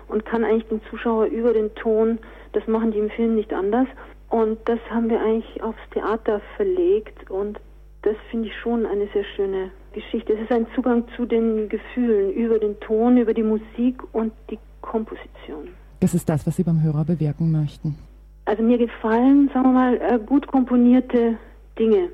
Und 0.08 0.24
kann 0.24 0.44
eigentlich 0.44 0.68
den 0.68 0.80
Zuschauer 0.90 1.26
über 1.26 1.52
den 1.52 1.74
Ton, 1.74 2.18
das 2.52 2.66
machen 2.66 2.92
die 2.92 2.98
im 2.98 3.10
Film 3.10 3.34
nicht 3.34 3.52
anders. 3.52 3.86
Und 4.30 4.58
das 4.66 4.78
haben 4.90 5.08
wir 5.08 5.20
eigentlich 5.20 5.62
aufs 5.62 5.80
Theater 5.92 6.40
verlegt 6.56 7.30
und 7.30 7.58
das 8.02 8.16
finde 8.30 8.48
ich 8.48 8.56
schon 8.56 8.86
eine 8.86 9.08
sehr 9.12 9.24
schöne 9.36 9.70
Geschichte. 9.92 10.34
Es 10.34 10.40
ist 10.42 10.52
ein 10.52 10.66
Zugang 10.74 11.04
zu 11.16 11.26
den 11.26 11.68
Gefühlen 11.68 12.32
über 12.32 12.58
den 12.58 12.78
Ton, 12.80 13.16
über 13.16 13.34
die 13.34 13.42
Musik 13.42 14.02
und 14.12 14.32
die 14.50 14.58
Komposition. 14.80 15.68
Das 16.00 16.14
ist 16.14 16.28
das, 16.28 16.46
was 16.46 16.56
Sie 16.56 16.62
beim 16.62 16.82
Hörer 16.82 17.04
bewirken 17.04 17.50
möchten. 17.50 17.96
Also 18.44 18.62
mir 18.62 18.78
gefallen, 18.78 19.50
sagen 19.52 19.66
wir 19.66 19.72
mal, 19.72 20.00
äh, 20.00 20.18
gut 20.24 20.46
komponierte 20.46 21.36
Dinge, 21.78 22.08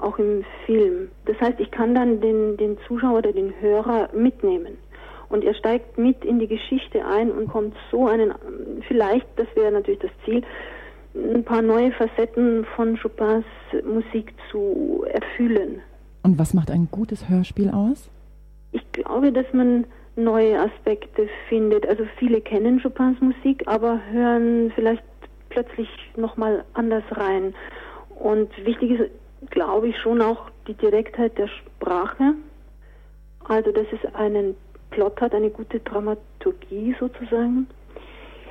auch 0.00 0.18
im 0.18 0.44
Film. 0.66 1.08
Das 1.26 1.40
heißt, 1.40 1.58
ich 1.60 1.70
kann 1.70 1.94
dann 1.94 2.20
den, 2.20 2.56
den 2.56 2.78
Zuschauer 2.86 3.18
oder 3.18 3.32
den 3.32 3.52
Hörer 3.60 4.08
mitnehmen. 4.12 4.78
Und 5.28 5.44
er 5.44 5.54
steigt 5.54 5.98
mit 5.98 6.24
in 6.24 6.38
die 6.38 6.46
Geschichte 6.46 7.04
ein 7.04 7.30
und 7.30 7.48
kommt 7.48 7.74
so 7.90 8.06
einen, 8.06 8.32
vielleicht, 8.86 9.26
das 9.36 9.46
wäre 9.54 9.72
natürlich 9.72 10.00
das 10.00 10.10
Ziel, 10.24 10.42
ein 11.14 11.44
paar 11.44 11.62
neue 11.62 11.92
Facetten 11.92 12.64
von 12.76 12.98
Chopins 12.98 13.44
Musik 13.84 14.32
zu 14.50 15.04
erfüllen. 15.12 15.80
Und 16.22 16.38
was 16.38 16.54
macht 16.54 16.70
ein 16.70 16.88
gutes 16.90 17.28
Hörspiel 17.28 17.70
aus? 17.70 18.10
Ich 18.72 18.92
glaube, 18.92 19.32
dass 19.32 19.46
man 19.52 19.84
neue 20.16 20.60
Aspekte 20.60 21.28
findet. 21.48 21.86
Also 21.86 22.04
viele 22.18 22.40
kennen 22.40 22.80
Chopins 22.82 23.20
Musik, 23.20 23.62
aber 23.66 24.00
hören 24.10 24.72
vielleicht 24.74 25.02
plötzlich 25.48 25.88
nochmal 26.16 26.64
anders 26.74 27.04
rein. 27.12 27.54
Und 28.18 28.50
wichtig 28.64 28.92
ist, 28.92 29.10
glaube 29.50 29.88
ich, 29.88 29.98
schon 29.98 30.20
auch 30.22 30.50
die 30.66 30.74
Direktheit 30.74 31.36
der 31.38 31.48
Sprache. 31.48 32.34
Also, 33.44 33.72
dass 33.72 33.86
es 33.92 34.14
einen 34.14 34.54
Plot 34.90 35.20
hat, 35.20 35.34
eine 35.34 35.50
gute 35.50 35.80
Dramaturgie 35.80 36.94
sozusagen. 36.98 37.66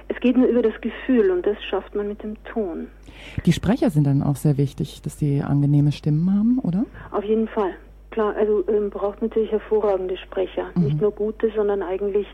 Es 0.07 0.19
geht 0.21 0.37
nur 0.37 0.47
über 0.47 0.61
das 0.61 0.79
Gefühl 0.81 1.31
und 1.31 1.45
das 1.45 1.61
schafft 1.63 1.93
man 1.93 2.07
mit 2.07 2.23
dem 2.23 2.41
Ton. 2.45 2.87
Die 3.45 3.51
Sprecher 3.51 3.89
sind 3.89 4.07
dann 4.07 4.23
auch 4.23 4.37
sehr 4.37 4.57
wichtig, 4.57 5.01
dass 5.01 5.19
sie 5.19 5.41
angenehme 5.41 5.91
Stimmen 5.91 6.33
haben, 6.33 6.59
oder? 6.59 6.85
Auf 7.11 7.23
jeden 7.23 7.47
Fall. 7.47 7.73
Klar, 8.11 8.35
also 8.35 8.63
ähm, 8.69 8.89
braucht 8.89 9.21
natürlich 9.21 9.51
hervorragende 9.51 10.17
Sprecher. 10.17 10.67
Mhm. 10.75 10.83
Nicht 10.83 11.01
nur 11.01 11.11
gute, 11.11 11.51
sondern 11.55 11.83
eigentlich 11.83 12.27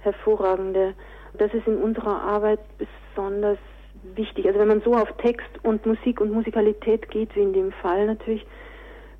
hervorragende. 0.00 0.94
Das 1.38 1.52
ist 1.54 1.66
in 1.66 1.76
unserer 1.76 2.20
Arbeit 2.22 2.60
besonders 2.78 3.58
wichtig. 4.14 4.46
Also 4.46 4.58
wenn 4.58 4.68
man 4.68 4.82
so 4.82 4.94
auf 4.94 5.08
Text 5.18 5.48
und 5.62 5.84
Musik 5.86 6.20
und 6.20 6.32
Musikalität 6.32 7.10
geht, 7.10 7.34
wie 7.36 7.42
in 7.42 7.52
dem 7.52 7.72
Fall 7.72 8.06
natürlich, 8.06 8.46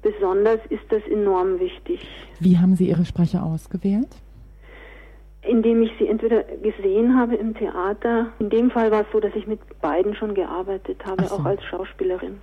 besonders 0.02 0.60
ist 0.68 0.84
das 0.90 1.02
enorm 1.10 1.58
wichtig. 1.60 2.06
Wie 2.40 2.58
haben 2.58 2.76
Sie 2.76 2.88
Ihre 2.88 3.04
Sprecher 3.04 3.42
ausgewählt? 3.44 4.08
indem 5.46 5.82
ich 5.82 5.90
sie 5.98 6.08
entweder 6.08 6.42
gesehen 6.42 7.16
habe 7.18 7.36
im 7.36 7.54
Theater. 7.54 8.28
In 8.38 8.50
dem 8.50 8.70
Fall 8.70 8.90
war 8.90 9.02
es 9.02 9.06
so, 9.12 9.20
dass 9.20 9.34
ich 9.34 9.46
mit 9.46 9.60
beiden 9.80 10.14
schon 10.14 10.34
gearbeitet 10.34 11.04
habe, 11.04 11.26
so. 11.26 11.34
auch 11.34 11.44
als 11.44 11.62
Schauspielerin. 11.64 12.38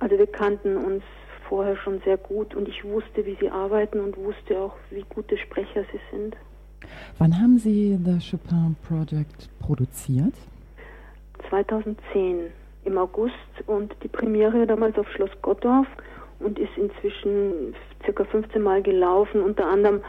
Also 0.00 0.18
wir 0.18 0.26
kannten 0.26 0.76
uns 0.76 1.02
vorher 1.48 1.76
schon 1.76 2.00
sehr 2.04 2.16
gut 2.16 2.54
und 2.54 2.68
ich 2.68 2.84
wusste, 2.84 3.24
wie 3.24 3.36
sie 3.40 3.50
arbeiten 3.50 4.00
und 4.00 4.16
wusste 4.16 4.58
auch, 4.58 4.74
wie 4.90 5.04
gute 5.08 5.36
Sprecher 5.38 5.84
sie 5.92 6.00
sind. 6.10 6.36
Wann 7.18 7.40
haben 7.40 7.58
Sie 7.58 7.98
The 8.04 8.18
Chopin 8.18 8.76
Project 8.86 9.48
produziert? 9.60 10.34
2010 11.48 12.50
im 12.84 12.98
August 12.98 13.34
und 13.66 13.94
die 14.02 14.08
Premiere 14.08 14.66
damals 14.66 14.96
auf 14.98 15.08
Schloss 15.10 15.30
Gottorf 15.42 15.86
und 16.38 16.58
ist 16.58 16.76
inzwischen 16.76 17.74
circa 18.04 18.24
15 18.24 18.62
Mal 18.62 18.82
gelaufen, 18.82 19.42
unter 19.42 19.66
anderem 19.66 20.00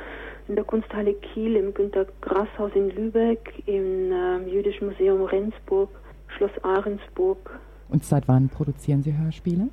in 0.48 0.56
der 0.56 0.64
Kunsthalle 0.64 1.14
Kiel, 1.14 1.56
im 1.56 1.74
Günter 1.74 2.06
Grass 2.22 2.48
Haus 2.58 2.72
in 2.76 2.90
Lübeck, 2.92 3.64
im 3.66 4.12
äh, 4.12 4.50
Jüdischen 4.50 4.88
Museum 4.88 5.24
Rendsburg, 5.24 5.90
Schloss 6.28 6.52
Ahrensburg. 6.64 7.60
Und 7.90 8.04
seit 8.04 8.28
wann 8.28 8.50
produzieren 8.50 9.04
Sie 9.04 9.18
Hörspiele? 9.18 9.70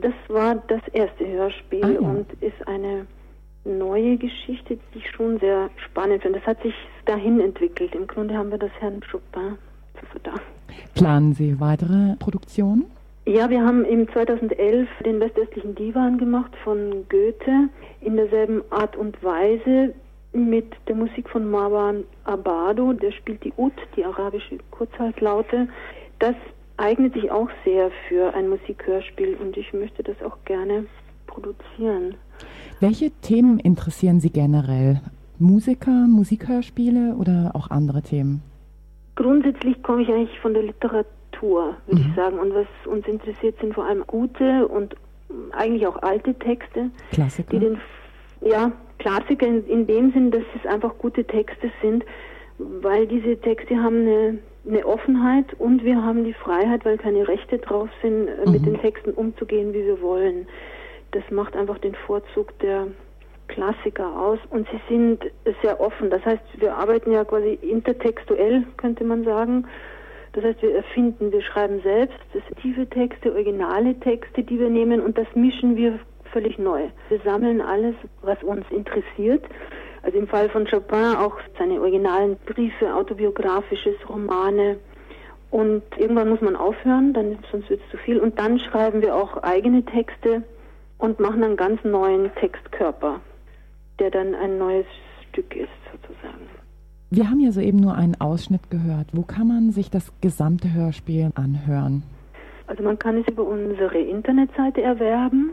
Das 0.00 0.14
war 0.28 0.56
das 0.68 0.80
erste 0.92 1.26
Hörspiel 1.26 1.84
ah, 1.84 1.90
ja. 1.90 2.00
und 2.00 2.32
ist 2.40 2.66
eine 2.66 3.06
neue 3.64 4.16
Geschichte, 4.16 4.78
die 4.94 4.98
ich 4.98 5.10
schon 5.10 5.38
sehr 5.38 5.70
spannend 5.76 6.22
finde. 6.22 6.38
Das 6.38 6.48
hat 6.48 6.62
sich 6.62 6.74
dahin 7.04 7.40
entwickelt. 7.40 7.94
Im 7.94 8.06
Grunde 8.06 8.36
haben 8.36 8.50
wir 8.50 8.58
das 8.58 8.70
Herrn 8.80 9.00
Chopin 9.10 9.58
zu 10.00 10.06
verdanken. 10.06 10.40
Planen 10.94 11.34
Sie 11.34 11.60
weitere 11.60 12.16
Produktionen? 12.18 12.84
Ja, 13.26 13.50
wir 13.50 13.64
haben 13.64 13.84
im 13.84 14.08
2011 14.12 14.88
den 15.04 15.18
westöstlichen 15.18 15.74
Divan 15.74 16.16
gemacht 16.16 16.52
von 16.62 17.04
Goethe 17.08 17.68
in 18.00 18.16
derselben 18.16 18.62
Art 18.70 18.96
und 18.96 19.20
Weise 19.22 19.94
mit 20.32 20.72
der 20.86 20.94
Musik 20.94 21.28
von 21.28 21.50
Marwan 21.50 22.04
Abado. 22.24 22.92
Der 22.92 23.10
spielt 23.10 23.42
die 23.42 23.52
Ut, 23.56 23.72
die 23.96 24.04
arabische 24.04 24.58
Kurzhaltlaute. 24.70 25.68
Das 26.20 26.36
eignet 26.76 27.14
sich 27.14 27.30
auch 27.30 27.48
sehr 27.64 27.90
für 28.08 28.32
ein 28.34 28.48
Musikhörspiel 28.48 29.36
und 29.36 29.56
ich 29.56 29.72
möchte 29.72 30.02
das 30.02 30.16
auch 30.22 30.36
gerne 30.44 30.86
produzieren. 31.26 32.14
Welche 32.80 33.10
Themen 33.22 33.58
interessieren 33.58 34.20
Sie 34.20 34.30
generell? 34.30 35.00
Musiker, 35.38 36.06
Musikhörspiele 36.06 37.14
oder 37.16 37.50
auch 37.54 37.70
andere 37.70 38.02
Themen? 38.02 38.42
Grundsätzlich 39.16 39.82
komme 39.82 40.02
ich 40.02 40.08
eigentlich 40.08 40.38
von 40.40 40.54
der 40.54 40.62
Literatur 40.62 41.06
würde 41.86 42.02
mhm. 42.02 42.08
ich 42.08 42.14
sagen. 42.16 42.38
Und 42.38 42.54
was 42.54 42.66
uns 42.86 43.06
interessiert, 43.06 43.58
sind 43.60 43.74
vor 43.74 43.84
allem 43.84 44.06
gute 44.06 44.66
und 44.68 44.96
eigentlich 45.52 45.86
auch 45.86 46.02
alte 46.02 46.34
Texte. 46.34 46.90
Klassiker. 47.12 47.50
Die 47.50 47.58
den, 47.58 47.80
ja, 48.40 48.72
Klassiker 48.98 49.46
in, 49.46 49.66
in 49.66 49.86
dem 49.86 50.12
Sinn, 50.12 50.30
dass 50.30 50.44
es 50.58 50.70
einfach 50.70 50.96
gute 50.98 51.24
Texte 51.24 51.70
sind, 51.82 52.04
weil 52.58 53.06
diese 53.06 53.36
Texte 53.40 53.76
haben 53.76 54.00
eine 54.02 54.38
eine 54.68 54.84
Offenheit 54.84 55.54
und 55.58 55.84
wir 55.84 56.02
haben 56.02 56.24
die 56.24 56.32
Freiheit, 56.32 56.84
weil 56.84 56.98
keine 56.98 57.28
Rechte 57.28 57.58
drauf 57.58 57.88
sind, 58.02 58.28
äh, 58.28 58.44
mhm. 58.44 58.52
mit 58.52 58.66
den 58.66 58.80
Texten 58.80 59.12
umzugehen, 59.12 59.72
wie 59.72 59.84
wir 59.84 60.00
wollen. 60.00 60.46
Das 61.12 61.22
macht 61.30 61.56
einfach 61.56 61.78
den 61.78 61.94
Vorzug 61.94 62.58
der 62.58 62.88
Klassiker 63.48 64.18
aus 64.18 64.38
und 64.50 64.66
sie 64.70 64.80
sind 64.88 65.24
sehr 65.62 65.80
offen. 65.80 66.10
Das 66.10 66.24
heißt, 66.24 66.42
wir 66.58 66.74
arbeiten 66.74 67.12
ja 67.12 67.24
quasi 67.24 67.58
intertextuell, 67.62 68.64
könnte 68.76 69.04
man 69.04 69.24
sagen. 69.24 69.66
Das 70.32 70.44
heißt, 70.44 70.62
wir 70.62 70.76
erfinden, 70.76 71.32
wir 71.32 71.42
schreiben 71.42 71.80
selbst 71.82 72.18
tiefe 72.60 72.86
Texte, 72.88 73.32
originale 73.32 73.98
Texte, 74.00 74.42
die 74.42 74.58
wir 74.58 74.68
nehmen 74.68 75.00
und 75.00 75.16
das 75.16 75.26
mischen 75.34 75.76
wir 75.76 75.98
völlig 76.32 76.58
neu. 76.58 76.88
Wir 77.08 77.20
sammeln 77.24 77.60
alles, 77.60 77.94
was 78.22 78.42
uns 78.42 78.66
interessiert. 78.70 79.44
Also 80.02 80.18
im 80.18 80.28
Fall 80.28 80.48
von 80.50 80.66
Chopin 80.66 81.16
auch 81.16 81.36
seine 81.58 81.80
originalen 81.80 82.36
Briefe, 82.46 82.94
autobiografisches, 82.94 83.96
Romane. 84.08 84.76
Und 85.50 85.82
irgendwann 85.96 86.28
muss 86.28 86.40
man 86.40 86.54
aufhören, 86.54 87.12
dann, 87.14 87.38
sonst 87.50 87.70
wird 87.70 87.80
es 87.82 87.90
zu 87.90 87.96
viel. 87.96 88.20
Und 88.20 88.38
dann 88.38 88.58
schreiben 88.58 89.00
wir 89.00 89.14
auch 89.14 89.42
eigene 89.42 89.84
Texte 89.84 90.42
und 90.98 91.18
machen 91.20 91.42
einen 91.42 91.56
ganz 91.56 91.82
neuen 91.84 92.34
Textkörper, 92.34 93.20
der 93.98 94.10
dann 94.10 94.34
ein 94.34 94.58
neues 94.58 94.86
Stück 95.28 95.54
ist, 95.54 95.68
sozusagen. 95.92 96.46
Wir 97.10 97.30
haben 97.30 97.40
ja 97.40 97.52
soeben 97.52 97.78
nur 97.78 97.94
einen 97.94 98.20
Ausschnitt 98.20 98.68
gehört. 98.70 99.06
Wo 99.12 99.22
kann 99.22 99.46
man 99.46 99.70
sich 99.70 99.90
das 99.90 100.12
gesamte 100.20 100.74
Hörspiel 100.74 101.30
anhören? 101.34 102.02
Also 102.66 102.82
man 102.82 102.98
kann 102.98 103.18
es 103.18 103.28
über 103.28 103.44
unsere 103.44 103.98
Internetseite 103.98 104.82
erwerben, 104.82 105.52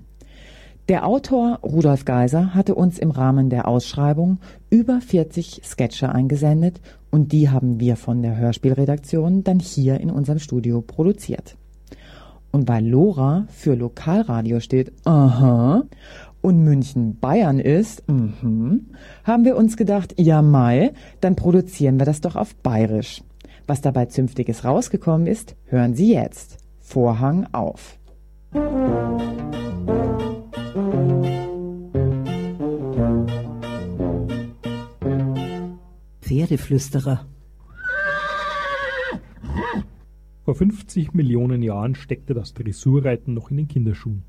Der 0.89 1.07
Autor 1.07 1.59
Rudolf 1.63 2.03
Geiser 2.03 2.53
hatte 2.53 2.75
uns 2.75 2.99
im 2.99 3.09
Rahmen 3.09 3.49
der 3.49 3.69
Ausschreibung 3.69 4.39
über 4.69 4.99
40 4.99 5.61
Sketche 5.63 6.09
eingesendet 6.09 6.81
und 7.09 7.31
die 7.31 7.49
haben 7.49 7.79
wir 7.79 7.95
von 7.95 8.21
der 8.21 8.35
Hörspielredaktion 8.35 9.45
dann 9.45 9.59
hier 9.59 10.01
in 10.01 10.11
unserem 10.11 10.39
Studio 10.39 10.81
produziert. 10.81 11.55
Und 12.51 12.67
weil 12.67 12.85
Lora 12.85 13.45
für 13.49 13.75
Lokalradio 13.75 14.59
steht, 14.59 14.91
aha, 15.05 15.83
und 16.41 16.63
München 16.63 17.17
Bayern 17.19 17.59
ist, 17.59 18.07
mhm, 18.09 18.87
haben 19.23 19.45
wir 19.45 19.55
uns 19.55 19.77
gedacht, 19.77 20.15
ja 20.19 20.41
Mai, 20.41 20.91
dann 21.21 21.37
produzieren 21.37 21.97
wir 21.97 22.05
das 22.05 22.19
doch 22.19 22.35
auf 22.35 22.55
Bayerisch. 22.55 23.23
Was 23.67 23.79
dabei 23.79 24.07
zünftiges 24.07 24.65
rausgekommen 24.65 25.27
ist, 25.27 25.55
hören 25.65 25.95
Sie 25.95 26.13
jetzt. 26.13 26.62
Vorhang 26.85 27.47
auf. 27.53 27.97
Pferdeflüsterer. 36.21 37.25
Vor 40.43 40.55
50 40.55 41.13
Millionen 41.13 41.63
Jahren 41.63 41.95
steckte 41.95 42.35
das 42.35 42.53
Dressurreiten 42.53 43.33
noch 43.33 43.49
in 43.49 43.57
den 43.57 43.67
Kinderschuhen. 43.67 44.25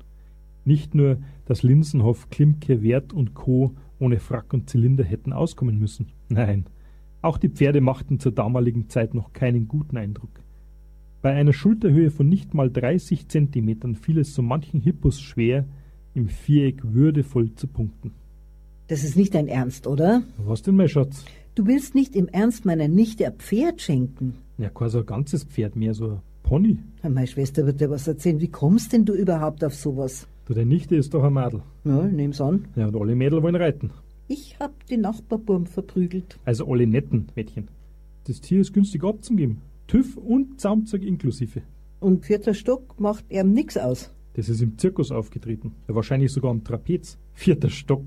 Nicht 0.63 0.95
nur, 0.95 1.17
dass 1.45 1.61
Linsenhoff, 1.61 2.29
Klimke, 2.29 2.81
Wert 2.81 3.13
und 3.13 3.35
Co. 3.35 3.75
ohne 3.99 4.19
Frack 4.19 4.53
und 4.53 4.69
Zylinder 4.69 5.03
hätten 5.03 5.33
auskommen 5.33 5.77
müssen. 5.77 6.07
Nein, 6.29 6.65
auch 7.21 7.37
die 7.37 7.49
Pferde 7.49 7.81
machten 7.81 8.19
zur 8.19 8.31
damaligen 8.31 8.89
Zeit 8.89 9.13
noch 9.13 9.33
keinen 9.33 9.67
guten 9.67 9.97
Eindruck. 9.97 10.44
Bei 11.25 11.33
einer 11.33 11.53
Schulterhöhe 11.53 12.11
von 12.11 12.29
nicht 12.29 12.53
mal 12.53 12.69
30 12.69 13.27
Zentimetern 13.29 13.95
fiel 13.95 14.19
es 14.19 14.35
so 14.35 14.43
manchen 14.43 14.79
Hippus 14.79 15.19
schwer, 15.19 15.65
im 16.13 16.27
Viereck 16.27 16.83
würdevoll 16.83 17.55
zu 17.55 17.65
punkten. 17.65 18.11
Das 18.89 19.03
ist 19.03 19.15
nicht 19.15 19.33
dein 19.33 19.47
Ernst, 19.47 19.87
oder? 19.87 20.21
Was 20.37 20.61
denn, 20.61 20.75
mein 20.75 20.87
Schatz? 20.87 21.25
Du 21.55 21.65
willst 21.65 21.95
nicht 21.95 22.15
im 22.15 22.27
Ernst 22.27 22.63
meiner 22.63 22.87
Nichte 22.87 23.25
ein 23.25 23.33
Pferd 23.39 23.81
schenken? 23.81 24.35
Ja, 24.59 24.69
kein 24.69 24.89
so 24.89 24.99
ein 24.99 25.05
ganzes 25.07 25.45
Pferd 25.45 25.75
mehr, 25.75 25.95
so 25.95 26.09
ein 26.09 26.21
Pony. 26.43 26.77
Ja, 27.01 27.09
meine 27.09 27.25
Schwester 27.25 27.65
wird 27.65 27.81
dir 27.81 27.89
was 27.89 28.07
erzählen. 28.07 28.39
Wie 28.39 28.51
kommst 28.51 28.93
denn 28.93 29.05
du 29.05 29.13
überhaupt 29.13 29.63
auf 29.63 29.73
sowas? 29.73 30.27
Du, 30.45 30.53
deine 30.53 30.67
Nichte 30.67 30.95
ist 30.95 31.15
doch 31.15 31.23
ein 31.23 31.33
Mädel. 31.33 31.63
Ja, 31.85 32.03
nehm's 32.03 32.39
an. 32.39 32.67
Ja, 32.75 32.85
und 32.85 32.95
alle 32.95 33.15
Mädel 33.15 33.41
wollen 33.41 33.55
reiten. 33.55 33.89
Ich 34.27 34.59
hab 34.59 34.85
die 34.85 34.97
Nachbarburm 34.97 35.65
verprügelt. 35.65 36.37
Also 36.45 36.71
alle 36.71 36.85
netten 36.85 37.29
Mädchen. 37.35 37.69
Das 38.27 38.41
Tier 38.41 38.61
ist 38.61 38.73
günstig 38.73 39.03
abzugeben. 39.03 39.61
TÜV 39.87 40.17
und 40.17 40.59
Zaumzeug 40.59 41.03
inklusive. 41.03 41.61
Und 41.99 42.25
vierter 42.25 42.53
Stock 42.53 42.99
macht 42.99 43.25
ihm 43.29 43.53
nix 43.53 43.77
aus. 43.77 44.11
Das 44.33 44.49
ist 44.49 44.61
im 44.61 44.77
Zirkus 44.77 45.11
aufgetreten. 45.11 45.73
Ja, 45.87 45.95
wahrscheinlich 45.95 46.31
sogar 46.31 46.51
am 46.51 46.63
Trapez. 46.63 47.17
Vierter 47.33 47.69
Stock. 47.69 48.03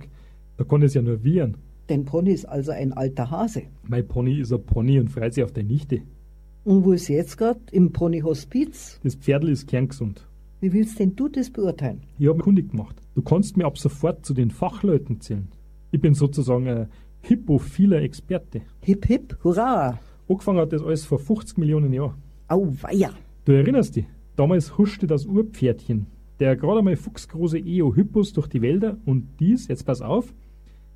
Da 0.57 0.65
kann 0.65 0.83
es 0.83 0.95
ja 0.95 1.03
nur 1.03 1.25
wiehern. 1.25 1.57
Dein 1.87 2.05
Pony 2.05 2.33
ist 2.33 2.45
also 2.45 2.73
ein 2.73 2.93
alter 2.93 3.31
Hase. 3.31 3.63
Mein 3.89 4.07
Pony 4.07 4.41
ist 4.41 4.53
ein 4.53 4.63
Pony 4.63 5.01
und 5.01 5.09
freut 5.09 5.33
sich 5.33 5.43
auf 5.43 5.53
deine 5.53 5.69
Nichte. 5.69 6.03
Und 6.65 6.85
wo 6.85 6.93
ist 6.93 7.09
jetzt 7.09 7.39
grad? 7.39 7.59
Im 7.73 7.93
Ponyhospiz? 7.93 9.01
Das 9.03 9.15
Pferdl 9.15 9.49
ist 9.49 9.69
kerngesund. 9.69 10.27
Wie 10.61 10.73
willst 10.73 10.99
denn 10.99 11.17
du 11.17 11.29
das 11.29 11.49
beurteilen? 11.51 12.03
Ich 12.19 12.27
habe 12.27 12.37
mich 12.37 12.45
kundig 12.45 12.71
gemacht. 12.73 12.97
Du 13.15 13.23
kannst 13.23 13.57
mir 13.57 13.65
ab 13.65 13.79
sofort 13.79 14.27
zu 14.27 14.35
den 14.35 14.51
Fachleuten 14.51 15.21
zählen. 15.21 15.49
Ich 15.93 16.01
bin 16.01 16.13
sozusagen 16.13 16.69
ein 16.69 16.89
hippophiler 17.23 18.03
Experte. 18.03 18.63
Hip 18.83 19.07
hip, 19.07 19.39
hurra! 19.45 19.99
Angefangen 20.29 20.59
hat 20.59 20.73
das 20.73 20.83
alles 20.83 21.07
vor 21.07 21.19
50 21.19 21.57
Millionen 21.57 21.93
Jahren. 21.93 22.15
Auweia! 22.49 23.11
Du 23.47 23.53
erinnerst 23.53 23.97
dich, 23.97 24.05
damals 24.37 24.77
huschte 24.77 25.07
das 25.07 25.25
Urpferdchen, 25.25 26.07
der 26.39 26.55
gerade 26.55 26.81
einmal 26.81 26.97
fuchsgroße 26.97 27.59
Eohippus 27.59 28.35
durch 28.35 28.47
die 28.49 28.61
Wälder 28.61 28.99
und 29.07 29.27
dies, 29.41 29.69
jetzt 29.69 29.85
pass 29.85 30.03
auf, 30.03 30.35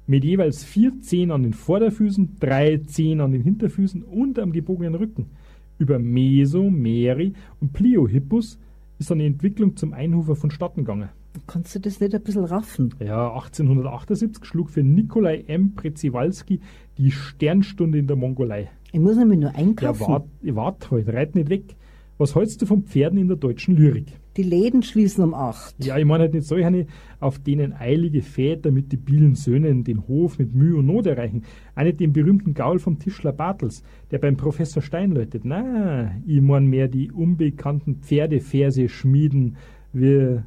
mit 0.07 0.25
jeweils 0.25 0.65
vier 0.65 1.01
Zehen 1.01 1.31
an 1.31 1.45
den 1.45 1.55
Vorderfüßen, 1.55 2.37
drei 2.41 2.79
Zehen 2.79 3.21
an 3.21 3.33
den 3.33 3.43
Hinterfüßen 3.43 4.03
und 4.03 4.39
am 4.39 4.53
gebogenen 4.53 4.95
Rücken. 4.95 5.31
Über 5.79 5.99
Meso, 5.99 6.69
Meri 6.69 7.33
und 7.61 7.73
Pliohippus 7.73 8.59
ist 8.99 9.11
dann 9.11 9.21
die 9.21 9.27
Entwicklung 9.27 9.77
zum 9.77 9.95
Einhufer 9.95 10.37
vonstatten 10.37 10.83
gegangen. 10.83 11.09
Kannst 11.47 11.75
du 11.75 11.81
das 11.81 12.01
nicht 12.01 12.15
ein 12.15 12.23
bisschen 12.23 12.45
raffen? 12.45 12.95
Ja, 13.01 13.33
1878 13.33 14.45
schlug 14.45 14.69
für 14.69 14.83
Nikolai 14.83 15.45
M. 15.47 15.75
Preziwalski 15.75 16.61
die 16.99 17.11
Sternstunde 17.11 17.99
in 17.99 18.07
der 18.07 18.17
Mongolei. 18.17 18.71
Ich 18.93 19.01
muss 19.01 19.17
nämlich 19.17 19.41
nur 19.41 19.55
einkaufen. 19.55 20.03
Ja, 20.03 20.09
wart, 20.09 20.29
wart 20.43 20.91
halt, 20.91 21.09
reit 21.09 21.35
nicht 21.35 21.49
weg. 21.49 21.75
Was 22.19 22.35
hältst 22.35 22.61
du 22.61 22.67
von 22.67 22.85
Pferden 22.85 23.19
in 23.19 23.27
der 23.27 23.39
deutschen 23.39 23.75
Lyrik? 23.75 24.13
Die 24.37 24.43
Läden 24.43 24.83
schließen 24.83 25.25
um 25.25 25.35
acht. 25.35 25.75
Ja, 25.85 25.97
ich 25.99 26.05
meine 26.05 26.25
halt 26.25 26.35
nicht 26.35 26.47
solche, 26.47 26.87
auf 27.21 27.39
denen 27.39 27.73
eilige 27.73 28.23
Väter 28.23 28.71
mit 28.71 28.93
debilen 28.93 29.35
Söhnen 29.35 29.83
den 29.83 30.07
Hof 30.07 30.39
mit 30.39 30.55
Mühe 30.55 30.77
und 30.77 30.87
Not 30.87 31.07
erreichen. 31.07 31.43
Auch 31.75 31.83
nicht 31.83 32.01
den 32.01 32.13
berühmten 32.13 32.55
Gaul 32.55 32.79
vom 32.79 32.99
Tischler 32.99 33.33
Bartels, 33.33 33.83
der 34.11 34.19
beim 34.19 34.37
Professor 34.37 34.83
Stein 34.83 35.13
läutet. 35.13 35.45
Na, 35.45 36.15
ich 36.27 36.41
meine 36.41 36.69
mehr 36.69 36.89
die 36.89 37.11
unbekannten 37.11 37.97
Pferdeverse 37.97 38.89
schmieden, 38.89 39.57
wie 39.93 40.41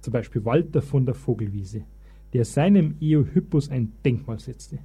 zum 0.00 0.12
Beispiel 0.12 0.44
Walter 0.44 0.82
von 0.82 1.06
der 1.06 1.14
Vogelwiese, 1.14 1.84
der 2.32 2.44
seinem 2.44 2.96
Eohippus 3.00 3.70
ein 3.70 3.92
Denkmal 4.04 4.38
setzte. 4.38 4.80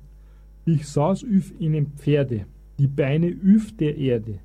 Ich 0.65 0.87
saß 0.87 1.23
üf 1.23 1.51
in 1.59 1.73
dem 1.73 1.87
Pferde, 1.87 2.45
Die 2.79 2.87
Beine 2.87 3.27
üf 3.27 3.73
der 3.77 3.97
Erde. 3.97 4.39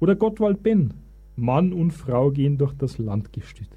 Oder 0.00 0.16
Gottwald 0.16 0.62
Benn. 0.62 0.94
Mann 1.36 1.74
und 1.74 1.90
Frau 1.90 2.30
gehen 2.30 2.56
durch 2.56 2.72
das 2.72 2.96
Landgestüt. 2.96 3.68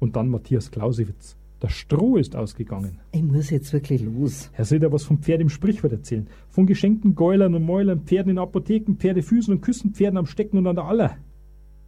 Und 0.00 0.16
dann 0.16 0.28
Matthias 0.28 0.70
Clausewitz. 0.70 1.34
Das 1.58 1.72
Stroh 1.72 2.18
ist 2.18 2.36
ausgegangen. 2.36 2.98
Ich 3.10 3.22
muss 3.22 3.48
jetzt 3.48 3.72
wirklich 3.72 4.02
los. 4.02 4.50
Er 4.52 4.66
soll 4.66 4.82
ja 4.82 4.92
was 4.92 5.04
vom 5.04 5.20
Pferd 5.20 5.40
im 5.40 5.48
Sprichwort 5.48 5.94
erzählen. 5.94 6.26
Von 6.50 6.66
geschenkten 6.66 7.14
Gäulern 7.14 7.54
und 7.54 7.62
Mäulern, 7.62 8.02
Pferden 8.02 8.32
in 8.32 8.38
Apotheken, 8.38 8.96
Pferdefüßen 8.98 9.54
und 9.54 9.62
Küssen, 9.62 9.94
Pferden 9.94 10.18
am 10.18 10.26
Stecken 10.26 10.58
und 10.58 10.66
an 10.66 10.76
der 10.76 10.84
Aller. 10.84 11.16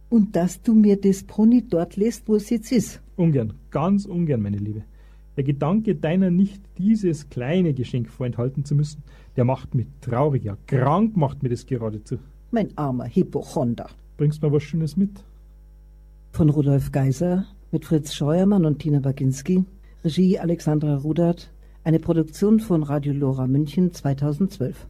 Und 0.09 0.35
dass 0.35 0.63
du 0.63 0.73
mir 0.73 0.99
das 0.99 1.21
Pony 1.21 1.63
dort 1.69 1.95
lässt, 1.95 2.27
wo 2.27 2.37
es 2.37 2.49
jetzt 2.49 2.71
ist. 2.71 3.03
Ungern, 3.17 3.53
ganz 3.69 4.05
ungern, 4.05 4.41
meine 4.41 4.57
Liebe. 4.57 4.81
Der 5.37 5.43
Gedanke 5.43 5.95
deiner 5.95 6.31
nicht 6.31 6.61
dieses 6.79 7.29
kleine 7.29 7.75
Geschenk 7.75 8.09
vorenthalten 8.09 8.65
zu 8.65 8.73
müssen, 8.73 9.03
der 9.35 9.45
macht 9.45 9.75
mich 9.75 9.87
traurig, 10.01 10.43
ja 10.43 10.57
krank 10.67 11.15
macht 11.17 11.43
mir 11.43 11.49
das 11.49 11.65
geradezu. 11.65 12.17
Mein 12.51 12.77
armer 12.77 13.05
Hypochonder. 13.05 13.89
Bringst 14.17 14.41
mir 14.41 14.51
was 14.51 14.63
Schönes 14.63 14.97
mit? 14.97 15.23
Von 16.31 16.49
Rudolf 16.49 16.91
Geiser 16.91 17.45
mit 17.71 17.85
Fritz 17.85 18.13
Scheuermann 18.13 18.65
und 18.65 18.79
Tina 18.79 18.99
Baginski. 18.99 19.63
Regie 20.03 20.39
Alexandra 20.39 20.97
Rudert. 20.97 21.51
Eine 21.83 21.99
Produktion 21.99 22.59
von 22.59 22.83
Radio 22.83 23.13
Lora 23.13 23.47
München 23.47 23.93
2012. 23.93 24.87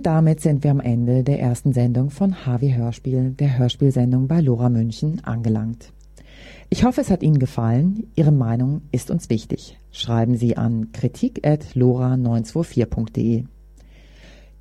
Und 0.00 0.06
damit 0.06 0.40
sind 0.40 0.64
wir 0.64 0.70
am 0.70 0.80
Ende 0.80 1.22
der 1.22 1.40
ersten 1.40 1.74
Sendung 1.74 2.08
von 2.08 2.46
Harvey 2.46 2.72
Hörspiel, 2.72 3.32
der 3.32 3.58
Hörspielsendung 3.58 4.28
bei 4.28 4.40
Lora 4.40 4.70
München, 4.70 5.20
angelangt. 5.24 5.92
Ich 6.70 6.84
hoffe, 6.84 7.02
es 7.02 7.10
hat 7.10 7.22
Ihnen 7.22 7.38
gefallen. 7.38 8.06
Ihre 8.14 8.32
Meinung 8.32 8.80
ist 8.92 9.10
uns 9.10 9.28
wichtig. 9.28 9.78
Schreiben 9.90 10.38
Sie 10.38 10.56
an 10.56 10.90
kritik.lora924.de. 10.92 13.44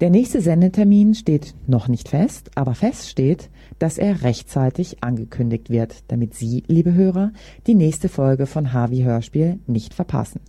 Der 0.02 0.10
nächste 0.10 0.42
Sendetermin 0.42 1.16
steht 1.16 1.56
noch 1.68 1.88
nicht 1.88 2.10
fest, 2.10 2.52
aber 2.56 2.76
fest 2.76 3.08
steht, 3.08 3.50
dass 3.80 3.98
er 3.98 4.24
rechtzeitig 4.24 5.06
angekündigt 5.06 5.70
wird, 5.70 6.04
damit 6.10 6.34
Sie, 6.34 6.66
liebe 6.68 6.96
Hörer, 6.96 7.32
die 7.66 7.76
nächste 7.76 8.10
Folge 8.10 8.46
von 8.46 8.74
Harvey 8.74 9.04
Hörspiel 9.04 9.60
nicht 9.68 9.94
verpassen. 9.94 10.42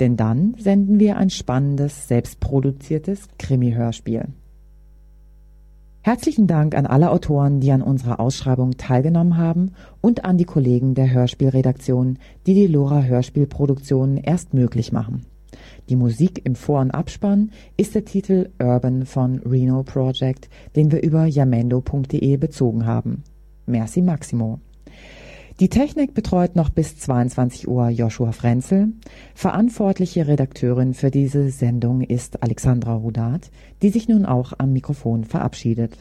Denn 0.00 0.16
dann 0.16 0.54
senden 0.58 1.00
wir 1.00 1.16
ein 1.16 1.30
spannendes, 1.30 2.08
selbstproduziertes 2.08 3.28
Krimi-Hörspiel. 3.38 4.28
Herzlichen 6.02 6.46
Dank 6.46 6.74
an 6.74 6.86
alle 6.86 7.10
Autoren, 7.10 7.60
die 7.60 7.72
an 7.72 7.82
unserer 7.82 8.20
Ausschreibung 8.20 8.76
teilgenommen 8.76 9.36
haben 9.36 9.72
und 10.00 10.24
an 10.24 10.38
die 10.38 10.44
Kollegen 10.44 10.94
der 10.94 11.10
Hörspielredaktion, 11.10 12.18
die 12.46 12.54
die 12.54 12.66
Lora 12.66 13.02
Hörspielproduktionen 13.02 14.16
erst 14.16 14.54
möglich 14.54 14.92
machen. 14.92 15.26
Die 15.88 15.96
Musik 15.96 16.42
im 16.44 16.54
Vor- 16.54 16.80
und 16.80 16.92
Abspann 16.92 17.50
ist 17.76 17.94
der 17.94 18.04
Titel 18.04 18.50
Urban 18.58 19.06
von 19.06 19.40
Reno 19.40 19.82
Project, 19.82 20.48
den 20.76 20.92
wir 20.92 21.02
über 21.02 21.26
yamendo.de 21.26 22.36
bezogen 22.36 22.86
haben. 22.86 23.24
Merci 23.66 24.00
Maximo. 24.00 24.60
Die 25.60 25.68
Technik 25.68 26.14
betreut 26.14 26.54
noch 26.54 26.68
bis 26.70 26.96
22 26.98 27.66
Uhr 27.66 27.88
Joshua 27.88 28.30
Frenzel. 28.30 28.92
Verantwortliche 29.34 30.28
Redakteurin 30.28 30.94
für 30.94 31.10
diese 31.10 31.50
Sendung 31.50 32.02
ist 32.02 32.44
Alexandra 32.44 32.94
Rudat, 32.94 33.50
die 33.82 33.88
sich 33.88 34.08
nun 34.08 34.24
auch 34.24 34.52
am 34.58 34.72
Mikrofon 34.72 35.24
verabschiedet. 35.24 35.96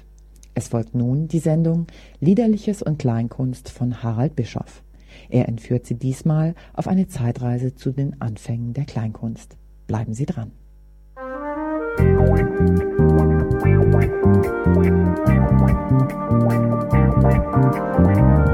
Es 0.54 0.68
folgt 0.68 0.94
nun 0.94 1.28
die 1.28 1.40
Sendung 1.40 1.88
Liederliches 2.20 2.84
und 2.84 3.00
Kleinkunst 3.00 3.70
von 3.70 4.04
Harald 4.04 4.36
Bischoff. 4.36 4.84
Er 5.28 5.48
entführt 5.48 5.88
Sie 5.88 5.96
diesmal 5.96 6.54
auf 6.76 6.88
eine 6.88 7.08
Zeitreise 7.08 7.74
zu 7.74 7.92
den 7.92 8.22
Anfängen 8.22 8.74
der 8.74 8.86
Kleinkunst. 8.86 9.58
Bleiben 9.88 10.14
Sie 10.14 10.28
dran. 10.28 10.52
Musik 17.58 18.47